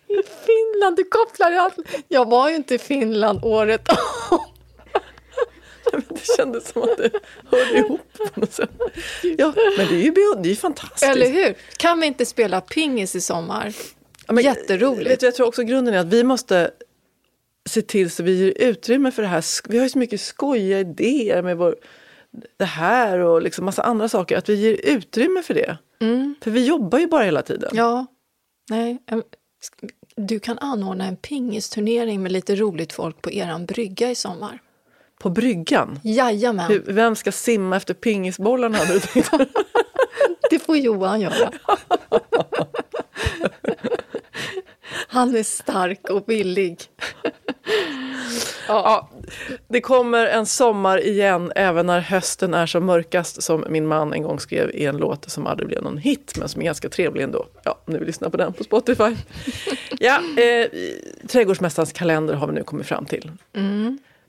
I 0.07 0.21
Finland, 0.45 0.97
du 0.97 1.03
kopplar 1.03 1.51
allt. 1.51 1.75
Jag 2.07 2.29
var 2.29 2.49
ju 2.49 2.55
inte 2.55 2.75
i 2.75 2.79
Finland 2.79 3.39
året 3.43 3.89
om. 4.31 4.39
Det 6.09 6.25
kändes 6.37 6.67
som 6.67 6.81
att 6.81 6.97
det 6.97 7.09
hörde 7.51 7.77
ihop 7.77 8.01
på 8.33 8.39
något 8.39 8.53
sätt. 8.53 8.69
Ja, 9.37 9.53
men 9.77 9.87
det 9.87 9.95
är 9.95 10.03
ju, 10.03 10.13
det 10.43 10.51
är 10.51 10.55
fantastiskt. 10.55 11.03
Eller 11.03 11.29
hur? 11.29 11.55
Kan 11.77 11.99
vi 11.99 12.07
inte 12.07 12.25
spela 12.25 12.61
pingis 12.61 13.15
i 13.15 13.21
sommar? 13.21 13.73
Ja, 14.27 14.33
men, 14.33 14.43
Jätteroligt. 14.43 15.11
Vet 15.11 15.19
du, 15.19 15.25
jag 15.25 15.35
tror 15.35 15.47
också 15.47 15.63
grunden 15.63 15.93
är 15.93 15.97
att 15.97 16.05
vi 16.05 16.23
måste 16.23 16.71
se 17.69 17.81
till 17.81 18.11
så 18.11 18.23
vi 18.23 18.35
ger 18.35 18.53
utrymme 18.69 19.11
för 19.11 19.21
det 19.21 19.27
här. 19.27 19.69
Vi 19.69 19.77
har 19.77 19.85
ju 19.85 19.89
så 19.89 19.97
mycket 19.97 20.21
skojiga 20.21 20.79
idéer 20.79 21.41
med 21.41 21.57
vår, 21.57 21.75
det 22.57 22.65
här 22.65 23.19
och 23.19 23.41
liksom 23.41 23.65
massa 23.65 23.83
andra 23.83 24.09
saker. 24.09 24.37
Att 24.37 24.49
vi 24.49 24.55
ger 24.55 24.79
utrymme 24.83 25.43
för 25.43 25.53
det. 25.53 25.77
För 26.41 26.51
vi 26.51 26.65
jobbar 26.65 26.99
ju 26.99 27.07
bara 27.07 27.23
hela 27.23 27.41
tiden. 27.41 27.71
Ja, 27.73 28.05
nej. 28.69 28.97
Du 30.15 30.39
kan 30.39 30.57
anordna 30.59 31.05
en 31.05 31.17
pingisturnering 31.17 32.23
med 32.23 32.31
lite 32.31 32.55
roligt 32.55 32.93
folk 32.93 33.21
på 33.21 33.31
eran 33.31 33.65
brygga 33.65 34.11
i 34.11 34.15
sommar. 34.15 34.59
På 35.19 35.29
bryggan. 35.29 35.99
Jajamän, 36.03 36.71
Hur, 36.71 36.83
vem 36.87 37.15
ska 37.15 37.31
simma 37.31 37.75
efter 37.75 37.93
pingisbollarna 37.93 38.77
hade 38.77 38.93
du 38.93 38.99
tänkt? 38.99 39.29
det 40.49 40.59
får 40.59 40.77
Johan 40.77 41.21
göra. 41.21 41.51
Han 45.07 45.35
är 45.35 45.43
stark 45.43 46.09
och 46.09 46.23
villig. 46.29 46.77
ja, 48.67 49.09
det 49.67 49.81
kommer 49.81 50.25
en 50.25 50.45
sommar 50.45 51.05
igen 51.05 51.51
även 51.55 51.85
när 51.85 51.99
hösten 51.99 52.53
är 52.53 52.65
som 52.65 52.85
mörkast 52.85 53.43
som 53.43 53.65
min 53.69 53.87
man 53.87 54.13
en 54.13 54.23
gång 54.23 54.39
skrev 54.39 54.69
i 54.73 54.85
en 54.85 54.97
låt 54.97 55.29
som 55.31 55.47
aldrig 55.47 55.67
blev 55.67 55.83
någon 55.83 55.97
hit 55.97 56.33
men 56.37 56.49
som 56.49 56.61
är 56.61 56.65
ganska 56.65 56.89
trevlig 56.89 57.23
ändå. 57.23 57.45
Ja, 57.63 57.81
nu 57.85 58.05
lyssnar 58.05 58.29
på 58.29 58.37
den 58.37 58.53
på 58.53 58.63
Spotify. 58.63 59.03
Ja, 59.99 60.21
eh, 60.41 60.67
Trädgårdsmästarens 61.27 61.93
kalender 61.93 62.33
har 62.33 62.47
vi 62.47 62.53
nu 62.53 62.63
kommit 62.63 62.87
fram 62.87 63.05
till. 63.05 63.31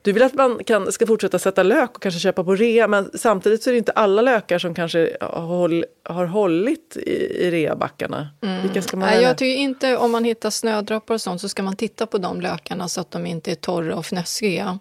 Du 0.06 0.12
vill 0.12 0.22
att 0.22 0.34
man 0.34 0.64
kan, 0.64 0.92
ska 0.92 1.06
fortsätta 1.06 1.38
sätta 1.38 1.62
lök 1.62 1.96
och 1.96 2.02
kanske 2.02 2.20
köpa 2.20 2.44
på 2.44 2.54
rea 2.54 2.88
men 2.88 3.10
samtidigt 3.14 3.62
så 3.62 3.70
är 3.70 3.72
det 3.72 3.78
inte 3.78 3.92
alla 3.92 4.22
lökar 4.22 4.58
som 4.58 4.74
kanske 4.74 5.16
har, 5.20 5.40
håll, 5.40 5.84
har 6.04 6.26
hållit 6.26 6.96
i, 6.96 7.10
i 7.46 7.50
reabackarna. 7.50 8.28
Vilka 8.62 8.82
ska 8.82 8.96
man 8.96 9.08
Nej, 9.08 9.22
jag 9.22 9.38
tycker 9.38 9.60
inte 9.60 9.96
om 9.96 10.12
man 10.12 10.24
hittar 10.24 10.50
snödroppar 10.50 11.14
och 11.14 11.20
sånt 11.20 11.40
så 11.40 11.48
ska 11.48 11.62
man 11.62 11.76
titta 11.76 12.06
på 12.06 12.18
de 12.18 12.40
lökarna 12.40 12.88
så 12.88 13.00
att 13.00 13.10
de 13.10 13.26
inte 13.26 13.50
är 13.50 13.54
torra 13.54 13.96
och 13.96 14.06
fnöskiga. 14.06 14.78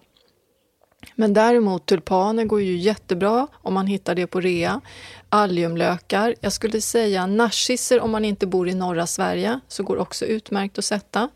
Men 1.14 1.34
däremot 1.34 1.86
tulpaner 1.86 2.44
går 2.44 2.62
ju 2.62 2.76
jättebra 2.76 3.46
om 3.52 3.74
man 3.74 3.86
hittar 3.86 4.14
det 4.14 4.26
på 4.26 4.40
rea. 4.40 4.80
Alliumlökar, 5.28 6.34
jag 6.40 6.52
skulle 6.52 6.80
säga 6.80 7.26
narcisser 7.26 8.00
om 8.00 8.10
man 8.10 8.24
inte 8.24 8.46
bor 8.46 8.68
i 8.68 8.74
norra 8.74 9.06
Sverige 9.06 9.60
så 9.68 9.82
går 9.82 9.96
också 9.96 10.24
utmärkt 10.24 10.78
att 10.78 10.84
sätta. 10.84 11.28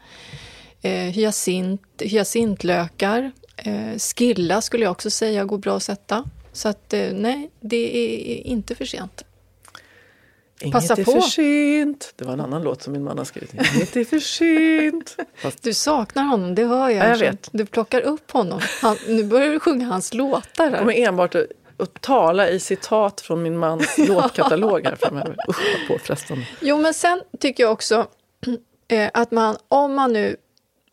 Eh, 0.82 0.92
hyacint, 0.92 1.82
hyacintlökar, 1.98 3.32
eh, 3.64 3.98
skilla 3.98 4.60
skulle 4.60 4.84
jag 4.84 4.90
också 4.90 5.10
säga 5.10 5.44
går 5.44 5.58
bra 5.58 5.76
att 5.76 5.82
sätta. 5.82 6.24
Så 6.52 6.68
att 6.68 6.92
eh, 6.92 7.12
nej, 7.12 7.50
det 7.60 7.96
är 7.96 8.46
inte 8.46 8.74
för 8.74 8.84
sent. 8.84 9.24
Inget 10.60 10.72
passa 10.72 10.94
är 10.94 11.04
på. 11.04 11.12
för 11.12 11.20
sent. 11.20 12.12
Det 12.16 12.24
var 12.24 12.32
en 12.32 12.40
annan 12.40 12.62
låt 12.62 12.82
som 12.82 12.92
min 12.92 13.04
man 13.04 13.18
har 13.18 13.24
skrivit. 13.24 13.54
Inget 13.54 13.96
är 13.96 14.04
för 14.04 14.18
sent. 14.18 15.16
Fast 15.34 15.62
Du 15.62 15.74
saknar 15.74 16.22
honom, 16.22 16.54
det 16.54 16.64
hör 16.64 16.88
jag. 16.88 17.04
Ja, 17.04 17.08
jag 17.08 17.18
vet. 17.18 17.48
Du 17.52 17.66
plockar 17.66 18.00
upp 18.00 18.30
honom. 18.30 18.60
Han, 18.82 18.96
nu 19.08 19.24
börjar 19.24 19.48
du 19.52 19.60
sjunga 19.60 19.86
hans 19.86 20.14
låtar. 20.14 20.64
jag 20.64 20.70
Här. 20.70 20.78
kommer 20.78 20.98
enbart 20.98 21.34
att, 21.34 21.46
att 21.76 22.00
tala 22.00 22.48
i 22.48 22.60
citat 22.60 23.20
från 23.20 23.42
min 23.42 23.58
mans 23.58 23.98
låtkatalog 24.08 24.84
här 24.84 24.96
framöver. 24.96 25.36
Usch 25.48 25.60
vad 25.78 25.98
påfrestande. 25.98 26.46
Jo, 26.60 26.78
men 26.78 26.94
sen 26.94 27.22
tycker 27.40 27.62
jag 27.62 27.72
också 27.72 28.06
eh, 28.88 29.10
att 29.14 29.30
man, 29.30 29.56
om 29.68 29.94
man 29.94 30.12
nu 30.12 30.36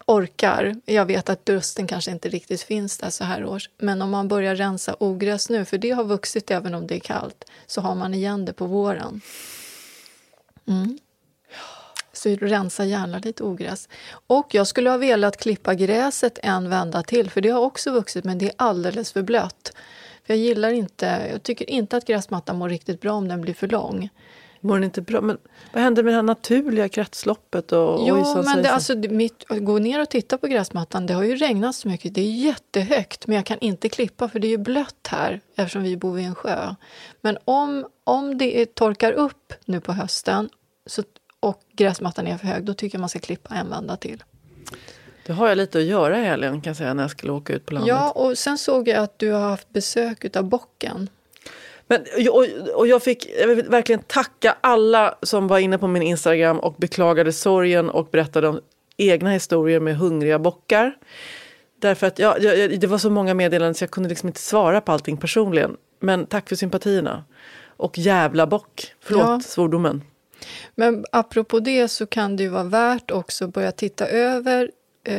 orkar, 0.07 0.75
jag 0.85 1.05
vet 1.05 1.29
att 1.29 1.45
dusten 1.45 1.87
kanske 1.87 2.11
inte 2.11 2.29
riktigt 2.29 2.61
finns 2.61 2.97
där 2.97 3.09
så 3.09 3.23
här 3.23 3.45
års, 3.45 3.69
men 3.77 4.01
om 4.01 4.09
man 4.09 4.27
börjar 4.27 4.55
rensa 4.55 4.95
ogräs 4.99 5.49
nu, 5.49 5.65
för 5.65 5.77
det 5.77 5.89
har 5.89 6.03
vuxit 6.03 6.51
även 6.51 6.75
om 6.75 6.87
det 6.87 6.95
är 6.95 6.99
kallt, 6.99 7.45
så 7.65 7.81
har 7.81 7.95
man 7.95 8.13
igen 8.13 8.45
det 8.45 8.53
på 8.53 8.65
våren. 8.65 9.21
Mm. 10.67 10.99
Så 12.13 12.29
rensa 12.29 12.85
gärna 12.85 13.19
lite 13.19 13.43
ogräs. 13.43 13.89
Och 14.27 14.47
jag 14.53 14.67
skulle 14.67 14.89
ha 14.89 14.97
velat 14.97 15.37
klippa 15.37 15.73
gräset 15.73 16.39
en 16.43 16.69
vända 16.69 17.03
till, 17.03 17.29
för 17.29 17.41
det 17.41 17.49
har 17.49 17.61
också 17.61 17.91
vuxit, 17.91 18.25
men 18.25 18.37
det 18.37 18.45
är 18.45 18.53
alldeles 18.55 19.11
för 19.11 19.21
blött. 19.21 19.73
För 20.23 20.33
jag 20.33 20.37
gillar 20.37 20.69
inte, 20.69 21.27
jag 21.31 21.43
tycker 21.43 21.69
inte 21.69 21.97
att 21.97 22.05
gräsmattan 22.05 22.57
mår 22.57 22.69
riktigt 22.69 23.01
bra 23.01 23.11
om 23.11 23.27
den 23.27 23.41
blir 23.41 23.53
för 23.53 23.67
lång. 23.67 24.09
Mår 24.67 24.75
den 24.75 24.83
inte 24.83 25.01
bra? 25.01 25.21
Men 25.21 25.37
vad 25.73 25.83
händer 25.83 26.03
med 26.03 26.13
det 26.13 26.15
här 26.15 26.23
naturliga 26.23 26.89
kretsloppet? 26.89 27.71
Och, 27.71 28.07
Jo, 28.07 28.15
ojsan, 28.15 28.35
men 28.35 28.43
det, 28.43 28.51
svejsan? 28.51 28.73
alltså, 28.73 28.95
mitt, 28.95 29.45
gå 29.49 29.79
ner 29.79 30.01
och 30.01 30.09
titta 30.09 30.37
på 30.37 30.47
gräsmattan, 30.47 31.05
det 31.05 31.13
har 31.13 31.23
ju 31.23 31.35
regnat 31.35 31.75
så 31.75 31.87
mycket. 31.87 32.13
Det 32.13 32.21
är 32.21 32.31
jättehögt, 32.31 33.27
men 33.27 33.35
jag 33.35 33.45
kan 33.45 33.59
inte 33.59 33.89
klippa 33.89 34.29
för 34.29 34.39
det 34.39 34.47
är 34.47 34.49
ju 34.49 34.57
blött 34.57 35.07
här 35.09 35.41
eftersom 35.55 35.83
vi 35.83 35.97
bor 35.97 36.13
vid 36.13 36.25
en 36.25 36.35
sjö. 36.35 36.75
Men 37.21 37.37
om, 37.45 37.85
om 38.03 38.37
det 38.37 38.61
är, 38.61 38.65
torkar 38.65 39.11
upp 39.11 39.53
nu 39.65 39.79
på 39.79 39.91
hösten 39.93 40.49
så, 40.85 41.03
och 41.39 41.61
gräsmattan 41.73 42.27
är 42.27 42.37
för 42.37 42.47
hög, 42.47 42.65
då 42.65 42.73
tycker 42.73 42.97
jag 42.97 42.99
man 42.99 43.09
ska 43.09 43.19
klippa 43.19 43.55
en 43.55 43.69
vända 43.69 43.97
till. 43.97 44.23
Det 45.25 45.33
har 45.33 45.47
jag 45.47 45.57
lite 45.57 45.77
att 45.77 45.83
göra 45.83 46.19
i 46.19 46.23
helgen 46.23 46.61
kan 46.61 46.69
jag 46.69 46.77
säga 46.77 46.93
när 46.93 47.03
jag 47.03 47.11
skulle 47.11 47.31
åka 47.31 47.53
ut 47.53 47.65
på 47.65 47.73
landet. 47.73 47.89
Ja, 47.89 48.11
och 48.11 48.37
sen 48.37 48.57
såg 48.57 48.87
jag 48.87 48.97
att 48.97 49.19
du 49.19 49.31
har 49.31 49.49
haft 49.49 49.69
besök 49.69 50.35
av 50.37 50.43
bocken. 50.43 51.09
Men, 51.87 52.05
och, 52.31 52.45
och 52.75 52.87
jag, 52.87 53.03
fick, 53.03 53.29
jag 53.39 53.47
vill 53.47 53.65
verkligen 53.69 54.01
tacka 54.01 54.57
alla 54.61 55.15
som 55.21 55.47
var 55.47 55.59
inne 55.59 55.77
på 55.77 55.87
min 55.87 56.03
Instagram 56.03 56.59
och 56.59 56.73
beklagade 56.77 57.33
sorgen 57.33 57.89
och 57.89 58.07
berättade 58.11 58.47
om 58.47 58.59
egna 58.97 59.29
historier 59.31 59.79
med 59.79 59.97
hungriga 59.97 60.39
bockar. 60.39 60.97
Därför 61.79 62.07
att 62.07 62.19
ja, 62.19 62.37
jag, 62.39 62.79
det 62.79 62.87
var 62.87 62.97
så 62.97 63.09
många 63.09 63.33
meddelanden 63.33 63.73
så 63.75 63.83
jag 63.83 63.91
kunde 63.91 64.09
liksom 64.09 64.27
inte 64.27 64.39
svara 64.41 64.81
på 64.81 64.91
allting 64.91 65.17
personligen. 65.17 65.77
Men 65.99 66.25
tack 66.25 66.49
för 66.49 66.55
sympatierna. 66.55 67.23
Och 67.77 67.97
jävla 67.97 68.47
bock. 68.47 68.93
Förlåt 68.99 69.23
Ja. 69.23 69.39
svordomen. 69.39 70.03
Men 70.75 71.05
apropå 71.11 71.59
det 71.59 71.87
så 71.87 72.05
kan 72.05 72.35
det 72.35 72.43
ju 72.43 72.49
vara 72.49 72.63
värt 72.63 73.11
också 73.11 73.45
att 73.45 73.53
börja 73.53 73.71
titta 73.71 74.07
över 74.07 74.71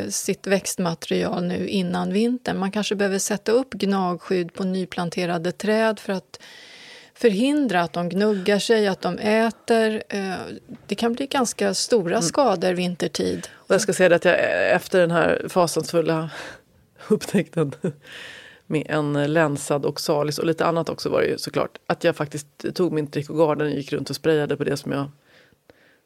sitt 0.09 0.47
växtmaterial 0.47 1.43
nu 1.43 1.67
innan 1.67 2.13
vintern. 2.13 2.57
Man 2.57 2.71
kanske 2.71 2.95
behöver 2.95 3.19
sätta 3.19 3.51
upp 3.51 3.73
gnagskydd 3.73 4.53
på 4.53 4.63
nyplanterade 4.63 5.51
träd 5.51 5.99
för 5.99 6.13
att 6.13 6.39
förhindra 7.13 7.81
att 7.81 7.93
de 7.93 8.09
gnuggar 8.09 8.59
sig, 8.59 8.87
att 8.87 9.01
de 9.01 9.17
äter. 9.17 10.03
Eh, 10.09 10.33
det 10.87 10.95
kan 10.95 11.13
bli 11.13 11.27
ganska 11.27 11.73
stora 11.73 12.21
skador 12.21 12.73
vintertid. 12.73 13.47
Och 13.53 13.73
jag 13.73 13.81
ska 13.81 13.93
säga 13.93 14.15
att 14.15 14.25
jag 14.25 14.35
efter 14.71 14.99
den 14.99 15.11
här 15.11 15.45
fasansfulla 15.49 16.29
upptäckten 17.07 17.71
med 18.65 18.85
en 18.89 19.33
länsad 19.33 19.85
oxalis 19.85 20.37
och 20.37 20.45
lite 20.45 20.65
annat 20.65 20.89
också 20.89 21.09
var 21.09 21.21
det 21.21 21.27
ju 21.27 21.37
såklart. 21.37 21.77
Att 21.87 22.03
jag 22.03 22.15
faktiskt 22.15 22.47
tog 22.75 22.93
min 22.93 23.07
Trick 23.07 23.29
och 23.29 23.37
Garden 23.37 23.67
och 23.67 23.73
gick 23.73 23.93
runt 23.93 24.09
och 24.09 24.15
sprayade 24.15 24.57
på 24.57 24.63
det 24.63 24.77
som 24.77 24.91
jag 24.91 25.11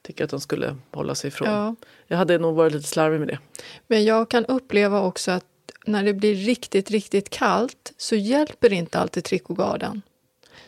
tycker 0.03 0.23
att 0.23 0.29
de 0.29 0.39
skulle 0.39 0.75
hålla 0.91 1.15
sig 1.15 1.27
ifrån. 1.27 1.49
Ja. 1.49 1.75
Jag 2.07 2.17
hade 2.17 2.37
nog 2.37 2.55
varit 2.55 2.73
lite 2.73 2.87
slarvig 2.87 3.19
med 3.19 3.27
det. 3.27 3.39
Men 3.87 4.05
jag 4.05 4.29
kan 4.29 4.45
uppleva 4.45 5.01
också 5.01 5.31
att 5.31 5.45
när 5.85 6.03
det 6.03 6.13
blir 6.13 6.35
riktigt, 6.35 6.91
riktigt 6.91 7.29
kallt 7.29 7.93
så 7.97 8.15
hjälper 8.15 8.73
inte 8.73 8.99
alltid 8.99 9.23
trikogarden. 9.23 10.01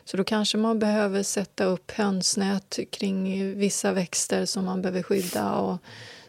Så 0.06 0.18
då 0.18 0.24
kanske 0.24 0.58
man 0.58 0.80
behöver 0.80 1.24
sätta 1.24 1.66
upp 1.66 1.92
hönsnät 1.92 2.80
kring 2.92 3.54
vissa 3.58 3.92
växter 3.92 4.46
som 4.46 4.66
man 4.66 4.82
behöver 4.82 5.04
skydda. 5.04 5.56
Och, 5.56 5.78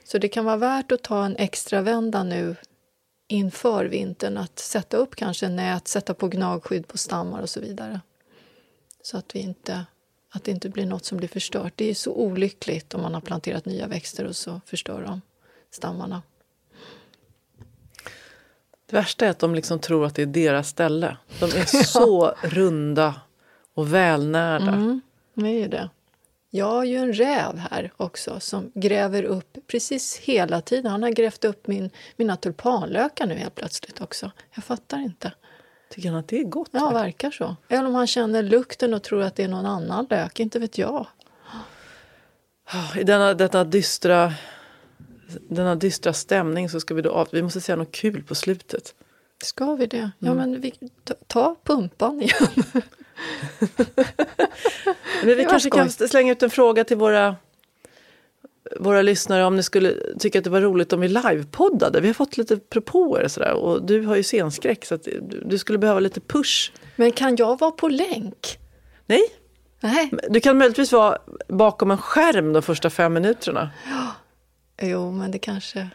så 0.05 0.19
det 0.19 0.29
kan 0.29 0.45
vara 0.45 0.57
värt 0.57 0.93
att 0.93 1.03
ta 1.03 1.25
en 1.25 1.37
extra 1.37 1.83
vända 1.83 2.23
nu 2.23 2.57
inför 3.29 3.85
vintern. 3.85 4.37
Att 4.37 4.59
sätta 4.59 4.97
upp 4.97 5.17
kanske 5.17 5.49
nät, 5.49 5.89
sätta 5.89 6.15
på 6.15 6.29
gnagskydd 6.29 6.89
på 6.89 6.99
stammar 6.99 7.43
och 7.43 7.51
så 7.51 7.61
vidare. 7.61 8.01
Så 9.03 9.19
att, 9.19 9.35
vi 9.35 9.39
inte, 9.39 9.85
att 10.37 10.45
det 10.45 10.51
inte 10.51 10.69
blir 10.69 10.87
något 10.87 11.05
som 11.05 11.19
blir 11.19 11.29
förstört. 11.29 11.73
Det 11.77 11.91
är 11.91 11.95
så 11.95 12.13
olyckligt 12.13 12.95
om 12.95 13.03
man 13.03 13.15
har 13.15 13.21
planterat 13.21 13.65
nya 13.65 13.87
växter 13.87 14.25
och 14.25 14.37
så 14.37 14.61
förstör 14.67 15.03
de 15.03 15.21
stammarna. 15.71 16.23
Det 18.87 18.97
värsta 18.97 19.27
är 19.27 19.31
att 19.31 19.39
de 19.39 19.55
liksom 19.55 19.79
tror 19.79 20.07
att 20.07 20.15
det 20.15 20.23
är 20.23 20.27
deras 20.27 20.69
ställe. 20.69 21.17
De 21.41 21.45
är 21.45 21.65
så 21.85 22.35
runda 22.43 23.21
och 23.75 23.95
välnärda. 23.95 24.73
Mm, 24.73 25.01
det 25.35 25.63
är 25.63 25.69
det. 25.69 25.91
Jag 26.51 26.67
har 26.67 26.85
ju 26.85 26.97
en 26.97 27.13
räv 27.13 27.59
här 27.59 27.93
också 27.97 28.41
som 28.41 28.71
gräver 28.75 29.23
upp 29.23 29.59
precis 29.67 30.17
hela 30.17 30.61
tiden. 30.61 30.91
Han 30.91 31.03
har 31.03 31.11
grävt 31.11 31.45
upp 31.45 31.67
min, 31.67 31.91
mina 32.17 32.37
tulpanlökar 32.37 33.27
nu 33.27 33.35
helt 33.35 33.55
plötsligt 33.55 34.01
också. 34.01 34.31
Jag 34.55 34.65
fattar 34.65 34.99
inte. 34.99 35.33
Tycker 35.97 36.11
han 36.11 36.19
att 36.19 36.29
det 36.29 36.41
är 36.41 36.45
gott? 36.45 36.69
Ja, 36.73 36.91
verkar 36.91 37.31
så. 37.31 37.57
Eller 37.69 37.87
om 37.87 37.95
han 37.95 38.07
känner 38.07 38.43
lukten 38.43 38.95
och 38.95 39.03
tror 39.03 39.23
att 39.23 39.37
det 39.37 39.45
är 39.45 39.49
någon 39.49 39.67
annan 39.67 40.07
lök, 40.11 40.41
inte 40.41 40.59
vet 40.59 40.79
jag. 40.79 41.07
I 42.97 43.05
denna, 43.05 43.35
denna, 43.35 43.65
dystra, 43.65 44.35
denna 45.49 45.75
dystra 45.75 46.13
stämning 46.13 46.69
så 46.69 46.81
ska 46.81 46.95
vi 46.95 47.03
då 47.03 47.11
av, 47.11 47.29
vi 47.33 47.43
måste 47.43 47.61
säga 47.61 47.77
något 47.77 47.93
kul 47.93 48.23
på 48.23 48.35
slutet. 48.35 48.95
Ska 49.45 49.75
vi 49.75 49.87
det? 49.87 50.11
Ja, 50.19 50.35
men 50.35 50.61
vi, 50.61 50.73
ta, 51.05 51.15
ta 51.27 51.57
pumpan 51.65 52.23
igen. 52.23 52.49
Men 55.25 55.37
vi 55.37 55.45
kanske 55.45 55.71
kan 55.71 55.91
skoj. 55.91 56.09
slänga 56.09 56.33
ut 56.33 56.43
en 56.43 56.51
fråga 56.51 56.85
till 56.85 56.97
våra, 56.97 57.37
våra 58.81 59.03
lyssnare 59.03 59.45
om 59.45 59.57
ni 59.57 59.63
skulle 59.63 59.95
tycka 60.19 60.39
att 60.39 60.45
det 60.45 60.51
var 60.51 60.61
roligt 60.61 60.93
om 60.93 61.01
vi 61.01 61.09
livepoddade. 61.09 62.01
Vi 62.01 62.07
har 62.07 62.15
fått 62.15 62.37
lite 62.37 62.57
propåer 62.57 63.29
sådär 63.29 63.53
och 63.53 63.87
du 63.87 64.03
har 64.03 64.17
ju 64.17 64.23
scenskräck 64.23 64.85
så 64.85 64.95
att 64.95 65.09
du, 65.45 65.59
skulle 65.59 65.79
behöva 65.79 66.01
lite 66.01 66.21
push. 66.21 66.73
Men 66.97 67.13
kan 67.13 67.37
jag 67.37 67.59
vara 67.61 67.71
på 67.71 67.89
länk? 67.89 68.59
Nej, 69.07 69.23
Nej. 69.81 70.11
du 70.29 70.41
kan 70.41 70.59
möjligtvis 70.59 70.93
vara 70.93 71.19
bakom 71.49 71.91
en 71.91 71.99
skärm 71.99 72.53
de 72.53 72.63
första 72.63 72.91
fem 72.91 73.13
minuterna. 73.13 73.71
Jo, 74.83 75.11
men 75.11 75.31
det 75.31 75.39
kanske... 75.39 75.89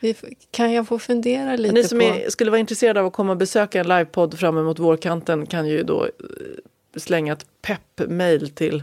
Vi 0.00 0.14
Kan 0.50 0.72
jag 0.72 0.88
få 0.88 0.98
fundera 0.98 1.56
lite 1.56 1.74
Ni 1.74 1.84
som 1.84 1.98
på... 1.98 2.04
är, 2.04 2.30
skulle 2.30 2.50
vara 2.50 2.60
intresserade 2.60 3.00
av 3.00 3.06
att 3.06 3.12
komma 3.12 3.32
och 3.32 3.38
besöka 3.38 3.80
en 3.80 3.88
livepodd 3.88 4.38
fram 4.38 4.58
emot 4.58 4.78
vårkanten 4.78 5.46
kan 5.46 5.68
ju 5.68 5.82
då 5.82 6.04
eh, 6.04 6.10
slänga 6.96 7.32
ett 7.32 7.46
pepp-mail 7.62 8.50
till, 8.50 8.82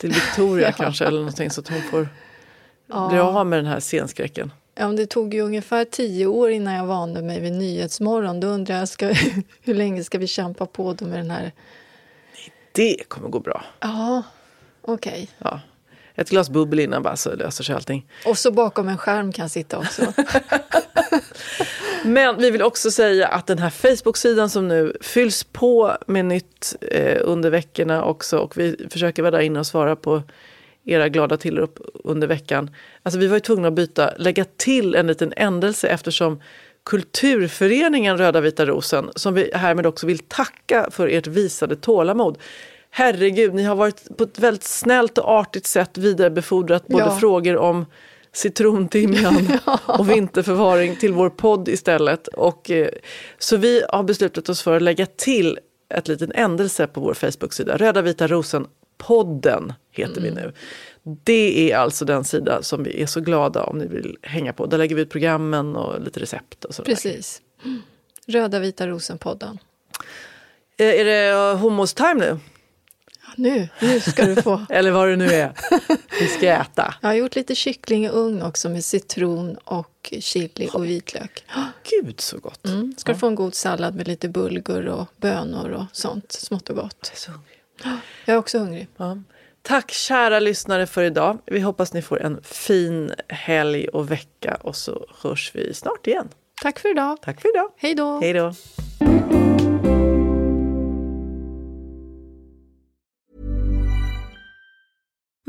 till 0.00 0.10
Victoria 0.12 0.66
Ja. 0.78 0.84
kanske 0.84 1.04
eller 1.04 1.18
någonting 1.18 1.50
så 1.50 1.60
att 1.60 1.68
hon 1.68 1.82
får 1.82 2.08
Ja. 2.86 3.08
bli 3.08 3.18
av 3.18 3.46
med 3.46 3.58
den 3.58 3.66
här 3.66 3.80
scenskräcken. 3.80 4.52
Ja, 4.74 4.86
men 4.86 4.96
det 4.96 5.06
tog 5.06 5.34
ju 5.34 5.40
ungefär 5.40 5.84
tio 5.84 6.26
år 6.26 6.50
innan 6.50 6.74
jag 6.74 6.86
vande 6.86 7.22
mig 7.22 7.40
vid 7.40 7.52
Nyhetsmorgon. 7.52 8.40
Då 8.40 8.48
undrar 8.48 8.78
jag, 8.78 8.88
ska, 8.88 9.06
hur 9.62 9.74
länge 9.74 10.04
ska 10.04 10.18
vi 10.18 10.26
kämpa 10.26 10.66
på 10.66 10.92
då 10.92 11.04
med 11.04 11.18
den 11.18 11.30
här... 11.30 11.52
Det 12.72 13.08
kommer 13.08 13.28
gå 13.28 13.40
bra. 13.40 13.64
Ja, 13.80 14.22
okej. 14.82 15.28
Ja. 15.38 15.60
Ett 16.14 16.30
glas 16.30 16.50
bubbel 16.50 16.78
innan 16.78 17.02
bara 17.02 17.16
så 17.16 17.34
löser 17.34 17.64
sig 17.64 17.74
allting. 17.74 18.06
Och 18.26 18.38
så 18.38 18.50
bakom 18.50 18.88
en 18.88 18.98
skärm 18.98 19.32
kan 19.32 19.48
sitta 19.48 19.78
också. 19.78 20.12
Men 22.04 22.38
vi 22.38 22.50
vill 22.50 22.62
också 22.62 22.90
säga 22.90 23.28
att 23.28 23.46
den 23.46 23.58
här 23.58 23.70
Facebook-sidan 23.70 24.50
som 24.50 24.68
nu 24.68 24.96
fylls 25.00 25.44
på 25.44 25.96
med 26.06 26.24
nytt 26.24 26.76
eh, 26.80 27.18
under 27.24 27.50
veckorna 27.50 28.04
också 28.04 28.38
och 28.38 28.56
vi 28.56 28.88
försöker 28.90 29.22
vara 29.22 29.30
där 29.30 29.40
inne 29.40 29.58
och 29.58 29.66
svara 29.66 29.96
på 29.96 30.22
era 30.84 31.08
glada 31.08 31.36
tillrop 31.36 31.78
under 32.04 32.26
veckan. 32.26 32.70
Alltså 33.02 33.20
vi 33.20 33.26
var 33.26 33.36
ju 33.36 33.40
tvungna 33.40 33.68
att 33.68 33.74
byta, 33.74 34.12
lägga 34.16 34.44
till 34.56 34.94
en 34.94 35.06
liten 35.06 35.32
ändelse 35.36 35.88
eftersom 35.88 36.40
Kulturföreningen 36.84 38.18
Röda 38.18 38.40
Vita 38.40 38.66
Rosen, 38.66 39.10
som 39.16 39.34
vi 39.34 39.50
härmed 39.54 39.86
också 39.86 40.06
vill 40.06 40.18
tacka 40.18 40.88
för 40.90 41.08
ert 41.08 41.26
visade 41.26 41.76
tålamod. 41.76 42.38
Herregud, 42.90 43.54
ni 43.54 43.62
har 43.62 43.74
varit 43.74 44.16
på 44.16 44.24
ett 44.24 44.38
väldigt 44.38 44.64
snällt 44.64 45.18
och 45.18 45.28
artigt 45.28 45.66
sätt 45.66 45.98
vidarebefordrat 45.98 46.86
både 46.88 47.04
Ja. 47.04 47.18
frågor 47.18 47.56
om 47.56 47.86
citrontimjan 48.32 49.48
och 49.86 50.10
vinterförvaring 50.10 50.96
till 50.96 51.12
vår 51.12 51.30
podd 51.30 51.68
istället. 51.68 52.26
Och, 52.28 52.70
eh, 52.70 52.88
så 53.38 53.56
vi 53.56 53.82
har 53.88 54.02
beslutat 54.02 54.48
oss 54.48 54.62
för 54.62 54.76
att 54.76 54.82
lägga 54.82 55.06
till 55.06 55.58
ett 55.94 56.08
liten 56.08 56.32
ändelse 56.34 56.86
på 56.86 57.00
vår 57.00 57.14
Facebook-sida. 57.14 57.76
Röda 57.76 58.02
Vita 58.02 58.26
Rosen 58.28 58.66
podden 58.98 59.72
heter 59.92 60.20
vi 60.20 60.30
nu. 60.30 60.52
Det 61.24 61.72
är 61.72 61.76
alltså 61.76 62.04
den 62.04 62.24
sida 62.24 62.62
som 62.62 62.82
vi 62.82 63.02
är 63.02 63.06
så 63.06 63.20
glada 63.20 63.62
om 63.62 63.78
ni 63.78 63.86
vill 63.86 64.16
hänga 64.22 64.52
på. 64.52 64.66
Där 64.66 64.78
lägger 64.78 64.96
vi 64.96 65.02
ut 65.02 65.10
programmen 65.10 65.76
och 65.76 66.00
lite 66.00 66.20
recept 66.20 66.64
och 66.64 66.74
sådär. 66.74 66.90
Precis. 66.90 67.42
Röda 68.26 68.58
vita 68.58 68.86
rosen-podden. 68.86 69.58
Eh, 70.76 70.86
Är 71.00 71.04
det 71.04 71.32
uh, 71.52 71.56
homos 71.56 71.94
time 71.94 72.14
nu? 72.14 72.38
Ja, 73.40 73.50
nu, 73.50 73.68
nu 73.80 74.00
ska 74.00 74.24
du 74.24 74.42
få. 74.42 74.66
Eller 74.70 74.90
vad 74.90 75.08
det 75.08 75.16
nu 75.16 75.32
är 75.32 75.52
vi 76.20 76.26
ska 76.26 76.46
äta. 76.46 76.94
Jag 77.00 77.08
har 77.08 77.14
gjort 77.14 77.36
lite 77.36 77.54
kyckling 77.54 78.04
i 78.04 78.08
ugn 78.08 78.42
också 78.42 78.68
med 78.68 78.84
citron 78.84 79.56
och 79.64 80.14
chili 80.20 80.68
och 80.72 80.84
vitlök. 80.84 81.44
Gud 81.90 82.20
så 82.20 82.38
gott. 82.38 82.66
Mm. 82.66 82.94
Ska 82.96 83.12
du 83.12 83.18
få 83.18 83.26
en 83.26 83.34
god 83.34 83.54
sallad 83.54 83.94
med 83.94 84.08
lite 84.08 84.28
bulgur 84.28 84.88
och 84.88 85.08
bönor 85.16 85.70
och 85.70 85.84
sånt 85.92 86.32
smått 86.32 86.70
och 86.70 86.76
gott. 86.76 87.12
Så 87.14 87.30
hungrig. 87.30 87.60
Jag 88.24 88.34
är 88.34 88.38
också 88.38 88.58
hungrig. 88.58 88.88
Ja. 88.96 89.18
Tack 89.62 89.90
kära 89.90 90.40
lyssnare 90.40 90.86
för 90.86 91.02
idag. 91.02 91.38
Vi 91.46 91.60
hoppas 91.60 91.92
ni 91.92 92.02
får 92.02 92.22
en 92.22 92.42
fin 92.42 93.12
helg 93.28 93.88
och 93.88 94.10
vecka 94.10 94.58
och 94.60 94.76
så 94.76 95.06
hörs 95.22 95.50
vi 95.54 95.74
snart 95.74 96.06
igen. 96.06 96.28
Tack 96.62 96.78
för 96.78 96.90
idag. 96.90 97.18
Tack 97.22 97.40
för 97.40 97.48
idag. 97.48 97.70
Hej 97.76 97.94
då. 97.94 98.20
Hej 98.20 98.32
då. 98.32 98.54